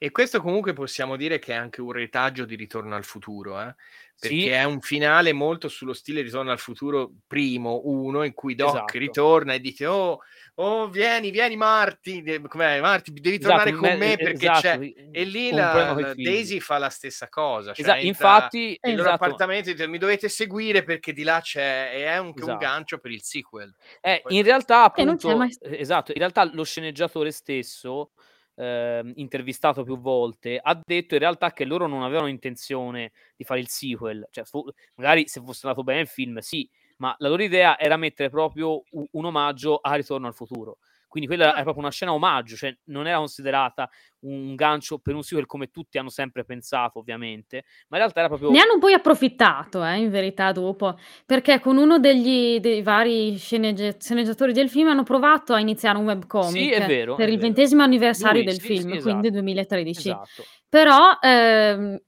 E 0.00 0.12
questo 0.12 0.40
comunque 0.40 0.74
possiamo 0.74 1.16
dire 1.16 1.40
che 1.40 1.52
è 1.52 1.56
anche 1.56 1.80
un 1.80 1.90
retaggio 1.90 2.44
di 2.44 2.54
Ritorno 2.54 2.94
al 2.94 3.02
futuro, 3.02 3.60
eh? 3.60 3.74
perché 4.16 4.40
sì. 4.42 4.48
è 4.48 4.62
un 4.62 4.80
finale 4.80 5.32
molto 5.32 5.68
sullo 5.68 5.92
stile 5.92 6.22
Ritorno 6.22 6.52
al 6.52 6.60
futuro 6.60 7.10
primo, 7.26 7.80
uno, 7.82 8.22
in 8.22 8.32
cui 8.32 8.54
Doc 8.54 8.68
esatto. 8.68 8.98
ritorna 8.98 9.54
e 9.54 9.60
dice 9.60 9.86
oh, 9.86 10.20
oh 10.60 10.88
vieni, 10.88 11.30
vieni 11.30 11.56
Marty, 11.56 12.40
com'è, 12.42 12.80
Marty 12.80 13.12
devi 13.12 13.36
esatto, 13.36 13.64
tornare 13.64 13.72
con 13.72 13.98
me 13.98 14.16
perché 14.16 14.50
esatto. 14.50 14.60
c'è... 14.60 14.94
E 15.12 15.24
lì 15.24 15.50
la, 15.50 15.92
la 15.92 16.14
Daisy 16.14 16.60
fa 16.60 16.78
la 16.78 16.90
stessa 16.90 17.28
cosa. 17.28 17.72
Cioè 17.72 17.84
esatto. 17.84 18.06
Infatti... 18.06 18.78
Il 18.82 18.96
loro 18.96 19.10
appartamento 19.10 19.70
dice 19.70 19.86
mi 19.86 19.98
dovete 19.98 20.28
seguire 20.28 20.82
perché 20.82 21.12
di 21.12 21.22
là 21.22 21.40
c'è... 21.40 21.90
E 21.94 22.04
è 22.06 22.18
un, 22.18 22.28
un 22.28 22.32
esatto. 22.36 22.58
gancio 22.58 22.98
per 22.98 23.10
il 23.12 23.22
sequel. 23.22 23.74
Eh, 24.00 24.22
in 24.28 24.42
realtà 24.42 24.84
appunto... 24.84 25.36
Mai... 25.36 25.54
Esatto, 25.60 26.12
in 26.12 26.18
realtà 26.18 26.44
lo 26.52 26.64
sceneggiatore 26.64 27.30
stesso 27.30 28.10
eh, 28.58 29.12
intervistato 29.14 29.84
più 29.84 29.98
volte, 29.98 30.58
ha 30.60 30.78
detto 30.84 31.14
in 31.14 31.20
realtà 31.20 31.52
che 31.52 31.64
loro 31.64 31.86
non 31.86 32.02
avevano 32.02 32.26
intenzione 32.26 33.12
di 33.36 33.44
fare 33.44 33.60
il 33.60 33.68
sequel, 33.68 34.26
cioè 34.30 34.44
fu- 34.44 34.68
magari 34.96 35.28
se 35.28 35.40
fosse 35.40 35.60
andato 35.66 35.84
bene 35.84 36.00
il 36.00 36.08
film, 36.08 36.38
sì, 36.38 36.68
ma 36.98 37.14
la 37.18 37.28
loro 37.28 37.42
idea 37.42 37.78
era 37.78 37.96
mettere 37.96 38.30
proprio 38.30 38.82
un, 38.90 39.06
un 39.10 39.24
omaggio 39.24 39.76
a 39.76 39.94
Ritorno 39.94 40.26
al 40.26 40.34
futuro. 40.34 40.78
Quindi 41.08 41.26
quella 41.26 41.52
era 41.52 41.62
proprio 41.62 41.82
una 41.82 41.90
scena 41.90 42.12
omaggio, 42.12 42.54
cioè 42.54 42.76
non 42.84 43.06
era 43.06 43.16
considerata 43.16 43.88
un 44.20 44.54
gancio 44.54 44.98
per 44.98 45.14
un 45.14 45.22
sequel 45.22 45.46
come 45.46 45.70
tutti 45.70 45.96
hanno 45.96 46.10
sempre 46.10 46.44
pensato, 46.44 46.98
ovviamente, 46.98 47.64
ma 47.88 47.96
in 47.96 48.02
realtà 48.02 48.20
era 48.20 48.28
proprio... 48.28 48.50
Ne 48.50 48.60
hanno 48.60 48.78
poi 48.78 48.92
approfittato, 48.92 49.82
eh, 49.82 49.96
in 49.96 50.10
verità, 50.10 50.52
dopo, 50.52 50.98
perché 51.24 51.60
con 51.60 51.78
uno 51.78 51.98
degli, 51.98 52.60
dei 52.60 52.82
vari 52.82 53.38
sceneggi- 53.38 53.96
sceneggiatori 53.98 54.52
del 54.52 54.68
film 54.68 54.88
hanno 54.88 55.02
provato 55.02 55.54
a 55.54 55.60
iniziare 55.60 55.96
un 55.96 56.04
webcomic 56.04 56.50
sì, 56.50 56.70
è 56.72 56.86
vero, 56.86 57.14
per 57.14 57.26
è 57.26 57.30
il 57.30 57.36
vero. 57.36 57.46
ventesimo 57.46 57.82
anniversario 57.82 58.42
Lui, 58.42 58.50
del 58.50 58.60
sì, 58.60 58.66
film, 58.66 58.92
sì, 58.92 59.00
quindi 59.00 59.28
esatto. 59.28 59.30
2013. 59.30 59.98
Esatto. 59.98 60.44
Però... 60.68 61.18
Ehm, 61.22 61.98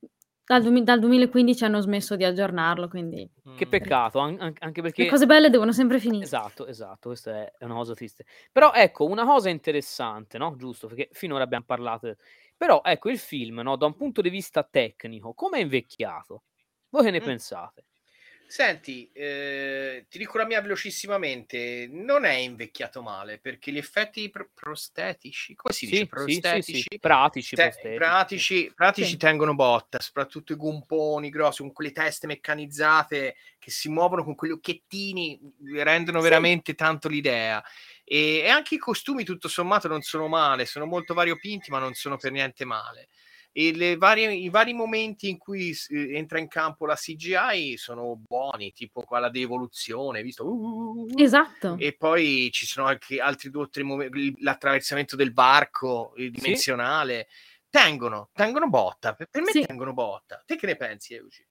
dal, 0.58 0.82
dal 0.82 0.98
2015 0.98 1.64
hanno 1.64 1.80
smesso 1.80 2.16
di 2.16 2.24
aggiornarlo, 2.24 2.88
quindi... 2.88 3.28
Che 3.56 3.66
peccato, 3.68 4.18
an- 4.18 4.52
anche 4.58 4.82
perché... 4.82 5.04
Le 5.04 5.08
cose 5.08 5.26
belle 5.26 5.48
devono 5.48 5.70
sempre 5.70 6.00
finire. 6.00 6.24
Esatto, 6.24 6.66
esatto, 6.66 7.10
questa 7.10 7.52
è 7.56 7.64
una 7.64 7.74
cosa 7.74 7.94
triste. 7.94 8.24
Però 8.50 8.72
ecco, 8.72 9.04
una 9.06 9.24
cosa 9.24 9.48
interessante, 9.48 10.38
no? 10.38 10.56
Giusto, 10.56 10.88
perché 10.88 11.08
finora 11.12 11.44
abbiamo 11.44 11.64
parlato... 11.64 12.16
Però 12.56 12.80
ecco, 12.84 13.10
il 13.10 13.18
film, 13.18 13.60
no? 13.60 13.76
Da 13.76 13.86
un 13.86 13.94
punto 13.94 14.20
di 14.20 14.28
vista 14.28 14.64
tecnico, 14.64 15.34
come 15.34 15.58
è 15.58 15.62
invecchiato? 15.62 16.42
Voi 16.88 17.04
che 17.04 17.10
ne 17.12 17.20
mm. 17.20 17.24
pensate? 17.24 17.84
Senti, 18.50 19.08
eh, 19.12 20.06
ti 20.08 20.18
dico 20.18 20.36
la 20.36 20.44
mia 20.44 20.60
velocissimamente, 20.60 21.86
non 21.88 22.24
è 22.24 22.32
invecchiato 22.32 23.00
male 23.00 23.38
perché 23.38 23.70
gli 23.70 23.76
effetti 23.78 24.28
pr- 24.28 24.48
prostetici, 24.52 25.54
come 25.54 25.72
si 25.72 25.86
dice? 25.86 25.98
Sì, 26.00 26.08
prostetici, 26.08 26.72
sì, 26.82 26.88
sì, 26.90 26.98
pratici, 26.98 27.54
te- 27.54 27.78
pratici, 27.92 28.72
pratici 28.74 29.16
tengono 29.16 29.54
botta, 29.54 30.00
soprattutto 30.00 30.52
i 30.52 30.56
gomponi 30.56 31.28
grossi, 31.30 31.62
con 31.62 31.72
quelle 31.72 31.92
teste 31.92 32.26
meccanizzate 32.26 33.36
che 33.56 33.70
si 33.70 33.88
muovono 33.88 34.24
con 34.24 34.34
quegli 34.34 34.50
occhiettini, 34.50 35.38
rendono 35.76 36.20
veramente 36.20 36.74
tanto 36.74 37.06
l'idea. 37.08 37.62
E, 38.02 38.38
e 38.38 38.48
anche 38.48 38.74
i 38.74 38.78
costumi, 38.78 39.22
tutto 39.22 39.46
sommato, 39.46 39.86
non 39.86 40.00
sono 40.02 40.26
male, 40.26 40.66
sono 40.66 40.86
molto 40.86 41.14
variopinti, 41.14 41.70
ma 41.70 41.78
non 41.78 41.94
sono 41.94 42.16
per 42.16 42.32
niente 42.32 42.64
male 42.64 43.10
varie, 43.96 44.32
i 44.32 44.48
vari 44.48 44.72
momenti 44.72 45.28
in 45.28 45.38
cui 45.38 45.76
eh, 45.88 46.16
entra 46.16 46.38
in 46.38 46.48
campo 46.48 46.86
la 46.86 46.94
CGI 46.94 47.76
sono 47.76 48.16
buoni, 48.16 48.72
tipo 48.72 49.02
qua 49.02 49.18
la 49.18 49.30
devoluzione, 49.30 50.22
visto? 50.22 50.46
Uh, 50.46 50.50
uh, 50.50 51.00
uh, 51.00 51.08
esatto. 51.16 51.76
E 51.78 51.94
poi 51.96 52.48
ci 52.52 52.66
sono 52.66 52.86
anche 52.86 53.18
altri 53.20 53.50
due 53.50 53.62
o 53.62 53.68
tre 53.68 53.82
momenti, 53.82 54.36
l'attraversamento 54.40 55.16
del 55.16 55.32
varco 55.32 56.12
dimensionale. 56.16 57.26
Sì. 57.28 57.48
Tengono, 57.70 58.30
tengono 58.32 58.68
botta, 58.68 59.14
per, 59.14 59.28
me 59.32 59.52
sì. 59.52 59.64
tengono 59.64 59.92
botta. 59.92 60.42
Te 60.44 60.56
che 60.56 60.66
ne 60.66 60.76
pensi, 60.76 61.14
Euci? 61.14 61.46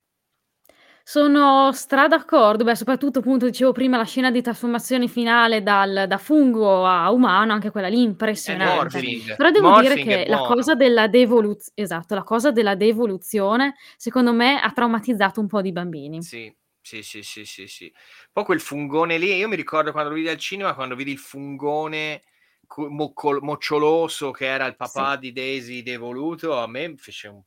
Sono 1.10 1.72
stra 1.72 2.06
d'accordo, 2.06 2.62
beh, 2.62 2.76
soprattutto 2.76 3.18
appunto 3.18 3.46
dicevo 3.46 3.72
prima 3.72 3.96
la 3.96 4.04
scena 4.04 4.30
di 4.30 4.40
trasformazione 4.40 5.08
finale 5.08 5.60
dal 5.60 6.04
da 6.06 6.18
fungo 6.18 6.86
a 6.86 7.10
umano, 7.10 7.52
anche 7.52 7.72
quella 7.72 7.88
lì 7.88 8.00
impressionante. 8.00 9.00
Però 9.36 9.50
devo 9.50 9.70
Morphing 9.70 10.04
dire 10.04 10.24
che 10.24 10.30
la 10.30 10.38
cosa 10.38 10.76
della 10.76 11.08
devoluz 11.08 11.72
esatto, 11.74 12.14
la 12.14 12.22
cosa 12.22 12.52
della 12.52 12.76
devoluzione 12.76 13.74
secondo 13.96 14.32
me 14.32 14.60
ha 14.60 14.70
traumatizzato 14.70 15.40
un 15.40 15.48
po' 15.48 15.60
di 15.60 15.72
bambini. 15.72 16.22
Sì. 16.22 16.54
Sì, 16.80 17.02
sì, 17.02 17.22
sì, 17.24 17.44
sì, 17.44 17.66
sì. 17.66 17.92
Poi 18.32 18.44
quel 18.44 18.60
fungone 18.60 19.18
lì, 19.18 19.34
io 19.34 19.48
mi 19.48 19.56
ricordo 19.56 19.90
quando 19.90 20.10
lo 20.10 20.14
vidi 20.16 20.28
al 20.28 20.38
cinema, 20.38 20.74
quando 20.74 20.94
vidi 20.94 21.10
il 21.10 21.18
fungone 21.18 22.22
moccol- 22.88 23.42
moccioloso 23.42 24.30
che 24.30 24.46
era 24.46 24.66
il 24.66 24.76
papà 24.76 25.14
sì. 25.14 25.18
di 25.18 25.32
Daisy 25.32 25.82
devoluto, 25.82 26.56
a 26.56 26.68
me 26.68 26.94
fece 26.96 27.26
un 27.26 27.42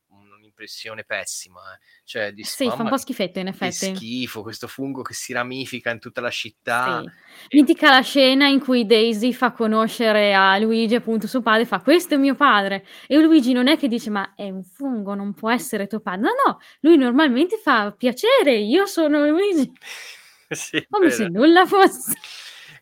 un'impressione 0.53 1.03
pessima. 1.03 1.59
Eh. 1.59 1.79
Cioè, 2.03 2.31
di, 2.31 2.43
sì, 2.43 2.69
fa 2.69 2.83
un 2.83 2.89
po' 2.89 2.97
schifetto 2.97 3.39
in 3.39 3.47
effetti. 3.47 3.91
Che 3.91 3.95
schifo, 3.95 4.41
questo 4.41 4.67
fungo 4.67 5.01
che 5.01 5.13
si 5.13 5.33
ramifica 5.33 5.89
in 5.89 5.99
tutta 5.99 6.21
la 6.21 6.29
città. 6.29 7.01
Sì. 7.01 7.57
Mitica 7.57 7.91
la 7.91 8.01
scena 8.01 8.47
in 8.47 8.59
cui 8.59 8.85
Daisy 8.85 9.33
fa 9.33 9.51
conoscere 9.51 10.33
a 10.33 10.57
Luigi 10.59 10.95
appunto 10.95 11.27
suo 11.27 11.41
padre, 11.41 11.65
fa 11.65 11.81
questo 11.81 12.13
è 12.13 12.17
mio 12.17 12.35
padre. 12.35 12.85
E 13.07 13.17
Luigi 13.19 13.51
non 13.51 13.67
è 13.67 13.77
che 13.77 13.87
dice 13.87 14.09
ma 14.09 14.33
è 14.35 14.49
un 14.49 14.63
fungo, 14.63 15.15
non 15.15 15.33
può 15.33 15.51
essere 15.51 15.87
tuo 15.87 15.99
padre. 15.99 16.21
No, 16.21 16.29
no, 16.45 16.59
lui 16.81 16.97
normalmente 16.97 17.57
fa 17.57 17.91
piacere, 17.91 18.55
io 18.55 18.85
sono 18.85 19.27
Luigi. 19.27 19.71
sì, 20.49 20.85
Come 20.89 21.09
se 21.09 21.27
nulla 21.27 21.65
fosse. 21.65 22.13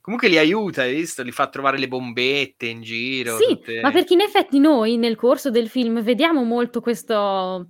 Comunque 0.02 0.30
li 0.30 0.38
aiuta, 0.38 0.82
hai 0.82 0.95
visto? 0.95 1.22
Li 1.22 1.32
fa 1.32 1.47
trovare 1.47 1.78
le 1.78 1.88
bombette 1.88 2.66
in 2.66 2.82
giro. 2.82 3.38
Sì, 3.38 3.56
tutte... 3.56 3.82
ma 3.82 3.91
perché 3.91 4.14
in 4.14 4.22
effetti 4.22 4.60
noi 4.60 4.97
nel 4.97 5.16
corso 5.16 5.52
del 5.52 5.70
film 5.70 6.02
vediamo 6.02 6.43
molto 6.43 6.82
questo 6.82 7.68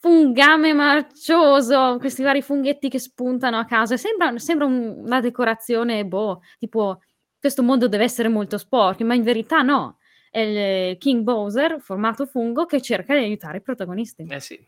fungame 0.00 0.72
marcioso, 0.72 1.96
questi 1.98 2.22
vari 2.22 2.42
funghetti 2.42 2.88
che 2.88 2.98
spuntano 2.98 3.58
a 3.58 3.64
caso. 3.64 3.94
E 3.94 3.96
sembra, 3.96 4.36
sembra 4.38 4.66
un, 4.66 5.02
una 5.04 5.20
decorazione, 5.20 6.04
boh, 6.04 6.42
tipo 6.58 7.00
questo 7.38 7.62
mondo 7.62 7.86
deve 7.86 8.04
essere 8.04 8.28
molto 8.28 8.58
sporco, 8.58 9.04
ma 9.04 9.14
in 9.14 9.22
verità 9.22 9.62
no. 9.62 9.98
è 10.30 10.40
il 10.40 10.98
King 10.98 11.22
Bowser, 11.22 11.80
formato 11.80 12.26
fungo, 12.26 12.66
che 12.66 12.80
cerca 12.80 13.16
di 13.16 13.24
aiutare 13.24 13.58
i 13.58 13.62
protagonisti. 13.62 14.26
Eh 14.28 14.40
sì. 14.40 14.58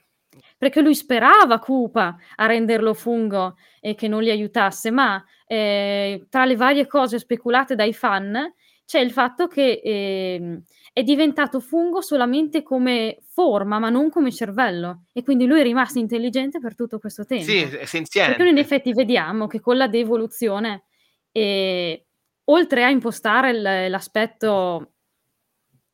Perché 0.57 0.81
lui 0.81 0.95
sperava 0.95 1.59
Koopa 1.59 2.17
a 2.37 2.47
renderlo 2.47 2.95
fungo 2.95 3.57
e 3.81 3.95
che 3.95 4.09
non 4.09 4.23
li 4.23 4.31
aiutasse, 4.31 4.91
ma 4.91 5.23
eh, 5.53 6.27
tra 6.29 6.45
le 6.45 6.55
varie 6.55 6.87
cose 6.87 7.19
speculate 7.19 7.75
dai 7.75 7.93
fan 7.93 8.55
c'è 8.85 9.01
il 9.01 9.11
fatto 9.11 9.49
che 9.49 9.81
eh, 9.83 10.63
è 10.93 11.03
diventato 11.03 11.59
fungo 11.59 12.01
solamente 12.01 12.63
come 12.63 13.19
forma, 13.27 13.81
ma 13.81 13.89
non 13.89 14.11
come 14.11 14.31
cervello. 14.31 15.07
E 15.13 15.25
quindi 15.25 15.47
lui 15.47 15.59
è 15.59 15.65
rimasto 15.65 15.99
intelligente 15.99 16.61
per 16.61 16.77
tutto 16.77 17.01
questo 17.01 17.25
tempo. 17.25 17.45
Sì, 17.45 17.63
è 17.63 17.85
senziente. 17.85 18.31
Perché 18.31 18.45
noi 18.45 18.53
in 18.53 18.59
effetti 18.59 18.93
vediamo 18.93 19.49
che 19.49 19.59
con 19.59 19.77
la 19.77 19.89
devoluzione, 19.89 20.85
eh, 21.33 22.07
oltre 22.45 22.85
a 22.85 22.91
impostare 22.91 23.53
l- 23.53 23.91
l'aspetto 23.91 24.93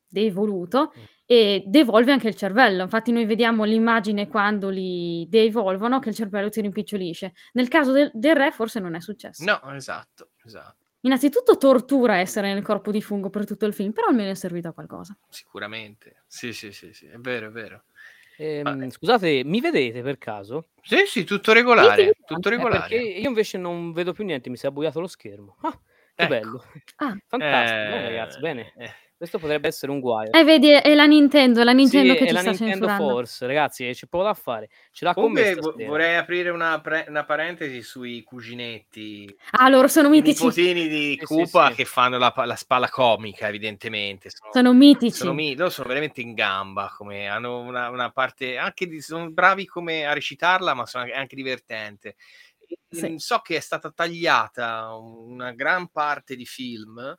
devoluto, 0.06 0.92
mm. 0.98 1.02
E 1.26 1.64
devolve 1.66 2.12
anche 2.12 2.28
il 2.28 2.36
cervello. 2.36 2.82
Infatti 2.84 3.10
noi 3.10 3.26
vediamo 3.26 3.64
l'immagine 3.64 4.28
quando 4.28 4.68
li 4.68 5.26
devolvono 5.28 5.98
che 5.98 6.10
il 6.10 6.14
cervello 6.14 6.50
si 6.50 6.60
rimpicciolisce. 6.60 7.34
Nel 7.54 7.68
caso 7.68 7.90
del, 7.90 8.10
del 8.14 8.36
re 8.36 8.52
forse 8.52 8.78
non 8.78 8.94
è 8.94 9.00
successo. 9.00 9.44
No, 9.44 9.60
esatto, 9.74 10.30
esatto. 10.44 10.84
Innanzitutto 11.00 11.56
tortura 11.56 12.16
essere 12.16 12.52
nel 12.52 12.62
corpo 12.62 12.90
di 12.90 13.02
fungo 13.02 13.28
per 13.28 13.44
tutto 13.44 13.66
il 13.66 13.74
film, 13.74 13.92
però 13.92 14.08
almeno 14.08 14.30
è 14.30 14.34
servito 14.34 14.68
a 14.68 14.72
qualcosa. 14.72 15.16
Sicuramente, 15.28 16.22
sì, 16.26 16.52
sì, 16.52 16.72
sì, 16.72 16.92
sì. 16.92 17.06
è 17.06 17.18
vero, 17.18 17.48
è 17.48 17.50
vero. 17.50 17.84
Ehm, 18.38 18.90
scusate, 18.90 19.42
mi 19.44 19.60
vedete 19.60 20.02
per 20.02 20.18
caso? 20.18 20.68
Sì, 20.82 21.04
sì, 21.06 21.24
tutto 21.24 21.52
regolare, 21.52 22.14
tutto 22.24 22.48
regolare. 22.48 22.88
perché 22.88 22.96
io 22.96 23.28
invece 23.28 23.56
non 23.56 23.92
vedo 23.92 24.12
più 24.12 24.24
niente, 24.24 24.50
mi 24.50 24.56
si 24.56 24.66
è 24.66 24.68
abbuiato 24.68 25.00
lo 25.00 25.06
schermo. 25.06 25.56
Ah, 25.62 25.72
che 26.14 26.22
ecco. 26.22 26.28
bello. 26.28 26.64
Ah. 26.96 27.16
Fantastico, 27.26 27.78
eh, 27.78 27.88
bene, 27.88 28.08
ragazzi, 28.08 28.40
bene. 28.40 28.72
Eh. 29.16 29.18
Questo 29.18 29.38
potrebbe 29.38 29.68
essere 29.68 29.90
un 29.92 30.00
guaio. 30.00 30.30
Eh, 30.30 30.44
vedi, 30.44 30.68
è 30.68 30.94
la 30.94 31.06
Nintendo, 31.06 31.64
la 31.64 31.72
Nintendo 31.72 32.12
sì, 32.12 32.18
che 32.18 32.24
è 32.24 32.26
ci 32.28 32.32
la 32.34 32.40
sta 32.40 32.50
Nintendo 32.50 32.86
censurando. 32.86 33.08
Force, 33.08 33.46
ragazzi, 33.46 33.90
c'è 33.90 34.06
poco 34.06 34.24
da 34.24 34.34
fare. 34.34 34.68
Ce 34.92 35.04
l'ha 35.06 35.14
Comunque, 35.14 35.56
con 35.56 35.74
me 35.74 35.86
vorrei 35.86 36.16
aprire 36.16 36.50
una, 36.50 36.80
pre- 36.82 37.06
una, 37.08 37.24
parentesi 37.24 37.80
sui 37.80 38.22
cuginetti. 38.22 39.34
Ah, 39.52 39.70
loro 39.70 39.88
sono 39.88 40.10
mitici. 40.10 40.42
I 40.42 40.46
nipotini 40.46 40.88
di 40.88 41.20
Koopa 41.22 41.66
sì, 41.66 41.70
sì, 41.70 41.76
che 41.76 41.84
fanno 41.86 42.18
la, 42.18 42.32
la, 42.36 42.56
spalla 42.56 42.90
comica, 42.90 43.48
evidentemente. 43.48 44.28
Sono, 44.28 44.50
sono 44.52 44.72
mitici. 44.74 45.16
Sono, 45.16 45.32
loro 45.32 45.70
sono 45.70 45.88
veramente 45.88 46.20
in 46.20 46.34
gamba, 46.34 46.92
come, 46.94 47.26
hanno 47.26 47.60
una, 47.60 47.88
una 47.88 48.10
parte, 48.10 48.58
anche 48.58 48.86
di, 48.86 49.00
sono 49.00 49.30
bravi 49.30 49.64
come 49.64 50.04
a 50.04 50.12
recitarla, 50.12 50.74
ma 50.74 50.84
sono 50.84 51.04
anche, 51.04 51.16
anche 51.16 51.36
divertente. 51.36 52.16
So 53.16 53.38
che 53.38 53.56
è 53.56 53.60
stata 53.60 53.90
tagliata 53.92 54.92
una 54.94 55.52
gran 55.52 55.88
parte 55.88 56.34
di 56.34 56.44
film 56.44 57.16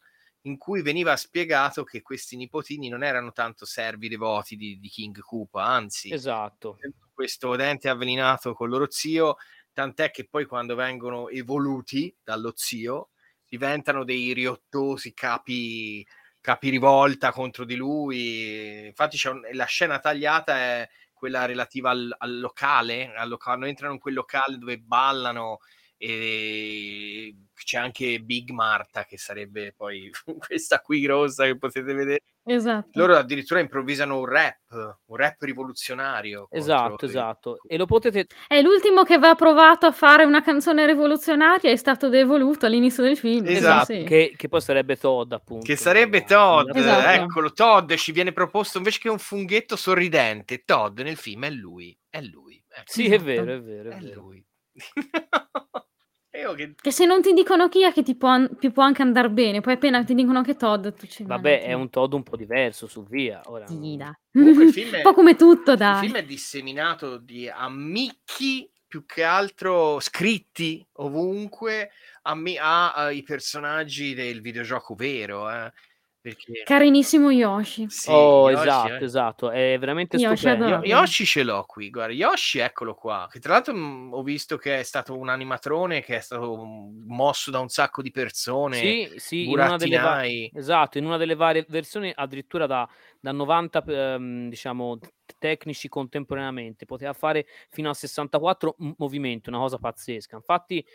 in 0.47 0.57
cui 0.57 0.81
veniva 0.81 1.15
spiegato 1.17 1.83
che 1.83 2.01
questi 2.01 2.37
nipotini 2.37 2.87
non 2.87 3.03
erano 3.03 3.31
tanto 3.33 3.65
servi 3.65 4.07
devoti 4.07 4.55
di, 4.55 4.79
di 4.79 4.87
King 4.87 5.19
Koopa, 5.19 5.63
anzi, 5.63 6.11
esatto. 6.11 6.77
questo 7.13 7.55
dente 7.55 7.89
avvelinato 7.89 8.53
con 8.53 8.69
loro 8.69 8.87
zio, 8.89 9.35
tant'è 9.73 10.09
che 10.09 10.27
poi 10.27 10.45
quando 10.45 10.75
vengono 10.75 11.27
evoluti 11.29 12.15
dallo 12.23 12.53
zio 12.55 13.09
diventano 13.45 14.03
dei 14.03 14.33
riottosi 14.33 15.13
capi, 15.13 16.05
capi 16.41 16.69
rivolta 16.69 17.31
contro 17.31 17.65
di 17.65 17.75
lui. 17.75 18.87
Infatti 18.87 19.19
un, 19.27 19.41
la 19.51 19.65
scena 19.65 19.99
tagliata 19.99 20.57
è 20.57 20.89
quella 21.13 21.45
relativa 21.45 21.89
al, 21.89 22.13
al 22.17 22.39
locale, 22.39 23.13
al 23.13 23.27
locale, 23.27 23.67
entrano 23.67 23.93
in 23.93 23.99
quel 23.99 24.13
locale 24.13 24.57
dove 24.57 24.79
ballano 24.79 25.59
e 25.97 27.35
c'è 27.67 27.77
anche 27.77 28.19
Big 28.19 28.51
Marta 28.51 29.03
che 29.03 29.17
sarebbe 29.17 29.73
poi 29.75 30.09
questa 30.47 30.79
qui 30.79 31.05
rossa 31.05 31.45
che 31.45 31.57
potete 31.57 31.93
vedere. 31.93 32.21
Esatto. 32.43 32.91
Loro 32.93 33.17
addirittura 33.17 33.59
improvvisano 33.59 34.19
un 34.19 34.25
rap, 34.25 34.59
un 34.69 35.17
rap 35.17 35.41
rivoluzionario. 35.41 36.47
Esatto, 36.49 37.05
esatto. 37.05 37.57
E 37.67 37.75
lo 37.75 37.85
potete... 37.85 38.27
È 38.47 38.61
l'ultimo 38.61 39.03
che 39.03 39.15
aveva 39.15 39.35
provato 39.35 39.85
a 39.85 39.91
fare 39.91 40.23
una 40.23 40.41
canzone 40.41 40.85
rivoluzionaria, 40.85 41.69
è 41.69 41.75
stato 41.75 42.07
devoluto 42.07 42.65
all'inizio 42.65 43.03
del 43.03 43.17
film. 43.17 43.45
Esatto, 43.45 43.93
sì. 43.93 44.03
che, 44.03 44.33
che, 44.37 44.47
poi 44.47 44.61
sarebbe 44.61 44.95
Todd 44.95 45.33
appunto. 45.33 45.65
Che 45.65 45.75
sarebbe 45.75 46.23
Todd, 46.23 46.73
esatto. 46.73 47.09
eccolo, 47.09 47.51
Todd 47.51 47.91
ci 47.95 48.13
viene 48.13 48.31
proposto 48.31 48.77
invece 48.77 48.99
che 48.99 49.09
un 49.09 49.19
funghetto 49.19 49.75
sorridente. 49.75 50.63
Todd 50.63 51.01
nel 51.01 51.17
film 51.17 51.43
è 51.45 51.49
lui, 51.49 51.97
è 52.09 52.21
lui. 52.21 52.63
Ecco. 52.69 52.83
Sì, 52.85 53.11
è 53.11 53.19
vero, 53.19 53.55
è 53.55 53.61
vero. 53.61 53.89
È, 53.89 53.95
è 53.95 53.99
vero. 53.99 54.21
lui. 54.21 54.45
che... 56.55 56.75
che... 56.79 56.91
se 56.91 57.05
non 57.05 57.21
ti 57.21 57.33
dicono 57.33 57.69
chi 57.69 57.83
è 57.83 57.91
che 57.91 58.03
ti 58.03 58.15
può, 58.15 58.47
ti 58.59 58.71
può 58.71 58.83
anche 58.83 59.01
andare 59.01 59.29
bene, 59.29 59.61
poi 59.61 59.73
appena 59.73 60.03
ti 60.03 60.13
dicono 60.13 60.41
che 60.41 60.55
Todd, 60.55 60.87
tu 60.89 61.07
ci 61.07 61.23
Vabbè, 61.23 61.63
è 61.63 61.73
un 61.73 61.89
Todd 61.89 62.13
un 62.13 62.23
po' 62.23 62.35
diverso 62.35 62.87
su 62.87 63.05
via. 63.05 63.41
Ora... 63.45 63.67
Sì, 63.67 63.95
da. 63.97 64.17
un 64.33 64.71
po' 65.03 65.13
come 65.13 65.35
tutto, 65.35 65.75
dai. 65.75 66.03
Il 66.03 66.09
film 66.09 66.15
è 66.15 66.25
disseminato 66.25 67.17
di 67.17 67.49
ammicchi 67.49 68.69
più 68.87 69.05
che 69.05 69.23
altro 69.23 69.99
scritti 69.99 70.85
ovunque 70.93 71.91
ai 72.21 73.23
personaggi 73.23 74.13
del 74.13 74.41
videogioco 74.41 74.95
vero. 74.95 75.49
Eh. 75.49 75.71
Perché... 76.19 76.63
Carinissimo 76.65 77.31
Yoshi. 77.31 77.85
Sì, 77.89 78.09
oh, 78.09 78.49
Yoshi, 78.49 78.67
esatto, 78.67 78.93
eh. 78.93 79.03
esatto, 79.03 79.51
è 79.51 79.77
veramente 79.79 80.17
Yoshi 80.17 80.35
stupendo. 80.35 80.81
Yoshi 80.83 81.25
ce 81.25 81.43
l'ho 81.43 81.63
qui, 81.65 81.89
guarda, 81.89 82.13
Yoshi 82.13 82.59
eccolo 82.59 82.95
qua, 82.95 83.27
che 83.31 83.39
tra 83.39 83.53
l'altro 83.53 83.73
mh, 83.73 83.79
mm, 83.79 84.13
ho 84.13 84.23
visto 84.23 84.57
che 84.57 84.79
è 84.79 84.83
stato 84.83 85.17
un 85.17 85.29
animatrone 85.29 86.01
che 86.01 86.17
è 86.17 86.19
stato 86.19 86.55
mosso 87.05 87.51
da 87.51 87.59
un 87.59 87.69
sacco 87.69 88.01
di 88.01 88.11
persone. 88.11 88.77
Sì, 88.77 89.13
sì, 89.17 89.45
in 89.45 89.59
una 89.59 89.77
delle 89.77 89.97
va- 89.97 90.25
esatto, 90.25 90.97
in 90.97 91.05
una 91.05 91.17
delle 91.17 91.35
varie 91.35 91.65
versioni 91.69 92.11
addirittura 92.13 92.65
da, 92.65 92.87
da 93.19 93.31
90 93.31 93.83
ehm, 93.87 94.49
diciamo 94.49 94.99
tecnici 95.37 95.87
contemporaneamente, 95.87 96.85
poteva 96.85 97.13
fare 97.13 97.45
fino 97.69 97.89
a 97.89 97.93
64 97.93 98.75
movimenti, 98.97 99.49
una 99.49 99.59
cosa 99.59 99.77
pazzesca. 99.77 100.35
Infatti 100.35 100.85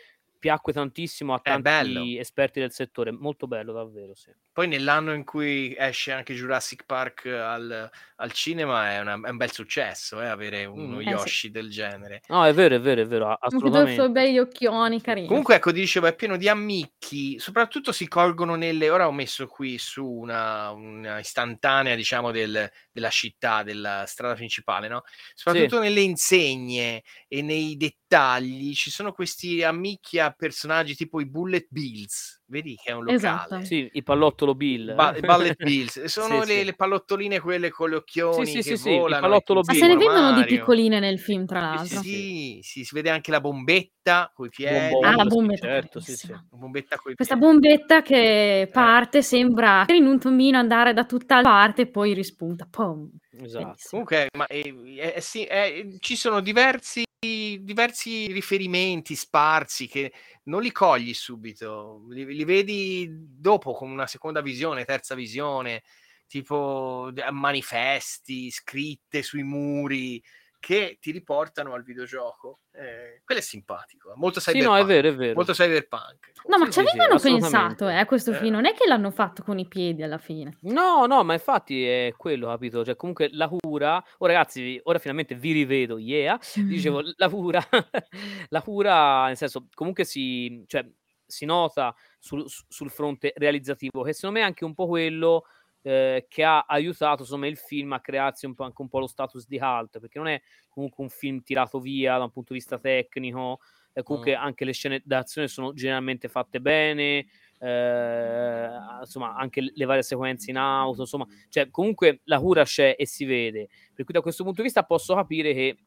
piacque 0.43 0.73
tantissimo 0.73 1.33
a 1.33 1.39
tanti 1.39 2.17
esperti 2.17 2.59
del 2.59 2.73
settore, 2.73 3.11
molto 3.11 3.47
bello 3.47 3.71
davvero, 3.71 4.13
sì. 4.13 4.29
Poi 4.53 4.67
nell'anno 4.67 5.13
in 5.13 5.23
cui 5.23 5.75
esce 5.75 6.11
anche 6.11 6.35
Jurassic 6.35 6.85
Park 6.85 7.25
al, 7.25 7.89
al 8.17 8.31
cinema 8.33 8.91
è, 8.91 8.99
una, 8.99 9.19
è, 9.23 9.29
un 9.31 9.37
bel 9.37 9.51
successo 9.51 10.21
eh, 10.21 10.27
avere 10.27 10.65
uno 10.65 10.97
mm, 10.97 11.01
Yoshi 11.01 11.47
eh 11.47 11.49
sì. 11.49 11.51
del 11.51 11.71
genere. 11.71 12.21
No, 12.27 12.45
è 12.45 12.53
vero, 12.53 12.75
è 12.75 12.79
vero, 12.79 13.01
è 13.01 13.07
vero, 13.07 13.33
assolutamente. 13.33 13.99
Con 13.99 14.09
i 14.09 14.11
begli 14.11 14.37
occhioni 14.37 15.01
carini. 15.01 15.25
Comunque, 15.25 15.55
ecco, 15.55 15.71
dicevo, 15.71 16.05
è 16.05 16.15
pieno 16.15 16.37
di 16.37 16.47
ammicchi, 16.47 17.39
soprattutto 17.39 17.91
si 17.91 18.07
colgono 18.07 18.53
nelle... 18.53 18.91
Ora 18.91 19.07
ho 19.07 19.11
messo 19.11 19.47
qui 19.47 19.79
su 19.79 20.05
una, 20.05 20.69
una 20.69 21.17
istantanea, 21.17 21.95
diciamo, 21.95 22.29
del, 22.29 22.69
della 22.91 23.09
città, 23.09 23.63
della 23.63 24.05
strada 24.05 24.35
principale, 24.35 24.87
no? 24.87 25.01
Soprattutto 25.33 25.77
sì. 25.77 25.81
nelle 25.81 26.01
insegne 26.01 27.01
e 27.27 27.41
nei 27.41 27.75
dettagli 27.75 28.75
ci 28.75 28.91
sono 28.91 29.13
questi 29.13 29.63
ammicchi 29.63 30.19
a 30.19 30.29
personaggi 30.29 30.95
tipo 30.95 31.19
i 31.19 31.25
Bullet 31.25 31.65
Bills 31.71 32.41
vedi 32.53 32.75
che 32.75 32.91
è 32.91 32.93
un 32.93 33.03
locale. 33.03 33.17
Esatto. 33.17 33.63
Sì, 33.63 33.89
il 33.91 34.03
pallottolo 34.03 34.53
Bill. 34.53 34.93
Ba- 34.93 35.15
Ballet 35.19 35.55
Bills. 35.63 36.03
Sono 36.05 36.41
sì, 36.43 36.47
le, 36.47 36.59
sì. 36.59 36.65
le, 36.65 36.73
pallottoline 36.75 37.39
quelle 37.39 37.71
con 37.71 37.89
gli 37.89 37.95
occhioni 37.95 38.45
sì, 38.45 38.61
sì, 38.61 38.77
sì, 38.77 38.95
volano. 38.95 39.21
pallottolo 39.21 39.61
Bill. 39.61 39.79
Ma 39.79 39.85
se 39.85 39.93
ne 39.93 39.97
vedono 39.97 40.33
di 40.33 40.45
piccoline 40.45 40.99
nel 40.99 41.19
film, 41.19 41.45
tra 41.45 41.59
l'altro. 41.59 41.99
Sì, 42.01 42.59
sì, 42.61 42.83
si 42.83 42.95
vede 42.95 43.09
anche 43.09 43.31
la 43.31 43.41
bombetta 43.41 44.31
coi 44.33 44.49
piedi. 44.49 44.91
Bombolo, 44.91 45.07
ah, 45.07 45.15
la 45.15 45.25
bombetta. 45.25 45.67
Certo, 45.67 45.99
sì, 45.99 46.15
sì. 46.15 46.33
Bombetta 46.51 46.97
coi 46.97 47.15
Questa 47.15 47.35
piedi. 47.35 47.51
bombetta 47.51 48.01
che 48.01 48.61
eh. 48.61 48.67
parte, 48.67 49.21
sembra 49.23 49.85
in 49.89 50.05
un 50.05 50.19
tombino 50.19 50.57
andare 50.57 50.93
da 50.93 51.05
tutta 51.05 51.37
la 51.37 51.41
parte 51.41 51.81
e 51.81 51.87
poi 51.87 52.13
rispunta. 52.13 52.67
Pum. 52.69 53.09
Esatto. 53.39 53.75
Comunque, 53.89 54.29
ma 54.33 54.45
eh, 54.47 55.13
eh, 55.15 55.21
sì, 55.21 55.45
eh, 55.45 55.97
ci 55.99 56.15
sono 56.15 56.39
diversi 56.39 57.03
diversi 57.23 58.27
riferimenti 58.33 59.15
sparsi 59.15 59.87
che 59.87 60.11
non 60.43 60.61
li 60.61 60.73
cogli 60.73 61.13
subito, 61.13 62.03
li, 62.09 62.25
li, 62.25 62.43
vedi 62.43 63.07
dopo 63.09 63.71
con 63.71 63.89
una 63.89 64.07
seconda 64.07 64.41
visione, 64.41 64.83
terza 64.83 65.15
visione, 65.15 65.83
tipo 66.27 67.11
manifesti 67.31 68.51
scritte 68.51 69.23
sui 69.23 69.43
muri 69.43 70.21
che 70.63 70.97
ti 71.01 71.11
riportano 71.11 71.73
al 71.73 71.83
videogioco. 71.83 72.61
Eh, 72.71 73.21
quello 73.25 73.41
è 73.41 73.43
simpatico, 73.43 74.13
molto 74.15 74.39
cyberpunk. 74.39 74.63
Sì, 74.63 74.69
no, 74.69 74.77
è 74.77 74.85
vero, 74.85 75.09
è 75.09 75.13
vero. 75.13 75.33
Molto 75.33 75.51
cyberpunk. 75.51 76.31
No, 76.47 76.57
ma 76.57 76.69
ci 76.69 76.79
avevano 76.79 77.17
sì, 77.17 77.31
pensato 77.31 77.89
eh, 77.89 77.97
a 77.97 78.05
questo 78.05 78.31
eh. 78.31 78.35
film, 78.35 78.53
non 78.53 78.65
è 78.65 78.73
che 78.73 78.87
l'hanno 78.87 79.11
fatto 79.11 79.43
con 79.43 79.59
i 79.59 79.67
piedi 79.67 80.03
alla 80.03 80.17
fine. 80.17 80.59
No, 80.61 81.05
no, 81.05 81.21
ma 81.25 81.33
infatti 81.33 81.85
è 81.85 82.13
quello, 82.15 82.47
capito? 82.47 82.85
Cioè, 82.85 82.95
comunque 82.95 83.27
la 83.33 83.49
cura... 83.49 84.01
Oh, 84.19 84.25
ragazzi, 84.25 84.79
ora 84.83 84.99
finalmente 84.99 85.35
vi 85.35 85.51
rivedo, 85.51 85.97
yeah. 85.97 86.39
Dicevo, 86.55 87.01
la 87.17 87.27
cura... 87.27 87.61
la 88.47 88.61
cura, 88.61 89.25
nel 89.25 89.35
senso, 89.35 89.67
comunque 89.73 90.05
si... 90.05 90.63
Cioè, 90.65 90.89
si 91.25 91.45
nota 91.45 91.93
sul, 92.19 92.45
sul 92.47 92.89
fronte 92.89 93.33
realizzativo, 93.35 94.03
che 94.03 94.13
secondo 94.13 94.37
me 94.37 94.45
è 94.45 94.47
anche 94.47 94.63
un 94.63 94.75
po' 94.75 94.87
quello 94.87 95.45
eh, 95.83 96.25
che 96.27 96.43
ha 96.43 96.61
aiutato 96.61 97.21
insomma, 97.21 97.47
il 97.47 97.57
film 97.57 97.91
a 97.93 97.99
crearsi 97.99 98.45
un 98.45 98.55
po', 98.55 98.63
anche 98.63 98.81
un 98.81 98.87
po' 98.87 98.99
lo 98.99 99.07
status 99.07 99.45
di 99.45 99.59
halt, 99.59 99.99
perché 99.99 100.17
non 100.17 100.27
è 100.27 100.41
comunque 100.69 101.03
un 101.03 101.09
film 101.09 101.41
tirato 101.41 101.79
via 101.79 102.17
da 102.17 102.23
un 102.23 102.31
punto 102.31 102.53
di 102.53 102.59
vista 102.59 102.79
tecnico, 102.79 103.59
eh, 103.91 104.01
comunque 104.01 104.35
mm. 104.35 104.41
anche 104.41 104.65
le 104.65 104.71
scene 104.71 105.01
d'azione 105.03 105.47
sono 105.47 105.73
generalmente 105.73 106.29
fatte 106.29 106.59
bene, 106.61 107.27
eh, 107.59 108.69
insomma 109.01 109.35
anche 109.35 109.71
le 109.73 109.85
varie 109.85 110.03
sequenze 110.03 110.51
in 110.51 110.57
auto, 110.57 111.01
insomma, 111.01 111.27
cioè 111.49 111.69
comunque 111.69 112.21
la 112.25 112.39
cura 112.39 112.63
c'è 112.63 112.95
e 112.97 113.05
si 113.05 113.25
vede. 113.25 113.67
Per 113.93 114.05
cui 114.05 114.13
da 114.13 114.21
questo 114.21 114.43
punto 114.43 114.61
di 114.61 114.67
vista 114.67 114.83
posso 114.83 115.13
capire 115.13 115.53
che 115.53 115.77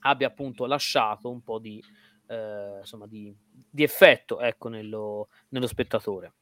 abbia 0.00 0.26
appunto 0.26 0.66
lasciato 0.66 1.30
un 1.30 1.42
po' 1.42 1.58
di, 1.58 1.82
eh, 2.28 2.78
insomma, 2.80 3.06
di, 3.06 3.34
di 3.70 3.82
effetto 3.82 4.40
ecco, 4.40 4.68
nello, 4.68 5.28
nello 5.50 5.66
spettatore. 5.66 6.32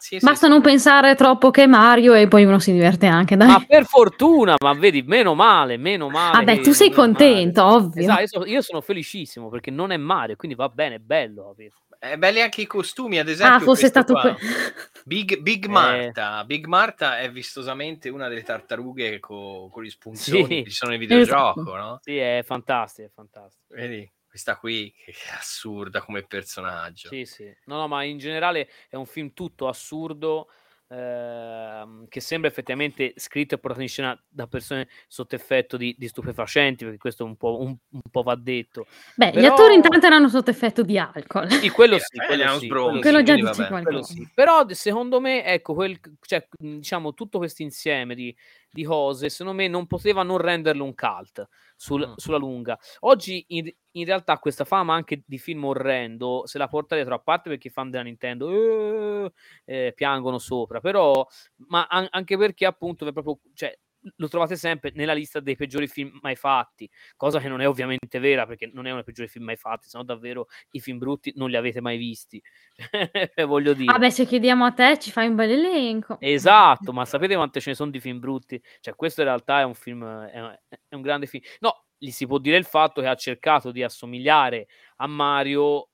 Sì, 0.00 0.16
Basta 0.18 0.46
sì, 0.46 0.48
non 0.48 0.62
sì. 0.62 0.70
pensare 0.70 1.14
troppo 1.14 1.50
che 1.50 1.64
è 1.64 1.66
Mario 1.66 2.14
e 2.14 2.26
poi 2.26 2.44
uno 2.44 2.58
si 2.58 2.72
diverte 2.72 3.06
anche. 3.06 3.36
Dai. 3.36 3.48
Ma 3.48 3.62
per 3.66 3.84
fortuna, 3.84 4.56
ma 4.58 4.72
vedi, 4.72 5.02
meno 5.02 5.34
male, 5.34 5.76
meno 5.76 6.08
male. 6.08 6.42
Vabbè, 6.42 6.62
tu 6.62 6.72
sei 6.72 6.90
contento, 6.90 7.62
ovvio. 7.62 8.00
Esatto, 8.00 8.20
io 8.20 8.26
sono, 8.26 8.44
io 8.46 8.62
sono, 8.62 8.80
felicissimo 8.80 9.50
perché 9.50 9.70
non 9.70 9.92
è 9.92 9.98
Mario, 9.98 10.36
quindi 10.36 10.56
va 10.56 10.70
bene, 10.70 10.94
è 10.94 10.98
bello. 11.00 11.54
È 11.98 12.16
belli 12.16 12.40
anche 12.40 12.62
i 12.62 12.66
costumi, 12.66 13.18
ad 13.18 13.28
esempio. 13.28 13.56
Ah, 13.56 13.60
fosse 13.60 13.88
stato 13.88 14.14
qua. 14.14 14.34
Big, 15.04 15.38
Big, 15.40 15.66
eh. 15.66 15.68
Marta. 15.68 16.40
Eh. 16.40 16.44
Big 16.46 16.64
Marta 16.64 17.18
è 17.18 17.30
vistosamente 17.30 18.08
una 18.08 18.28
delle 18.28 18.42
tartarughe 18.42 19.20
co, 19.20 19.68
con 19.70 19.82
gli 19.82 19.90
spunzioni 19.90 20.44
sì. 20.44 20.62
che 20.62 20.70
ci 20.70 20.76
sono 20.76 20.92
nel 20.92 21.00
videogioco, 21.00 21.60
esatto. 21.60 21.76
no? 21.76 21.98
Sì, 22.02 22.16
è 22.16 22.42
fantastico, 22.42 23.06
è 23.06 23.10
fantastico. 23.10 23.74
Vedi? 23.74 24.10
Questa 24.30 24.56
qui 24.56 24.92
che 24.92 25.10
è 25.10 25.36
assurda 25.36 26.02
come 26.02 26.24
personaggio. 26.24 27.08
Sì, 27.08 27.24
sì. 27.24 27.52
No, 27.64 27.78
no, 27.78 27.88
ma 27.88 28.04
in 28.04 28.16
generale 28.18 28.70
è 28.88 28.94
un 28.94 29.06
film 29.06 29.32
tutto 29.34 29.66
assurdo. 29.66 30.48
Ehm, 30.92 32.08
che 32.08 32.18
sembra 32.18 32.48
effettivamente 32.50 33.12
scritto 33.14 33.54
e 33.54 33.58
portato 33.58 33.82
in 33.82 33.88
scena 33.88 34.20
da 34.28 34.48
persone 34.48 34.88
sotto 35.06 35.36
effetto 35.36 35.76
di, 35.76 35.94
di 35.96 36.08
stupefacenti, 36.08 36.82
perché 36.82 36.98
questo 36.98 37.24
un 37.24 37.36
po', 37.36 37.60
un, 37.60 37.76
un 37.90 38.00
po 38.10 38.22
va 38.22 38.34
detto. 38.34 38.86
Beh, 39.14 39.30
Però... 39.30 39.40
gli 39.40 39.44
attori 39.44 39.74
intanto 39.74 40.06
erano 40.06 40.28
sotto 40.28 40.50
effetto 40.50 40.82
di 40.82 40.98
alcol. 40.98 41.48
Sì, 41.48 41.70
quello 41.70 41.96
sì, 41.98 42.16
eh, 42.16 42.26
quello, 42.26 42.58
sì, 42.58 42.66
quello, 42.66 42.98
quello 42.98 43.22
già 43.22 43.34
dice 43.34 43.66
qualcosa. 43.68 44.12
Sì. 44.14 44.28
Però 44.34 44.66
secondo 44.70 45.20
me, 45.20 45.44
ecco, 45.44 45.74
quel, 45.74 45.96
cioè, 46.22 46.48
diciamo, 46.58 47.14
tutto 47.14 47.38
questo 47.38 47.62
insieme 47.62 48.16
di, 48.16 48.36
di 48.70 48.84
cose, 48.84 49.28
secondo 49.28 49.60
me 49.60 49.68
non 49.68 49.86
poteva 49.86 50.22
non 50.22 50.38
renderlo 50.38 50.84
un 50.84 50.94
cult 50.94 51.48
sul, 51.76 52.08
mm. 52.08 52.12
sulla 52.16 52.36
lunga. 52.36 52.78
Oggi 53.00 53.44
in, 53.48 53.70
in, 53.92 54.04
realtà 54.04 54.38
questa 54.38 54.64
fama 54.64 54.94
anche 54.94 55.22
di 55.26 55.38
film 55.38 55.64
orrendo 55.64 56.42
se 56.46 56.58
la 56.58 56.68
porta 56.68 56.94
dietro, 56.94 57.14
a 57.14 57.18
parte 57.18 57.48
perché 57.48 57.68
i 57.68 57.70
fan 57.70 57.90
della 57.90 58.04
Nintendo 58.04 58.50
eh, 58.50 59.32
eh, 59.64 59.92
piangono 59.94 60.38
sopra, 60.38 60.80
però, 60.80 61.26
ma 61.68 61.86
an- 61.86 62.08
anche 62.10 62.36
perché 62.36 62.66
appunto 62.66 63.06
è 63.06 63.12
proprio, 63.12 63.40
cioè, 63.54 63.76
lo 64.16 64.28
trovate 64.28 64.56
sempre 64.56 64.92
nella 64.94 65.12
lista 65.12 65.40
dei 65.40 65.56
peggiori 65.56 65.86
film 65.86 66.18
mai 66.22 66.36
fatti, 66.36 66.88
cosa 67.16 67.38
che 67.38 67.48
non 67.48 67.60
è 67.60 67.68
ovviamente 67.68 68.18
vera 68.18 68.46
perché 68.46 68.70
non 68.72 68.86
è 68.86 68.88
uno 68.88 68.96
dei 68.96 69.04
peggiori 69.04 69.28
film 69.28 69.44
mai 69.44 69.56
fatti, 69.56 69.88
se 69.88 69.98
no 69.98 70.04
davvero 70.04 70.46
i 70.72 70.80
film 70.80 70.98
brutti 70.98 71.32
non 71.36 71.50
li 71.50 71.56
avete 71.56 71.80
mai 71.80 71.96
visti. 71.96 72.42
Voglio 73.46 73.72
dire. 73.74 73.92
Vabbè, 73.92 74.10
se 74.10 74.26
chiediamo 74.26 74.64
a 74.64 74.72
te 74.72 74.98
ci 74.98 75.10
fai 75.10 75.28
un 75.28 75.34
bel 75.34 75.50
elenco. 75.50 76.18
Esatto, 76.20 76.92
ma 76.92 77.04
sapete 77.04 77.34
quante 77.34 77.60
ce 77.60 77.70
ne 77.70 77.76
sono 77.76 77.90
di 77.90 78.00
film 78.00 78.18
brutti? 78.18 78.60
Cioè, 78.80 78.94
questo 78.94 79.20
in 79.20 79.26
realtà 79.26 79.60
è 79.60 79.64
un 79.64 79.74
film, 79.74 80.04
è, 80.04 80.60
è 80.88 80.94
un 80.94 81.02
grande 81.02 81.26
film. 81.26 81.42
No, 81.60 81.84
gli 81.96 82.10
si 82.10 82.26
può 82.26 82.38
dire 82.38 82.56
il 82.56 82.64
fatto 82.64 83.00
che 83.00 83.06
ha 83.06 83.14
cercato 83.14 83.70
di 83.70 83.82
assomigliare 83.82 84.68
a 84.96 85.06
Mario 85.06 85.90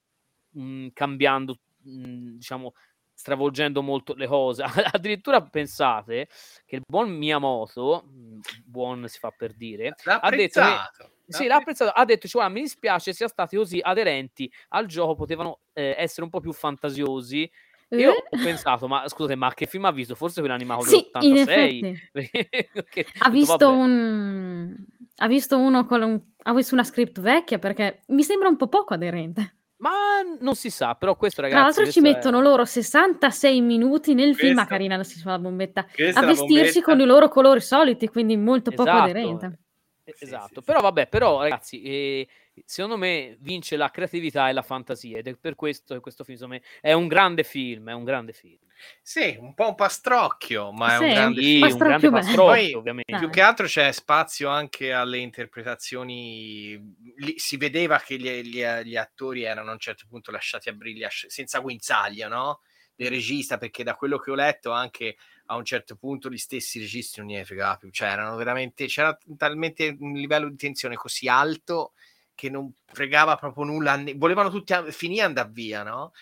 mh, 0.51 0.89
cambiando, 0.93 1.59
mh, 1.83 2.37
diciamo, 2.37 2.73
stravolgendo 3.17 3.83
molto 3.83 4.15
le 4.15 4.27
cose. 4.27 4.63
Addirittura 4.93 5.41
pensate 5.41 6.29
che 6.67 6.77
il 6.77 6.83
buon 6.87 7.11
Miyamoto, 7.11 8.05
mm, 8.07 8.41
buon 8.65 9.09
si 9.09 9.19
fa 9.19 9.31
per 9.31 9.55
dire, 9.55 9.95
ha 10.05 10.31
detto 10.31 10.61
che, 10.61 11.11
sì, 11.29 11.47
l'ha 11.47 11.57
apprezzato, 11.57 11.91
ha 11.91 12.05
detto 12.05 12.29
cioè, 12.29 12.49
mi 12.49 12.61
dispiace 12.61 13.13
sia 13.13 13.27
stati 13.27 13.57
così 13.57 13.81
aderenti 13.83 14.53
al 14.69 14.87
gioco, 14.87 15.15
potevano 15.15 15.61
eh, 15.73 15.95
essere 15.99 16.23
un 16.23 16.31
po' 16.31 16.41
più 16.41 16.53
fantasiosi. 16.53 17.51
Io 17.91 18.11
eh? 18.11 18.25
ho 18.31 18.43
pensato, 18.43 18.87
ma 18.87 19.09
scusate, 19.09 19.37
ma 19.37 19.53
che 19.55 19.67
film 19.67 19.87
ha 19.87 19.93
visto? 19.93 20.15
Forse 20.15 20.41
quell'animato 20.41 20.83
sì, 20.83 21.09
dell'86? 21.13 21.97
ha, 23.21 23.31
visto 23.31 23.71
un... 23.71 24.77
ha 25.17 25.27
visto 25.29 25.57
uno 25.57 25.87
con 25.87 26.03
un... 26.03 26.21
ha 26.43 26.53
visto 26.53 26.75
una 26.75 26.85
script 26.85 27.21
vecchia 27.21 27.59
perché 27.59 28.03
mi 28.09 28.25
sembra 28.25 28.49
un 28.49 28.57
po' 28.57 28.69
poco 28.69 28.95
aderente. 28.95 29.56
Ma 29.79 30.23
non 30.41 30.55
si 30.55 30.71
sa, 30.71 30.95
però 30.95 31.17
questo 31.17 31.43
ragazzi... 31.43 31.61
Tra 31.61 31.67
l'altro 31.67 31.93
ci 31.93 32.01
mettono 32.01 32.39
è... 32.39 32.43
loro 32.43 32.65
66 32.65 33.61
minuti 33.61 34.15
nel 34.15 34.29
questa, 34.29 34.47
film, 34.47 34.59
a 34.59 34.67
carina 34.67 34.97
la 34.97 35.05
si 35.05 35.19
fa 35.19 35.33
la 35.33 35.39
bombetta, 35.39 35.87
a 36.15 36.25
vestirsi 36.25 36.81
con 36.81 36.99
i 37.01 37.05
loro 37.05 37.29
colori 37.29 37.61
soliti, 37.61 38.09
quindi 38.09 38.37
molto 38.37 38.71
esatto. 38.71 38.91
poco 38.91 39.03
aderente. 39.03 39.59
Esatto, 40.05 40.47
sì, 40.47 40.55
sì, 40.55 40.63
però 40.63 40.81
vabbè, 40.81 41.09
però 41.09 41.43
ragazzi, 41.43 41.83
eh, 41.83 42.29
secondo 42.65 42.97
me 42.97 43.37
vince 43.41 43.77
la 43.77 43.91
creatività 43.91 44.49
e 44.49 44.53
la 44.53 44.63
fantasia 44.63 45.19
ed 45.19 45.27
è 45.27 45.37
per 45.37 45.55
questo 45.55 45.95
che 45.95 46.01
questo 46.01 46.25
film 46.25 46.49
me, 46.49 46.63
è 46.81 46.93
un 46.93 47.09
grande 47.09 47.45
film, 47.45 47.91
è 47.91 47.93
un 47.93 48.05
grande 48.05 48.33
film. 48.33 48.59
Sì, 49.01 49.37
un 49.41 49.55
po' 49.55 49.69
un 49.69 49.75
pastrocchio, 49.75 50.73
ma 50.73 50.97
sì, 50.99 51.05
è 51.05 51.07
un 51.07 51.15
grande, 51.15 51.43
sì, 51.43 51.61
un 51.63 51.77
grande 51.77 52.11
pastrocchio, 52.11 52.45
Poi, 52.45 52.73
ovviamente. 52.75 53.17
Più 53.17 53.31
che 53.31 53.41
altro 53.41 53.67
c'è 53.67 53.91
spazio 53.93 54.49
anche 54.49 54.93
alle 54.93 55.19
interpretazioni, 55.19 56.95
Lì 57.17 57.39
si 57.39 57.57
vedeva 57.57 57.99
che 57.99 58.19
gli, 58.19 58.29
gli, 58.43 58.63
gli, 58.85 58.97
attori 58.97 59.45
erano 59.45 59.71
a 59.71 59.73
un 59.73 59.79
certo 59.79 60.05
punto 60.09 60.31
lasciati 60.31 60.69
a 60.69 60.73
briglia 60.73 61.09
senza 61.11 61.61
guinzaglio, 61.61 62.29
no? 62.29 62.61
Del 62.95 63.11
regista, 63.11 63.59
perché 63.59 63.83
da 63.83 63.95
quello 63.95 64.19
che 64.19 64.31
ho 64.31 64.35
letto 64.35 64.71
anche 64.73 65.17
a 65.47 65.57
un 65.57 65.65
certo 65.65 65.97
punto 65.97 66.29
gli 66.29 66.39
stessi 66.39 66.79
registi 66.79 67.21
non 67.21 67.29
gliene 67.29 67.45
fregava 67.45 67.77
più, 67.77 67.91
cioè 67.91 68.09
erano 68.09 68.37
veramente, 68.37 68.87
c'era 68.87 69.17
talmente 69.37 69.97
un 70.01 70.13
livello 70.15 70.49
di 70.49 70.57
tensione 70.57 70.97
così 70.97 71.29
alto 71.29 71.93
che 72.37 72.49
non 72.49 72.73
fregava 72.85 73.35
proprio 73.35 73.65
nulla, 73.65 74.01
volevano 74.15 74.51
tutti 74.51 74.73
finire 74.93 75.23
e 75.23 75.25
andare 75.25 75.51
via, 75.51 75.83
no? 75.83 76.13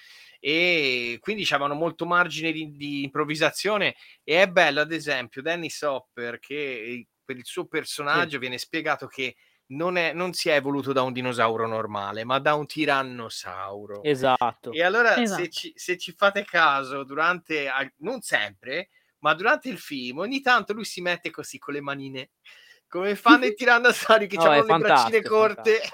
E 0.40 1.18
quindi 1.20 1.46
avevano 1.50 1.74
molto 1.74 2.06
margine 2.06 2.52
di, 2.52 2.70
di, 2.76 3.02
improvvisazione 3.02 3.94
e 4.22 4.42
è 4.42 4.48
bello 4.48 4.82
ad 4.82 4.92
esempio 4.92 5.40
Dennis 5.40 5.80
Hopper 5.80 6.38
che 6.38 7.06
per 7.24 7.36
il 7.36 7.46
suo 7.46 7.66
personaggio 7.66 8.32
sì. 8.32 8.38
viene 8.38 8.58
spiegato 8.58 9.06
che 9.06 9.36
non, 9.68 9.96
è, 9.96 10.12
non, 10.12 10.34
si 10.34 10.50
è 10.50 10.54
evoluto 10.54 10.92
da 10.92 11.02
un 11.02 11.12
dinosauro 11.12 11.66
normale, 11.66 12.24
ma 12.24 12.38
da 12.38 12.54
un 12.54 12.66
tirannosauro. 12.66 14.02
Esatto. 14.02 14.72
E 14.72 14.82
allora, 14.82 15.16
esatto. 15.16 15.42
Se, 15.42 15.48
ci, 15.48 15.72
se, 15.74 15.96
ci, 15.96 16.12
fate 16.12 16.44
caso, 16.44 17.04
durante, 17.04 17.70
non 17.98 18.20
sempre, 18.20 18.90
ma 19.20 19.32
durante 19.32 19.70
il 19.70 19.78
film, 19.78 20.18
ogni 20.18 20.42
tanto 20.42 20.74
lui 20.74 20.84
si 20.84 21.00
mette 21.00 21.30
così 21.30 21.58
con 21.58 21.72
le 21.72 21.80
manine, 21.80 22.30
come 22.94 23.16
fanno 23.16 23.44
i 23.44 23.54
tirannosauri 23.54 24.28
che 24.28 24.36
no, 24.36 24.44
hanno 24.44 24.64
le 24.64 24.78
braccine 24.78 25.22
corte. 25.22 25.80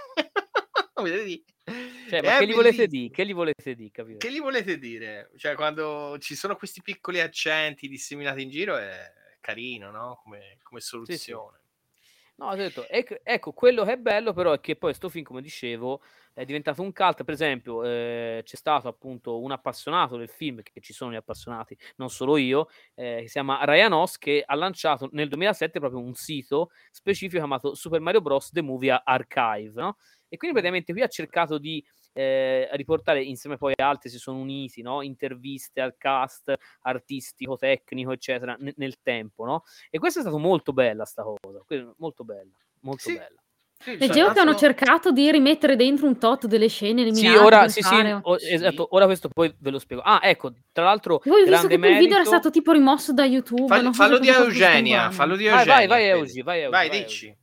Cioè, 2.10 2.20
ma 2.20 2.36
che 2.36 2.46
gli 2.46 2.52
volete 2.52 2.86
dire? 2.86 3.10
Che 3.10 3.24
gli 3.24 3.32
volete 3.32 3.74
dire? 3.74 3.90
Capito? 3.90 4.18
Che 4.18 4.30
gli 4.30 4.40
volete 4.40 4.76
dire? 4.76 5.30
Cioè, 5.36 5.54
quando 5.54 6.18
ci 6.20 6.34
sono 6.34 6.56
questi 6.56 6.82
piccoli 6.82 7.20
accenti 7.20 7.88
disseminati 7.88 8.42
in 8.42 8.50
giro 8.50 8.76
è 8.76 9.10
carino, 9.40 9.90
no? 9.90 10.20
Come, 10.22 10.58
come 10.62 10.80
soluzione. 10.80 11.60
Sì, 11.94 12.02
sì. 12.02 12.34
No, 12.36 12.54
detto, 12.54 12.86
ecco, 12.86 13.16
ecco, 13.22 13.52
quello 13.52 13.84
che 13.84 13.92
è 13.92 13.96
bello 13.96 14.34
però 14.34 14.52
è 14.52 14.60
che 14.60 14.76
poi 14.76 14.92
sto 14.92 15.08
film, 15.08 15.24
come 15.24 15.40
dicevo, 15.40 16.02
è 16.32 16.44
diventato 16.44 16.82
un 16.82 16.92
cult. 16.92 17.24
Per 17.24 17.34
esempio, 17.34 17.84
eh, 17.84 18.40
c'è 18.44 18.56
stato 18.56 18.88
appunto 18.88 19.40
un 19.40 19.52
appassionato 19.52 20.16
del 20.16 20.28
film, 20.28 20.60
che 20.62 20.80
ci 20.80 20.92
sono 20.92 21.12
gli 21.12 21.16
appassionati, 21.16 21.76
non 21.96 22.10
solo 22.10 22.36
io, 22.36 22.68
eh, 22.94 23.18
che 23.20 23.26
si 23.26 23.32
chiama 23.32 23.64
Ryan 23.64 23.92
Oss, 23.92 24.18
che 24.18 24.42
ha 24.44 24.54
lanciato 24.54 25.08
nel 25.12 25.28
2007 25.28 25.78
proprio 25.78 26.00
un 26.00 26.14
sito 26.14 26.70
specifico 26.90 27.38
chiamato 27.38 27.74
Super 27.74 28.00
Mario 28.00 28.20
Bros. 28.20 28.50
The 28.50 28.62
Movie 28.62 29.00
Archive, 29.04 29.80
no? 29.80 29.96
E 30.28 30.36
quindi 30.36 30.56
praticamente 30.56 30.92
qui 30.92 31.02
ha 31.02 31.08
cercato 31.08 31.58
di 31.58 31.84
eh, 32.12 32.68
riportare 32.72 33.22
insieme 33.22 33.56
poi 33.56 33.72
a 33.76 33.88
altri 33.88 34.10
si 34.10 34.18
sono 34.18 34.38
uniti, 34.38 34.82
no? 34.82 35.02
interviste 35.02 35.80
al 35.80 35.96
cast 35.96 36.52
artistico, 36.82 37.56
tecnico, 37.56 38.12
eccetera, 38.12 38.56
n- 38.58 38.72
nel 38.76 39.00
tempo, 39.00 39.44
no? 39.44 39.62
E 39.90 39.98
questa 39.98 40.20
è 40.20 40.22
stata 40.22 40.38
molto 40.38 40.72
bella 40.72 41.04
sta 41.04 41.22
cosa, 41.22 41.64
molto 41.96 42.24
bella, 42.24 42.56
molto 42.80 43.02
sì. 43.02 43.16
bella. 43.16 43.42
Sì, 43.82 43.96
Leggevo 43.96 44.26
cioè, 44.26 44.34
che 44.34 44.40
hanno 44.40 44.54
cercato 44.56 45.10
di 45.10 45.30
rimettere 45.32 45.74
dentro 45.74 46.06
un 46.06 46.18
tot 46.18 46.46
delle 46.46 46.68
scene 46.68 47.00
eliminate. 47.00 47.38
Sì, 47.38 47.42
ora, 47.42 47.68
sì, 47.68 47.80
sì, 47.80 47.94
o, 48.22 48.36
esatto, 48.38 48.88
ora 48.90 49.06
questo 49.06 49.30
poi 49.30 49.54
ve 49.58 49.70
lo 49.70 49.78
spiego. 49.78 50.02
Ah, 50.02 50.20
ecco, 50.22 50.52
tra 50.70 50.84
l'altro, 50.84 51.22
Voi 51.24 51.48
visto 51.48 51.66
che 51.66 51.78
merito... 51.78 51.98
il 51.98 52.04
video 52.04 52.16
era 52.16 52.26
stato 52.26 52.50
tipo 52.50 52.72
rimosso 52.72 53.14
da 53.14 53.24
YouTube. 53.24 53.68
Fall, 53.68 53.90
fallo, 53.92 54.18
di 54.18 54.28
Eugenia, 54.28 55.10
fallo 55.10 55.34
di 55.34 55.46
Eugenia. 55.46 55.64
Vai, 55.64 55.86
vai, 55.86 55.86
vai, 55.86 56.08
Eugi, 56.08 56.42
vai, 56.42 56.60
Eugi, 56.60 56.70
vai, 56.70 56.88
vai, 56.88 57.00
dici. 57.04 57.34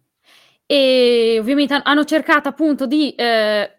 E 0.68 1.38
ovviamente 1.40 1.82
hanno 1.82 2.06
cercato 2.06 2.50
appunto 2.50 2.86
di 2.86 3.16
eh, 3.16 3.72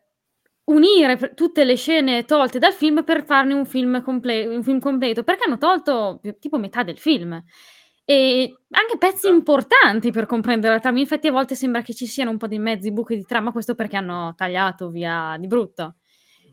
unire 0.64 1.34
tutte 1.36 1.62
le 1.62 1.76
scene 1.76 2.24
tolte 2.24 2.58
dal 2.58 2.72
film 2.72 3.04
per 3.04 3.24
farne 3.24 3.54
un 3.54 3.66
film, 3.66 4.02
comple- 4.02 4.46
un 4.46 4.64
film 4.64 4.80
completo, 4.80 5.22
perché 5.22 5.44
hanno 5.44 5.58
tolto 5.58 6.20
tipo 6.40 6.58
metà 6.58 6.82
del 6.82 6.98
film. 6.98 7.40
E 8.10 8.54
anche 8.70 8.96
pezzi 8.96 9.28
importanti 9.28 10.10
per 10.12 10.24
comprendere 10.24 10.72
la 10.72 10.80
trama. 10.80 10.98
Infatti, 10.98 11.26
a 11.26 11.30
volte 11.30 11.54
sembra 11.54 11.82
che 11.82 11.92
ci 11.92 12.06
siano 12.06 12.30
un 12.30 12.38
po' 12.38 12.46
di 12.46 12.58
mezzi 12.58 12.90
buchi 12.90 13.14
di 13.16 13.24
trama, 13.26 13.52
questo 13.52 13.74
perché 13.74 13.98
hanno 13.98 14.32
tagliato 14.34 14.88
via 14.88 15.36
di 15.38 15.46
brutto. 15.46 15.96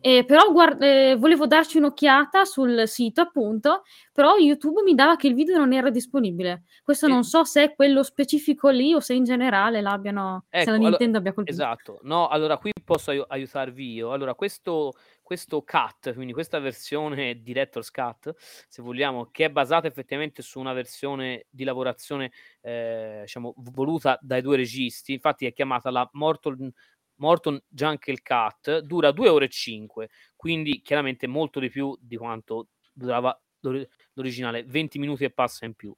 Eh, 0.02 0.24
però 0.26 0.52
guard- 0.52 0.82
eh, 0.82 1.16
volevo 1.16 1.48
darci 1.48 1.78
un'occhiata 1.78 2.46
sul 2.46 2.88
sito, 2.88 3.22
appunto, 3.22 3.84
però 4.14 4.38
YouTube 4.38 4.82
mi 4.84 4.94
dava 4.96 5.16
che 5.16 5.28
il 5.28 5.34
video 5.34 5.58
non 5.58 5.74
era 5.74 5.90
disponibile. 5.90 6.64
Questo 6.84 7.08
E- 7.08 7.10
non 7.10 7.24
so 7.24 7.44
se 7.44 7.64
è 7.64 7.76
quello 7.76 8.04
specifico 8.04 8.70
lì 8.70 8.94
o 8.94 9.00
se 9.00 9.14
in 9.14 9.24
generale 9.24 9.82
l'abbiano, 9.82 10.46
se 10.50 10.60
Ecco, 10.60 10.70
la 10.72 10.76
allo- 10.78 10.88
Nintendo 10.90 11.18
abbia 11.18 11.34
colpito. 11.34 11.56
esatto. 11.56 12.00
No, 12.04 12.28
allora 12.28 12.58
qui 12.58 12.72
posso 12.84 13.12
aiu- 13.12 13.26
aiutarvi 13.28 13.94
io. 13.94 14.12
Allora, 14.12 14.36
questo, 14.36 14.94
questo 15.24 15.64
cut, 15.64 16.14
quindi 16.14 16.34
questa 16.34 16.60
versione 16.60 17.42
Director's 17.42 17.90
Cut, 17.90 18.34
se 18.38 18.82
vogliamo, 18.84 19.30
che 19.32 19.46
è 19.46 19.50
basata 19.50 19.88
effettivamente 19.88 20.44
su 20.44 20.60
una 20.60 20.74
versione 20.74 21.48
di 21.50 21.64
lavorazione, 21.64 22.32
eh, 22.62 23.22
diciamo, 23.24 23.56
voluta 23.58 24.20
dai 24.22 24.42
due 24.44 24.56
registi, 24.58 25.14
infatti 25.14 25.48
è 25.48 25.54
chiamata 25.54 25.90
la 25.90 26.08
Morton, 26.14 26.72
Morton 27.18 27.62
Jungle 27.68 28.22
Cut, 28.22 28.80
dura 28.80 29.12
2 29.12 29.30
ore 29.30 29.46
e 29.46 29.50
5, 29.50 30.10
quindi 30.36 30.82
chiaramente 30.82 31.28
molto 31.28 31.60
di 31.60 31.70
più 31.70 31.96
di 32.00 32.18
quanto 32.18 32.70
durava 32.94 33.40
l'ori- 33.62 33.88
l'originale, 34.14 34.64
20 34.64 35.00
minuti 35.00 35.24
e 35.24 35.32
passa 35.32 35.66
in 35.66 35.74
più. 35.74 35.96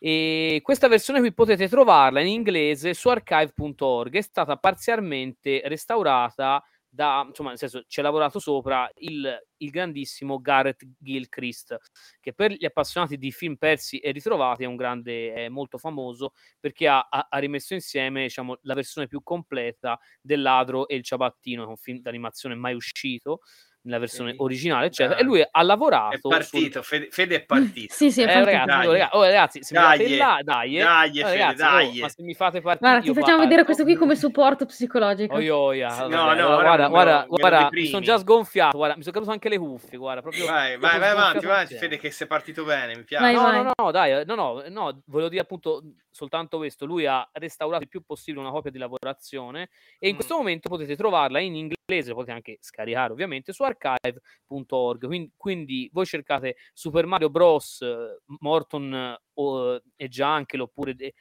E 0.00 0.60
questa 0.62 0.86
versione 0.86 1.18
qui 1.18 1.32
potete 1.34 1.68
trovarla 1.68 2.20
in 2.20 2.28
inglese 2.28 2.94
su 2.94 3.08
archive.org. 3.08 4.14
È 4.14 4.20
stata 4.20 4.56
parzialmente 4.56 5.62
restaurata 5.64 6.62
da, 6.98 7.24
insomma, 7.28 7.50
nel 7.50 7.58
senso, 7.58 7.84
ci 7.86 8.00
ha 8.00 8.02
lavorato 8.02 8.40
sopra 8.40 8.90
il, 8.96 9.32
il 9.58 9.70
grandissimo 9.70 10.40
Gareth 10.40 10.84
Gilchrist, 10.98 11.76
che 12.18 12.32
per 12.32 12.50
gli 12.50 12.64
appassionati 12.64 13.16
di 13.16 13.30
film 13.30 13.54
persi 13.54 13.98
e 13.98 14.10
ritrovati 14.10 14.64
è 14.64 14.66
un 14.66 14.74
grande, 14.74 15.32
è 15.32 15.48
molto 15.48 15.78
famoso 15.78 16.32
perché 16.58 16.88
ha, 16.88 17.06
ha- 17.08 17.28
rimesso 17.38 17.74
insieme, 17.74 18.22
diciamo, 18.22 18.58
la 18.62 18.74
versione 18.74 19.06
più 19.06 19.22
completa 19.22 19.96
del 20.20 20.42
Ladro 20.42 20.88
e 20.88 20.96
il 20.96 21.04
Ciabattino, 21.04 21.62
è 21.62 21.66
un 21.66 21.76
film 21.76 22.00
d'animazione 22.00 22.56
mai 22.56 22.74
uscito 22.74 23.42
nella 23.82 23.98
versione 23.98 24.32
Sì. 24.32 24.36
originale, 24.40 24.86
eccetera. 24.86 25.14
E 25.16 25.18
Dai. 25.22 25.26
lui 25.26 25.40
ha 25.40 25.48
È 25.50 25.62
lavorato 25.62 26.18
sul- 26.20 26.30
partito, 26.30 26.82
Fede, 26.82 27.08
Fede 27.10 27.36
è 27.36 27.44
partito. 27.44 27.94
Sì, 27.94 28.10
sì, 28.10 28.20
è 28.20 28.24
eh, 28.24 28.26
partito. 28.26 28.44
ragazzi, 28.50 28.66
Dai. 28.78 28.86
oh, 28.86 28.92
raga- 28.92 29.08
oh, 29.12 29.22
ragazzi, 29.22 29.62
se 29.62 29.74
mi 29.74 29.80
Dai, 29.82 29.98
date 29.98 30.16
là, 30.16 30.38
dai, 30.42 30.76
eh. 30.78 30.82
dai, 30.82 31.08
Oh, 31.08 31.12
Fede, 31.12 31.38
ragazzi, 31.38 31.56
dai. 31.56 31.86
oh, 31.86 32.00
ma 32.02 32.08
se 32.08 32.22
mi 32.22 32.34
fate 32.34 32.60
partire, 32.60 32.90
Guarda, 32.90 33.06
ti 33.06 33.14
facciamo 33.14 33.38
vedere 33.38 33.54
parto. 33.56 33.64
questo 33.64 33.84
qui 33.84 33.94
come 33.94 34.16
supporto 34.16 34.66
psicologico. 34.66 35.34
Oi, 35.34 35.48
oia, 35.48 35.90
Sì, 35.90 36.00
no, 36.02 36.08
no, 36.08 36.34
guarda, 36.34 36.88
guarda, 36.88 37.26
lo 37.28 37.36
guarda, 37.36 37.68
mi 37.70 37.86
sono 37.86 38.02
già 38.04 38.18
sgonfiato, 38.18 38.76
guarda, 38.76 38.96
mi 38.96 39.02
sono 39.02 39.14
caduto 39.14 39.32
anche 39.32 39.48
le 39.48 39.58
cuffie, 39.58 39.96
guarda, 39.98 40.20
proprio 40.22 40.44
Vai, 40.46 40.76
vai, 40.78 40.98
vai 40.98 41.10
avanti, 41.10 41.46
vai. 41.46 41.66
Fede, 41.66 41.98
che 41.98 42.10
sei 42.10 42.26
partito 42.26 42.64
bene, 42.64 42.94
mi 42.96 43.04
piace. 43.04 43.24
Vai, 43.24 43.34
No, 43.34 43.42
vai. 43.42 43.62
no, 43.62 43.72
no, 43.76 43.90
dai, 43.90 44.12
eh, 44.12 44.24
no, 44.24 44.34
no, 44.34 44.62
no, 44.68 45.02
volevo 45.06 45.28
dire 45.28 45.42
appunto 45.42 45.82
soltanto 46.18 46.56
questo, 46.56 46.84
lui 46.84 47.06
ha 47.06 47.28
restaurato 47.34 47.84
il 47.84 47.88
più 47.88 48.02
possibile 48.02 48.42
una 48.42 48.52
copia 48.52 48.72
di 48.72 48.78
lavorazione 48.78 49.70
e 50.00 50.08
in 50.08 50.16
questo 50.16 50.36
momento 50.36 50.68
potete 50.68 50.96
trovarla 50.96 51.38
in 51.38 51.54
inglese, 51.54 52.12
potete 52.12 52.32
anche 52.32 52.58
scaricare 52.60 53.12
ovviamente 53.12 53.52
su 53.52 53.62
archive.org, 53.62 55.06
quindi, 55.06 55.32
quindi 55.36 55.88
voi 55.92 56.06
cercate 56.06 56.56
Super 56.72 57.06
Mario 57.06 57.30
Bros. 57.30 57.84
Morton 58.40 59.16
o, 59.34 59.80
e 59.94 60.08
Jungle 60.08 60.62
oppure 60.62 60.94
de- 60.96 61.14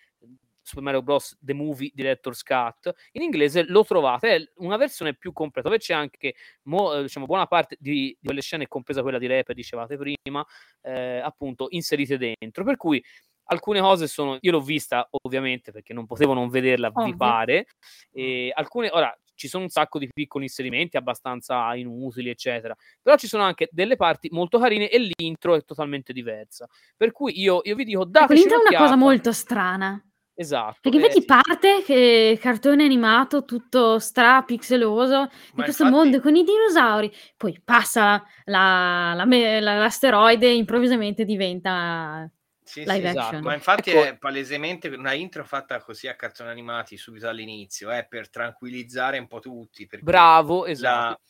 Super 0.67 0.83
Mario 0.83 1.01
Bros. 1.01 1.37
The 1.39 1.53
Movie 1.53 1.91
Director's 1.93 2.43
Cut, 2.43 2.91
in 3.13 3.21
inglese 3.21 3.63
lo 3.67 3.85
trovate, 3.85 4.35
è 4.35 4.51
una 4.57 4.75
versione 4.75 5.15
più 5.15 5.31
completa, 5.31 5.69
dove 5.69 5.79
c'è 5.79 5.93
anche 5.93 6.35
mo- 6.63 6.93
eh, 6.93 7.03
diciamo, 7.03 7.25
buona 7.25 7.45
parte 7.45 7.77
di, 7.79 8.17
di 8.19 8.25
quelle 8.25 8.41
scene, 8.41 8.67
compresa 8.67 9.01
quella 9.01 9.17
di 9.17 9.27
rap, 9.27 9.53
dicevate 9.53 9.95
prima, 9.95 10.45
eh, 10.81 11.19
appunto 11.19 11.67
inserite 11.69 12.17
dentro. 12.17 12.65
Per 12.65 12.75
cui 12.75 13.01
alcune 13.47 13.79
cose 13.81 14.07
sono, 14.07 14.37
io 14.39 14.51
l'ho 14.51 14.61
vista 14.61 15.07
ovviamente 15.23 15.71
perché 15.71 15.93
non 15.93 16.05
potevo 16.05 16.33
non 16.33 16.49
vederla, 16.49 16.91
vi 17.03 17.15
pare, 17.15 17.67
e 18.11 18.51
alcune, 18.53 18.89
ora 18.91 19.13
ci 19.35 19.47
sono 19.47 19.63
un 19.63 19.69
sacco 19.69 19.99
di 19.99 20.09
piccoli 20.11 20.45
inserimenti 20.45 20.97
abbastanza 20.97 21.73
inutili, 21.75 22.29
eccetera, 22.29 22.75
però 23.01 23.15
ci 23.17 23.27
sono 23.27 23.43
anche 23.43 23.67
delle 23.71 23.95
parti 23.95 24.29
molto 24.31 24.57
carine 24.57 24.89
e 24.89 25.11
l'intro 25.15 25.53
è 25.55 25.63
totalmente 25.63 26.11
diversa. 26.11 26.67
Per 26.95 27.11
cui 27.11 27.39
io, 27.39 27.61
io 27.63 27.75
vi 27.75 27.83
dico, 27.83 28.01
Ecco, 28.01 28.09
dateci 28.11 28.33
l'intro 28.41 28.57
è 28.63 28.67
una 28.69 28.77
cosa 28.77 28.95
molto 28.95 29.31
strana. 29.31 30.01
Esatto. 30.39 30.77
Perché 30.81 30.97
eh, 30.97 31.01
invece 31.01 31.25
parte 31.25 31.81
che 31.83 32.37
cartone 32.39 32.83
animato 32.83 33.43
tutto 33.43 33.97
strapixeloso 33.97 35.25
di 35.25 35.51
Ma 35.55 35.63
questo 35.63 35.83
infatti- 35.83 36.03
mondo 36.03 36.21
con 36.21 36.35
i 36.35 36.43
dinosauri, 36.43 37.11
poi 37.35 37.59
passa 37.63 38.23
la- 38.45 39.13
la 39.15 39.25
la- 39.25 39.59
l'asteroide 39.77 40.47
e 40.47 40.55
improvvisamente 40.55 41.25
diventa 41.25 42.29
Sì, 42.67 42.81
live 42.81 42.99
sì, 42.99 43.05
esatto. 43.17 43.39
Ma 43.41 43.53
infatti 43.53 43.91
Ecco- 43.91 44.03
è 44.03 44.17
palesemente 44.17 44.89
una 44.89 45.13
intro 45.13 45.45
fatta 45.45 45.79
così 45.79 46.07
a 46.07 46.15
cartoni 46.15 46.49
animati 46.49 46.97
subito 46.97 47.29
all'inizio, 47.29 47.89
è 47.89 48.05
per 48.05 48.29
tranquillizzare 48.29 49.17
un 49.17 49.27
po' 49.27 49.39
tutti. 49.39 49.87
Bravo, 50.01 50.65
la- 50.65 50.71
esatto. 50.71 51.21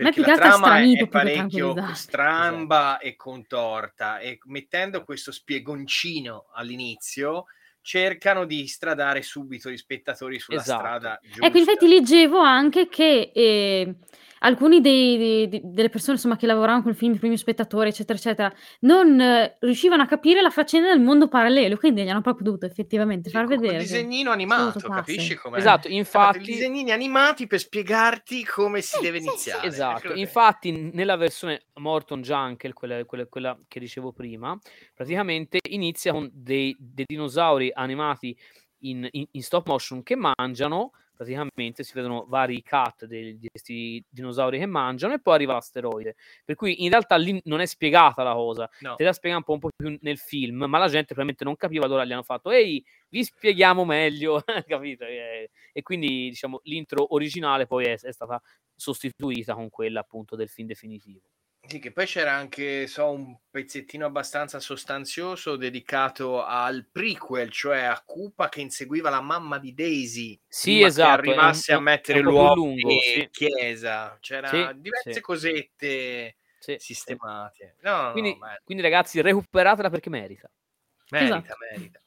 Ma 0.00 0.06
perché 0.06 0.20
la 0.22 0.34
trama 0.34 0.78
è, 0.78 0.92
è 0.96 1.06
parecchio 1.08 1.74
stramba 1.92 2.98
e 2.98 3.16
contorta 3.16 4.18
e 4.18 4.38
mettendo 4.44 5.04
questo 5.04 5.30
spiegoncino 5.30 6.46
all'inizio 6.54 7.44
cercano 7.82 8.46
di 8.46 8.66
stradare 8.66 9.22
subito 9.22 9.70
gli 9.70 9.76
spettatori 9.76 10.38
sulla 10.38 10.60
Esatto. 10.60 10.78
strada 10.78 11.18
giusta. 11.22 11.46
Ecco, 11.46 11.58
infatti 11.58 11.86
leggevo 11.86 12.38
anche 12.38 12.88
che 12.88 13.30
eh, 13.34 13.94
alcuni 14.40 14.80
dei- 14.80 15.48
dei- 15.48 15.60
delle 15.64 15.88
persone 15.88 16.16
insomma, 16.16 16.36
che 16.36 16.46
lavoravano 16.46 16.82
col 16.82 16.94
film, 16.94 17.14
i 17.14 17.18
primi 17.18 17.36
spettatori, 17.36 17.88
eccetera, 17.88 18.18
eccetera, 18.18 18.52
non 18.80 19.20
eh, 19.20 19.56
riuscivano 19.60 20.02
a 20.02 20.06
capire 20.06 20.40
la 20.42 20.50
faccenda 20.50 20.88
del 20.88 21.00
mondo 21.00 21.28
parallelo, 21.28 21.76
quindi 21.76 22.02
gli 22.02 22.08
hanno 22.08 22.20
proprio 22.20 22.44
dovuto 22.44 22.66
effettivamente 22.66 23.28
Sì, 23.30 23.36
far 23.36 23.46
con 23.46 23.56
vedere. 23.56 23.78
che 23.78 23.82
disegnino 23.84 24.30
animato, 24.30 24.80
capisci 24.88 25.34
com'è? 25.34 25.58
Esatto, 25.58 25.88
i 25.88 25.94
infatti, 25.94 26.40
disegnini 26.40 26.90
animati 26.90 27.46
per 27.46 27.58
spiegarti 27.58 28.44
come 28.44 28.80
si 28.80 28.96
Sì, 28.96 29.02
deve 29.02 29.20
sì, 29.20 29.26
iniziare. 29.28 29.66
esatto, 29.66 30.08
Ecco, 30.08 30.18
infatti 30.18 30.90
nella 30.92 31.16
versione 31.16 31.62
Morton 31.74 32.22
Jungle, 32.22 32.72
quella, 32.72 33.04
quella- 33.04 33.26
quella 33.26 33.58
che 33.68 33.78
dicevo 33.80 34.12
prima, 34.12 34.58
praticamente 34.94 35.58
inizia 35.70 36.12
con 36.12 36.28
dei, 36.32 36.74
dei 36.78 37.04
dinosauri 37.06 37.70
animati 37.74 38.36
in, 38.82 39.06
in- 39.10 39.26
in 39.30 39.42
stop 39.42 39.66
motion 39.68 40.02
che 40.02 40.16
mangiano, 40.16 40.92
praticamente 41.20 41.84
si 41.84 41.92
vedono 41.92 42.24
vari 42.26 42.62
cut 42.62 43.04
dei- 43.04 43.38
di 43.38 43.48
questi 43.50 44.02
dinosauri 44.08 44.58
che 44.58 44.64
mangiano 44.64 45.12
e 45.12 45.20
poi 45.20 45.34
arriva 45.34 45.52
l'asteroide. 45.52 46.16
Per 46.46 46.54
cui 46.54 46.82
in 46.82 46.88
realtà 46.88 47.16
lì 47.16 47.38
non 47.44 47.60
è 47.60 47.66
spiegata 47.66 48.22
la 48.22 48.32
cosa, 48.32 48.70
no. 48.80 48.94
te 48.94 49.04
la 49.04 49.12
spiega 49.12 49.36
un 49.36 49.42
po', 49.42 49.52
un 49.52 49.58
po' 49.58 49.68
più 49.76 49.98
nel 50.00 50.16
film, 50.16 50.64
ma 50.64 50.78
la 50.78 50.88
gente 50.88 51.08
probabilmente 51.08 51.44
non 51.44 51.56
capiva, 51.56 51.84
allora 51.84 52.06
gli 52.06 52.12
hanno 52.12 52.22
fatto 52.22 52.50
ehi, 52.50 52.82
vi 53.10 53.22
spieghiamo 53.22 53.84
meglio, 53.84 54.42
capito? 54.66 55.04
E, 55.04 55.50
e 55.74 55.82
quindi 55.82 56.30
diciamo 56.30 56.60
l'intro 56.64 57.12
originale 57.12 57.66
poi 57.66 57.84
è, 57.84 57.98
è 57.98 58.12
stata 58.12 58.40
sostituita 58.74 59.52
con 59.54 59.68
quella 59.68 60.00
appunto 60.00 60.36
del 60.36 60.48
film 60.48 60.68
definitivo. 60.68 61.20
Sì, 61.68 61.78
che 61.78 61.92
poi 61.92 62.06
c'era 62.06 62.32
anche, 62.32 62.86
so, 62.86 63.10
un 63.12 63.36
pezzettino 63.50 64.06
abbastanza 64.06 64.58
sostanzioso 64.60 65.56
dedicato 65.56 66.42
al 66.42 66.88
prequel, 66.90 67.50
cioè 67.50 67.82
a 67.82 68.02
Koopa 68.04 68.48
che 68.48 68.60
inseguiva 68.60 69.08
la 69.10 69.20
mamma 69.20 69.58
di 69.58 69.72
Daisy. 69.74 70.40
Sì, 70.48 70.80
prima 70.80 70.86
esatto, 70.86 71.20
Che 71.22 71.28
un- 71.30 71.38
arrivasse 71.38 71.72
è 71.72 71.74
a 71.74 71.78
un- 71.78 71.82
mettere 71.84 72.18
un 72.18 72.24
l'uomo 72.24 72.54
lungo, 72.54 72.88
in 72.90 72.98
sì. 73.00 73.30
chiesa. 73.30 74.16
C'era 74.20 74.48
Sì, 74.48 74.80
diverse 74.80 75.12
sì. 75.12 75.20
cosette 75.20 76.36
sistemate. 76.76 77.76
No, 77.82 78.02
no, 78.02 78.12
Quindi, 78.14 78.30
no, 78.30 78.36
ma- 78.36 78.58
quindi 78.64 78.82
ragazzi, 78.82 79.20
recuperatela 79.20 79.90
perché 79.90 80.10
merita. 80.10 80.50
merita, 81.10 81.54
Esatto. 81.54 81.56
merita. 81.58 81.99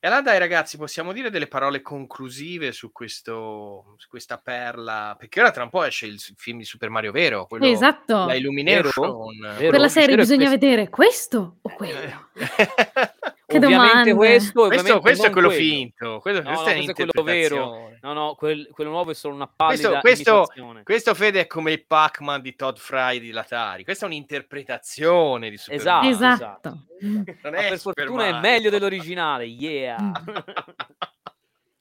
E 0.00 0.06
allora 0.06 0.22
dai 0.22 0.38
ragazzi, 0.38 0.76
possiamo 0.76 1.12
dire 1.12 1.28
delle 1.28 1.48
parole 1.48 1.82
conclusive 1.82 2.70
su, 2.70 2.92
questo, 2.92 3.94
su 3.96 4.06
questa 4.08 4.38
perla, 4.38 5.16
perché 5.18 5.40
ora 5.40 5.50
tra 5.50 5.64
un 5.64 5.70
po' 5.70 5.82
esce 5.82 6.06
il 6.06 6.20
film 6.36 6.58
di 6.58 6.64
Super 6.64 6.88
Mario 6.88 7.10
vero, 7.10 7.46
quello, 7.46 7.66
Esatto. 7.66 8.26
la 8.26 8.34
Illumination. 8.36 9.16
Vero? 9.56 9.70
Per 9.70 9.80
la 9.80 9.88
serie 9.88 10.14
bisogna 10.14 10.46
questo- 10.48 10.66
vedere 10.66 10.88
questo 10.88 11.56
o 11.62 11.74
quello. 11.74 12.28
Che 13.48 13.56
ovviamente 13.56 13.88
domande. 13.88 14.14
questo, 14.14 14.52
questo, 14.52 14.60
ovviamente 14.62 15.00
questo 15.00 15.22
è 15.22 15.24
non 15.24 15.32
quello 15.32 15.48
quello. 15.48 15.62
finto, 15.62 16.18
quello, 16.20 16.42
No, 16.42 16.48
questo 16.48 16.64
no, 16.64 16.70
è 16.70 16.74
questo 16.74 16.90
è 16.90 16.94
quello 16.94 17.22
vero. 17.22 17.90
No, 18.02 18.12
no, 18.12 18.34
quel- 18.34 18.68
quello 18.70 18.90
nuovo 18.90 19.10
è 19.10 19.14
solo 19.14 19.34
una 19.36 19.46
pallida 19.48 20.00
Questo, 20.00 20.00
questo, 20.00 20.30
imitazione. 20.36 20.82
questo 20.82 21.14
Fede 21.14 21.40
è 21.40 21.46
come 21.46 21.72
il 21.72 21.86
Pac-Man 21.86 22.42
di 22.42 22.54
Todd 22.54 22.76
Fry 22.76 23.18
di 23.18 23.30
Latari. 23.30 23.84
Questa 23.84 24.04
è 24.04 24.08
un'interpretazione 24.08 25.48
di 25.48 25.56
Super 25.56 25.78
Esatto, 25.78 26.04
Mario. 26.04 26.34
Esatto. 26.34 26.78
Non 27.00 27.24
Ma 27.40 27.50
è 27.56 27.68
per 27.70 27.78
fortuna 27.78 28.26
è 28.26 28.38
meglio 28.38 28.68
dell'originale, 28.68 29.44
yeah. 29.46 29.96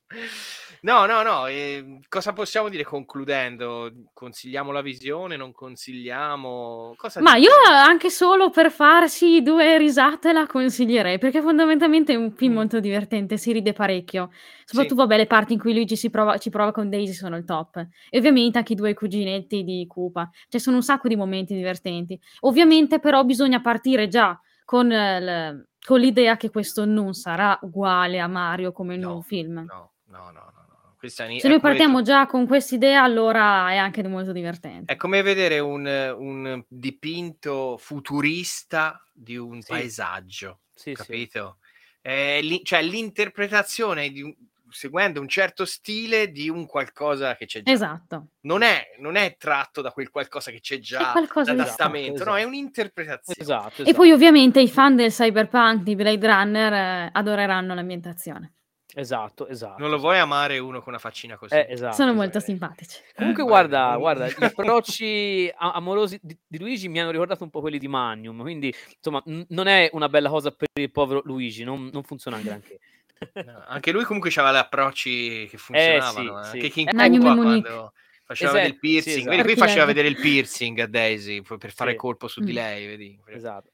No, 0.82 1.06
no, 1.06 1.22
no. 1.24 1.48
eh, 1.48 2.00
cosa 2.08 2.34
possiamo 2.34 2.70
dire 2.70 2.84
concludendo? 2.84 3.92
Consigliamo 4.14 4.72
la 4.72 4.82
visione? 4.82 5.36
Non 5.36 5.52
consigliamo? 5.52 6.94
Cosa 6.96 7.22
Ma 7.22 7.36
io 7.36 7.52
anche 7.68 8.10
solo 8.10 8.50
per 8.50 8.72
farsi 8.72 9.42
due 9.42 9.78
risate 9.78 10.32
la 10.34 10.46
consiglierei, 10.46 11.18
perché 11.18 11.42
fondamentalmente 11.42 12.14
è 12.14 12.16
un 12.16 12.32
film 12.32 12.54
Mm. 12.54 12.56
molto 12.56 12.80
divertente, 12.80 13.38
si 13.38 13.52
ride 13.52 13.74
parecchio. 13.74 14.30
Soprattutto, 14.66 15.02
Sì. 15.02 15.08
vabbè, 15.08 15.18
le 15.18 15.28
parti 15.28 15.54
in 15.54 15.60
cui 15.60 15.74
Luigi 15.74 15.96
si 15.96 16.10
prova, 16.10 16.38
ci 16.38 16.50
prova 16.50 16.72
con 16.72 16.90
Daisy 16.90 17.14
sono 17.14 17.36
il 17.38 17.46
top. 17.46 17.78
E 18.10 18.18
ovviamente 18.18 18.58
anche 18.58 18.74
i 18.74 18.76
due 18.76 18.94
cuginetti 18.94 19.64
di 19.64 19.86
Koopa. 19.88 20.30
Cioè, 20.48 20.60
sono 20.62 20.78
un 20.78 20.84
sacco 20.84 21.08
di 21.08 21.16
momenti 21.16 21.54
divertenti. 21.56 22.20
Ovviamente, 22.42 23.00
però, 23.00 23.24
bisogna 23.24 23.62
partire 23.62 24.08
già 24.08 24.40
con, 24.66 24.92
eh, 24.92 25.68
con 25.86 26.00
l'idea 26.00 26.36
che 26.38 26.50
questo 26.50 26.86
non 26.86 27.14
sarà 27.14 27.58
uguale 27.62 28.20
a 28.20 28.28
Mario 28.28 28.72
come 28.72 28.98
No, 28.98 29.16
un 29.16 29.24
film. 29.24 29.66
No, 29.68 29.92
no, 30.10 30.32
no, 30.32 30.52
Questa 30.98 31.28
Se 31.38 31.48
noi 31.48 31.60
partiamo 31.60 32.02
già 32.02 32.26
con 32.26 32.48
quest'idea, 32.48 33.04
allora 33.04 33.70
è 33.70 33.78
anche 33.78 34.06
molto 34.08 34.32
divertente. 34.32 34.92
È 34.92 34.96
come 34.96 35.22
vedere 35.22 35.60
un, 35.60 35.86
un 35.86 36.64
dipinto 36.68 37.78
futurista 37.78 39.04
di 39.14 39.38
un 39.38 39.62
sì. 39.62 39.70
paesaggio, 39.70 40.62
sì, 40.74 40.94
capito? 40.94 41.58
Sì. 42.02 42.16
Li, 42.42 42.62
cioè 42.64 42.82
l'interpretazione 42.82 44.10
di 44.10 44.24
un, 44.24 44.34
seguendo 44.70 45.22
un 45.22 45.28
certo 45.28 45.66
stile 45.66 46.32
di 46.32 46.50
un 46.50 46.66
qualcosa 46.66 47.36
che 47.36 47.46
c'è 47.46 47.62
già. 47.62 47.72
Esatto. 47.72 48.30
Non 48.42 48.64
è, 48.64 48.96
non 49.00 49.18
è 49.18 49.38
tratto 49.38 49.82
da 49.82 49.92
quel 49.92 50.10
qualcosa 50.10 50.50
che 50.50 50.62
c'è 50.62 50.80
già, 50.80 51.14
l'adattamento, 51.14 52.16
esatto. 52.16 52.30
no, 52.32 52.38
è 52.38 52.44
un'interpretazione. 52.44 53.40
Esatto, 53.40 53.82
esatto. 53.82 53.90
E 53.90 53.94
poi 53.94 54.12
ovviamente 54.12 54.60
i 54.60 54.68
fan 54.68 54.96
del 54.96 55.12
cyberpunk 55.12 55.84
di 55.84 55.96
Blade 55.96 56.26
Runner 56.26 56.74
eh, 56.74 57.10
adoreranno 57.14 57.76
l'ambientazione. 57.76 58.54
Esatto, 58.94 59.48
esatto. 59.48 59.82
Non 59.82 59.90
lo 59.90 59.98
vuoi 60.00 60.18
amare 60.18 60.58
uno 60.60 60.80
con 60.80 60.90
una 60.90 61.00
faccina 61.00 61.38
così? 61.38 61.54
Eh, 61.54 61.68
esatto, 61.70 61.96
Sono 61.96 62.14
molto 62.14 62.40
simpatici. 62.40 63.00
Comunque, 63.16 63.44
eh, 63.44 63.46
guarda, 63.46 63.92
beh, 63.92 63.98
guarda, 63.98 64.28
gli 64.28 64.36
approcci 64.44 65.52
amorosi 65.56 66.20
di, 66.22 66.38
di, 66.48 66.58
Luigi 66.58 66.88
mi 66.88 67.00
hanno 67.00 67.12
ricordato 67.12 67.44
un 67.44 67.50
po' 67.50 67.60
quelli 67.60 67.80
di 67.80 67.88
Magnum. 67.88 68.42
Quindi, 68.42 68.74
insomma, 68.96 69.22
n- 69.26 69.46
non 69.50 69.68
è 69.68 69.90
una 69.94 70.10
bella 70.10 70.30
cosa 70.30 70.52
per 70.52 70.68
il 70.74 70.92
povero 70.92 71.22
Luigi, 71.26 71.64
non, 71.64 71.90
non 71.92 72.04
funziona 72.04 72.40
granché. 72.40 72.80
No, 73.34 73.64
anche 73.66 73.92
lui 73.92 74.04
comunque 74.04 74.30
aveva 74.36 74.54
gli 74.54 74.58
approcci 74.58 75.48
che 75.50 75.58
funzionavano. 75.58 76.40
Eh, 76.40 76.44
sì, 76.44 76.48
eh. 76.48 76.52
Anche 76.52 76.62
sì. 76.62 76.70
King 76.70 76.90
eh, 76.90 77.20
Kong 77.20 77.42
quando 77.42 77.94
faceva 78.24 78.52
esatto, 78.52 78.52
vedere 78.52 78.68
il 78.68 78.78
piercing. 78.80 79.16
Sì, 79.16 79.20
esatto. 79.22 79.36
Vedi, 79.36 79.44
qui 79.44 79.56
faceva 79.56 79.86
vedere 79.86 80.08
il 80.08 80.18
piercing 80.18 80.80
a 80.80 80.86
Daisy 80.86 81.42
per 81.42 81.72
fare 81.72 81.96
colpo 81.96 82.28
su 82.28 82.42
di 82.42 82.52
mm. 82.52 82.56
lei. 82.56 82.86
Vedi? 82.86 83.20
Esatto. 83.26 83.72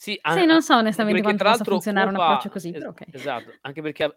Sì, 0.00 0.18
sì, 0.32 0.46
non 0.46 0.62
so 0.62 0.76
onestamente 0.76 1.20
quanto 1.20 1.44
possa 1.44 1.62
funzionare 1.62 2.06
Cupa, 2.08 2.18
un 2.18 2.24
approccio 2.24 2.48
così, 2.48 2.70
es- 2.70 2.84
okay. 2.84 3.08
Esatto, 3.12 3.52
anche 3.60 3.82
perché 3.82 4.14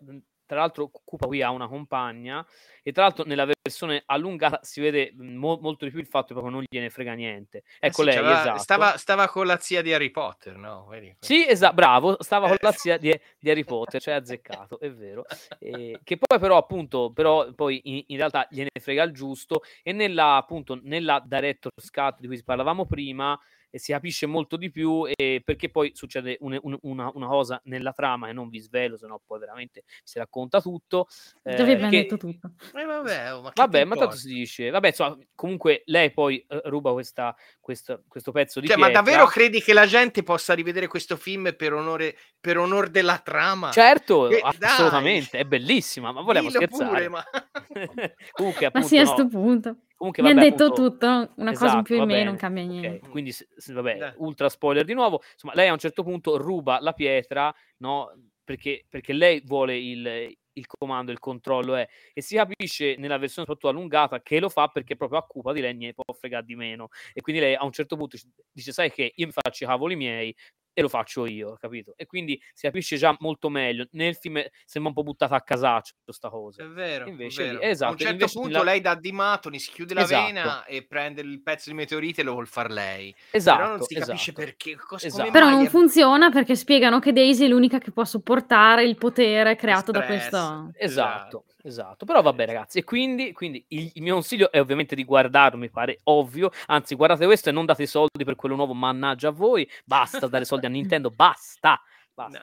tra 0.54 0.62
l'altro 0.62 0.90
Cupa 1.04 1.28
qui 1.28 1.42
ha 1.42 1.50
una 1.50 1.68
compagna 1.68 2.46
e 2.82 2.92
tra 2.92 3.04
l'altro 3.04 3.24
nella 3.26 3.46
versione 3.46 4.04
allungata 4.06 4.60
si 4.62 4.82
vede 4.82 5.14
mo- 5.16 5.58
molto 5.62 5.86
di 5.86 5.92
più 5.92 6.00
il 6.00 6.06
fatto 6.06 6.28
che 6.28 6.34
proprio 6.34 6.54
non 6.54 6.64
gliene 6.70 6.90
frega 6.90 7.14
niente. 7.14 7.64
Eh 7.80 7.88
ecco 7.88 8.04
eh 8.04 8.12
sì, 8.12 8.20
lei, 8.20 8.32
esatto. 8.32 8.60
stava, 8.60 8.98
stava, 8.98 9.28
con 9.28 9.46
la 9.46 9.58
zia 9.58 9.82
di 9.82 9.94
Harry 9.94 10.12
Potter, 10.12 10.56
no? 10.56 10.86
Vedi? 10.90 11.16
Sì, 11.20 11.48
esatto, 11.48 11.74
bravo, 11.74 12.18
stava 12.22 12.48
con 12.48 12.58
la 12.60 12.72
zia 12.72 12.98
di, 12.98 13.18
di 13.40 13.50
Harry 13.50 13.64
Potter, 13.64 14.02
cioè 14.02 14.16
azzeccato, 14.16 14.80
è 14.80 14.92
vero. 14.92 15.24
E, 15.60 16.00
che 16.04 16.18
poi 16.18 16.40
però 16.40 16.58
appunto, 16.58 17.12
però 17.14 17.52
poi 17.54 17.82
in, 17.86 18.04
in, 18.08 18.18
realtà 18.18 18.48
gliene 18.50 18.70
frega 18.80 19.04
il 19.04 19.14
giusto 19.14 19.64
e 19.82 19.92
nella 19.92 20.36
appunto 20.36 20.80
nella 20.82 21.22
director's 21.26 21.90
cut 21.90 22.20
di 22.20 22.28
cui 22.28 22.44
parlavamo 22.44 22.86
prima 22.86 23.40
e 23.76 23.80
si 23.80 23.92
capisce 23.92 24.28
molto 24.28 24.56
di 24.56 24.70
più 24.70 25.08
e 25.16 25.42
perché 25.44 25.68
poi 25.68 25.94
succede 25.96 26.38
un, 26.42 26.56
un, 26.62 26.78
una, 26.82 27.10
una, 27.16 27.26
cosa 27.26 27.60
nella 27.64 27.92
trama 27.92 28.30
e 28.30 28.32
non 28.32 28.48
vi 28.48 28.60
svelo, 28.60 28.98
se 28.98 29.08
no 29.08 29.20
poi 29.26 29.40
veramente 29.40 29.84
si 30.04 30.20
racconta 30.20 30.62
tutto. 30.62 31.08
Eh, 31.42 31.56
Dove 31.56 31.72
abbiamo 31.72 31.90
detto 31.90 32.16
tutto. 32.18 32.52
Eh, 32.76 32.86
vabbè, 32.86 33.34
oh, 33.34 33.42
ma, 33.42 33.52
vabbè, 33.52 33.84
ma 33.86 33.96
tanto 33.96 34.16
si 34.16 34.32
dice, 34.32 34.70
vabbè, 34.70 34.90
insomma, 34.90 35.18
comunque 35.34 35.82
lei 35.86 36.12
poi 36.12 36.46
uh, 36.50 36.70
ruba 36.70 36.92
questa, 36.92 37.36
questa, 37.60 38.00
questo 38.08 38.32
pezzo 38.32 38.60
di 38.60 38.68
cioè, 38.68 38.76
pietra. 38.76 38.94
Ma 38.94 39.02
davvero 39.02 39.26
credi 39.26 39.60
che 39.60 39.74
la 39.74 39.88
gente 39.88 40.22
possa 40.22 40.54
rivedere 40.54 40.86
questo 40.86 41.16
film 41.16 41.56
per 41.58 41.74
onore, 41.74 42.16
per 42.40 42.60
onore 42.60 42.92
della 42.92 43.18
trama? 43.18 43.72
Certo, 43.72 44.28
che, 44.28 44.40
assolutamente, 44.40 45.30
dai. 45.32 45.42
è 45.42 45.46
bellissima, 45.46 46.12
ma 46.12 46.22
volevo 46.22 46.50
Dillo 46.50 46.60
scherzare. 46.60 46.90
Pure, 46.90 47.10
ma... 47.10 47.24
comunque, 48.34 48.68
appunto, 48.68 48.80
ma 48.80 48.82
sì, 48.84 49.00
a 49.00 49.04
questo 49.04 49.24
no. 49.24 49.30
punto. 49.30 49.78
Comunque, 50.04 50.22
Mi 50.22 50.32
hanno 50.32 50.42
detto 50.42 50.66
appunto, 50.66 50.90
tutto, 50.90 51.06
una 51.38 51.52
esatto, 51.52 51.66
cosa 51.66 51.78
in 51.78 51.84
più 51.84 51.96
in 51.96 52.06
meno, 52.08 52.24
non 52.26 52.36
cambia 52.36 52.64
niente. 52.64 52.98
Okay. 52.98 53.10
Quindi, 53.10 53.34
vabbè, 53.68 54.04
eh. 54.04 54.14
ultra 54.18 54.50
spoiler 54.50 54.84
di 54.84 54.94
nuovo. 54.94 55.22
Insomma, 55.32 55.54
lei 55.54 55.70
a 55.70 55.72
un 55.72 55.78
certo 55.78 56.04
punto 56.04 56.36
ruba 56.36 56.82
la 56.82 56.92
pietra, 56.92 57.54
no? 57.78 58.12
Perché, 58.44 58.84
perché 58.90 59.14
lei 59.14 59.42
vuole 59.46 59.78
il, 59.78 60.36
il 60.52 60.66
comando, 60.68 61.14
il 61.14 61.20
controllo 61.20 61.76
è, 61.76 61.88
e 62.12 62.22
si 62.22 62.36
capisce 62.36 62.98
nella 62.98 63.18
versione 63.18 63.48
soprattutto 63.48 63.70
allungata 63.70 64.22
che 64.22 64.42
lo 64.42 64.50
fa 64.50 64.68
perché 64.68 64.98
proprio 64.98 65.20
a 65.20 65.26
cupa 65.26 65.54
di 65.54 65.62
lei 65.62 65.74
ne 65.74 65.94
può 65.94 66.04
fregare 66.14 66.44
di 66.44 66.56
meno 66.56 66.90
e 67.14 67.22
quindi 67.22 67.42
lei 67.42 67.56
a 67.56 67.64
un 67.64 67.72
certo 67.72 67.96
punto 67.96 68.18
dice 68.52 68.74
sai 68.74 68.92
che 68.92 69.14
io 69.16 69.26
mi 69.26 69.32
faccio 69.32 69.64
i 69.64 69.68
cavoli 69.68 69.96
miei 69.96 70.36
e 70.74 70.82
lo 70.82 70.90
faccio 70.90 71.26
io, 71.26 71.56
capito? 71.60 71.94
E 71.96 72.06
quindi 72.06 72.42
si 72.54 72.66
capisce 72.66 72.98
già 72.98 73.16
molto 73.20 73.50
meglio. 73.50 73.88
Nel 73.92 74.16
film 74.16 74.44
sembra 74.66 74.92
un 74.92 74.96
po' 74.96 75.04
buttata 75.04 75.36
a 75.36 75.42
casaccio 75.42 75.94
questa 76.04 76.30
cosa. 76.30 76.64
È 76.64 76.68
vero. 76.68 77.08
Invece, 77.08 77.44
è 77.44 77.48
vero. 77.52 77.62
Esatto, 77.62 77.90
a 77.90 77.92
un 77.92 77.98
certo 78.18 78.40
punto 78.40 78.58
la... 78.58 78.64
lei 78.64 78.82
dà 78.82 78.96
di 78.96 79.12
Matoni, 79.12 79.60
si 79.60 79.72
chiude 79.72 79.94
la 79.94 80.02
esatto. 80.02 80.26
vena 80.26 80.66
e 80.66 80.86
prende 80.86 81.22
il 81.22 81.42
pezzo 81.42 81.70
di 81.70 81.76
meteorite 81.76 82.22
e 82.22 82.24
lo 82.24 82.34
vuol 82.34 82.48
far 82.48 82.72
lei. 82.72 83.14
Esatto. 83.32 83.58
Però 83.58 83.70
non 83.70 83.82
si 83.82 83.94
esatto. 83.94 84.08
capisce 84.08 84.34
perché. 84.34 84.76
Cosa, 84.76 85.08
esatto. 85.08 85.32
Però 85.32 85.50
non 85.50 85.66
è... 85.66 85.70
funziona 85.70 86.32
perché 86.32 86.56
spiegano 86.56 87.00
che 87.00 87.14
Daisy 87.14 87.46
è 87.46 87.48
l'unica 87.48 87.78
che 87.78 87.92
può 87.92 88.04
sopportare 88.04 88.84
il 88.84 88.98
potere 88.98 89.56
creato 89.56 89.92
Stress. 89.92 90.00
da 90.00 90.06
questo. 90.06 90.72
Esatto. 90.78 91.46
Esatto, 91.66 92.04
però 92.04 92.22
vabbè 92.22 92.46
ragazzi, 92.46 92.80
e 92.80 92.84
quindi, 92.84 93.32
quindi 93.32 93.64
il, 93.70 93.90
il, 93.94 94.02
mio 94.02 94.16
consiglio 94.16 94.52
è 94.52 94.60
ovviamente 94.60 94.96
di 94.96 95.06
guardarlo, 95.06 95.58
mi 95.58 95.70
pare 95.70 96.00
ovvio, 96.04 96.52
anzi 96.66 96.94
guardate 96.94 97.26
questo 97.26 97.48
e 97.48 97.52
non 97.54 97.66
date 97.66 97.84
i 97.84 97.88
soldi 97.88 98.26
per 98.26 98.36
quello 98.36 98.56
nuovo, 98.56 98.74
mannaggia 98.74 99.30
a 99.30 99.32
voi, 99.32 99.66
basta 99.86 100.28
dare 100.28 100.44
soldi 100.44 100.66
a 100.66 100.70
Nintendo, 100.70 101.10
basta, 101.16 101.82
basta. 102.14 102.42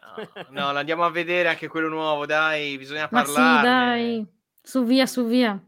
No, 0.49 0.73
no, 0.73 0.79
andiamo 0.79 1.05
a 1.05 1.11
vedere 1.11 1.51
anche 1.51 1.69
quello 1.69 1.89
nuovo, 1.89 2.25
dai, 2.25 2.79
bisogna 2.79 3.09
parlare. 3.09 3.59
Sì, 3.59 3.63
dai, 3.63 4.27
su 4.63 4.85
via, 4.85 5.05
su 5.05 5.27
via. 5.27 5.63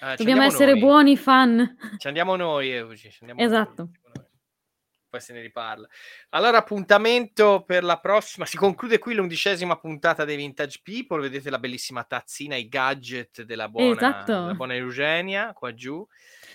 Eh, 0.00 0.16
Dobbiamo 0.16 0.42
essere 0.42 0.70
noi. 0.72 0.80
buoni 0.80 1.16
fan. 1.18 1.76
Ci 1.98 2.06
andiamo 2.06 2.34
noi, 2.34 2.70
Euci. 2.70 3.10
esatto. 3.36 3.82
Noi 3.82 3.99
poi 5.10 5.20
se 5.20 5.32
ne 5.32 5.40
riparla. 5.40 5.86
Allora, 6.30 6.58
appuntamento 6.58 7.64
per 7.66 7.82
la 7.84 7.98
prossima. 7.98 8.46
Si 8.46 8.56
conclude 8.56 8.98
qui 8.98 9.14
l'undicesima 9.14 9.76
puntata 9.76 10.24
dei 10.24 10.36
Vintage 10.36 10.80
People. 10.82 11.20
Vedete 11.20 11.50
la 11.50 11.58
bellissima 11.58 12.04
tazzina, 12.04 12.54
i 12.54 12.68
gadget 12.68 13.42
della 13.42 13.68
buona, 13.68 13.90
esatto. 13.90 14.32
della 14.32 14.54
buona 14.54 14.74
Eugenia 14.76 15.52
qua 15.52 15.74
giù. 15.74 16.06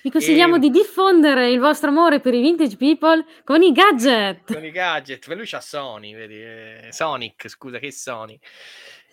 Vi 0.01 0.09
consigliamo 0.09 0.55
e... 0.55 0.59
di 0.59 0.69
diffondere 0.69 1.51
il 1.51 1.59
vostro 1.59 1.89
amore 1.89 2.19
per 2.19 2.33
i 2.33 2.41
Vintage 2.41 2.77
People 2.77 3.25
con 3.43 3.61
i 3.61 3.71
gadget. 3.71 4.53
Con 4.53 4.63
i 4.63 4.71
gadget. 4.71 5.27
Per 5.27 5.35
lui 5.35 5.45
c'ha 5.45 5.61
Sony, 5.61 6.15
vedi? 6.15 6.41
Eh, 6.41 6.87
Sonic, 6.91 7.49
scusa, 7.49 7.77
che 7.79 7.91
Sony. 7.91 8.39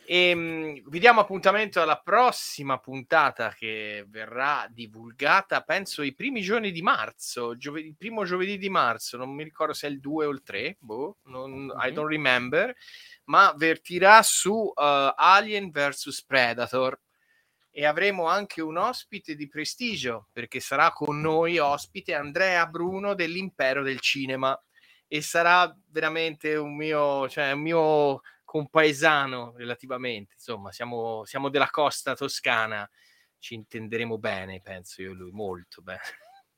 E 0.04 0.28
ehm, 0.30 0.82
vi 0.88 0.98
diamo 0.98 1.20
appuntamento 1.20 1.80
alla 1.80 2.00
prossima 2.00 2.78
puntata 2.78 3.50
che 3.50 4.04
verrà 4.08 4.66
divulgata, 4.68 5.62
penso, 5.62 6.02
i 6.02 6.14
primi 6.14 6.40
giorni 6.40 6.72
di 6.72 6.82
marzo, 6.82 7.56
giovedì, 7.56 7.88
il 7.88 7.96
primo 7.96 8.24
giovedì 8.24 8.58
di 8.58 8.68
marzo, 8.68 9.16
non 9.16 9.30
mi 9.30 9.44
ricordo 9.44 9.72
se 9.72 9.86
è 9.86 9.90
il 9.90 10.00
2 10.00 10.26
o 10.26 10.30
il 10.30 10.42
3, 10.42 10.76
boh, 10.80 11.18
non, 11.24 11.50
mm-hmm. 11.52 11.80
I 11.80 11.92
don't 11.92 12.10
remember, 12.10 12.74
ma 13.24 13.54
vertirà 13.56 14.22
su 14.22 14.52
uh, 14.52 14.72
Alien 14.74 15.70
vs 15.70 16.24
Predator 16.24 16.98
e 17.70 17.86
avremo 17.86 18.26
anche 18.26 18.60
un 18.60 18.76
ospite 18.76 19.34
di 19.34 19.48
prestigio 19.48 20.28
perché 20.32 20.60
sarà 20.60 20.92
con 20.92 21.20
noi 21.20 21.58
ospite 21.58 22.14
Andrea 22.14 22.66
Bruno 22.66 23.14
dell'Impero 23.14 23.82
del 23.82 24.00
Cinema 24.00 24.60
e 25.08 25.22
sarà 25.22 25.74
veramente 25.90 26.54
un 26.54 26.76
mio, 26.76 27.28
cioè 27.28 27.52
un 27.52 27.60
mio 27.60 28.22
compaesano 28.52 29.54
relativamente, 29.56 30.34
insomma, 30.34 30.72
siamo, 30.72 31.24
siamo 31.24 31.48
della 31.48 31.70
costa 31.70 32.14
toscana, 32.14 32.86
ci 33.38 33.54
intenderemo 33.54 34.18
bene, 34.18 34.60
penso 34.62 35.00
io 35.00 35.12
e 35.12 35.14
lui, 35.14 35.30
molto 35.30 35.80
bene. 35.80 36.02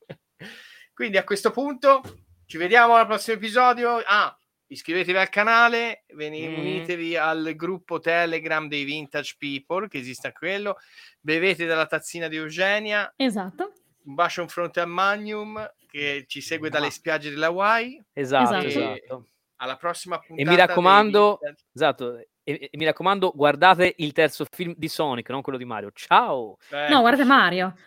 Quindi 0.93 1.15
a 1.15 1.23
questo 1.23 1.51
punto 1.51 2.01
ci 2.47 2.57
vediamo 2.57 2.95
al 2.95 3.05
prossimo 3.05 3.37
episodio. 3.37 4.03
Ah, 4.05 4.37
iscrivetevi 4.67 5.17
al 5.17 5.29
canale, 5.29 6.03
veni, 6.15 6.45
mm. 6.45 6.59
unitevi 6.59 7.15
al 7.15 7.53
gruppo 7.55 8.01
Telegram 8.01 8.67
dei 8.67 8.83
Vintage 8.83 9.35
People, 9.37 9.87
che 9.87 9.99
esiste 9.99 10.27
a 10.27 10.33
quello, 10.33 10.75
bevete 11.21 11.65
dalla 11.65 11.85
tazzina 11.85 12.27
di 12.27 12.35
Eugenia. 12.35 13.13
Esatto. 13.15 13.71
Un 14.03 14.15
bacio 14.15 14.41
in 14.41 14.49
fronte 14.49 14.81
a 14.81 14.85
Magnum 14.85 15.65
che 15.87 16.25
ci 16.27 16.41
segue 16.41 16.69
dalle 16.69 16.89
spiagge 16.89 17.29
della 17.29 17.47
Hawaii. 17.47 18.03
Esatto, 18.11 18.57
esatto. 18.57 18.67
esatto 18.67 19.29
alla 19.57 19.77
prossima 19.77 20.19
puntata. 20.19 20.41
E 20.41 20.51
mi 20.51 20.55
raccomando, 20.55 21.39
esatto, 21.73 22.17
e, 22.43 22.69
e, 22.71 22.73
mi 22.73 22.85
raccomando, 22.85 23.31
guardate 23.35 23.95
il 23.97 24.11
terzo 24.11 24.45
film 24.49 24.73
di 24.77 24.87
Sonic, 24.87 25.29
non 25.29 25.41
quello 25.41 25.57
di 25.57 25.65
Mario. 25.65 25.91
Ciao! 25.93 26.57
Eh. 26.69 26.87
No, 26.89 27.01
guarda 27.01 27.25
Mario. 27.25 27.75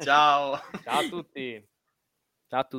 Ciao. 0.00 0.60
Ciao 0.82 0.98
a 0.98 1.08
tutti. 1.08 1.68
Ciao 2.48 2.60
a 2.60 2.64
tutti. 2.64 2.76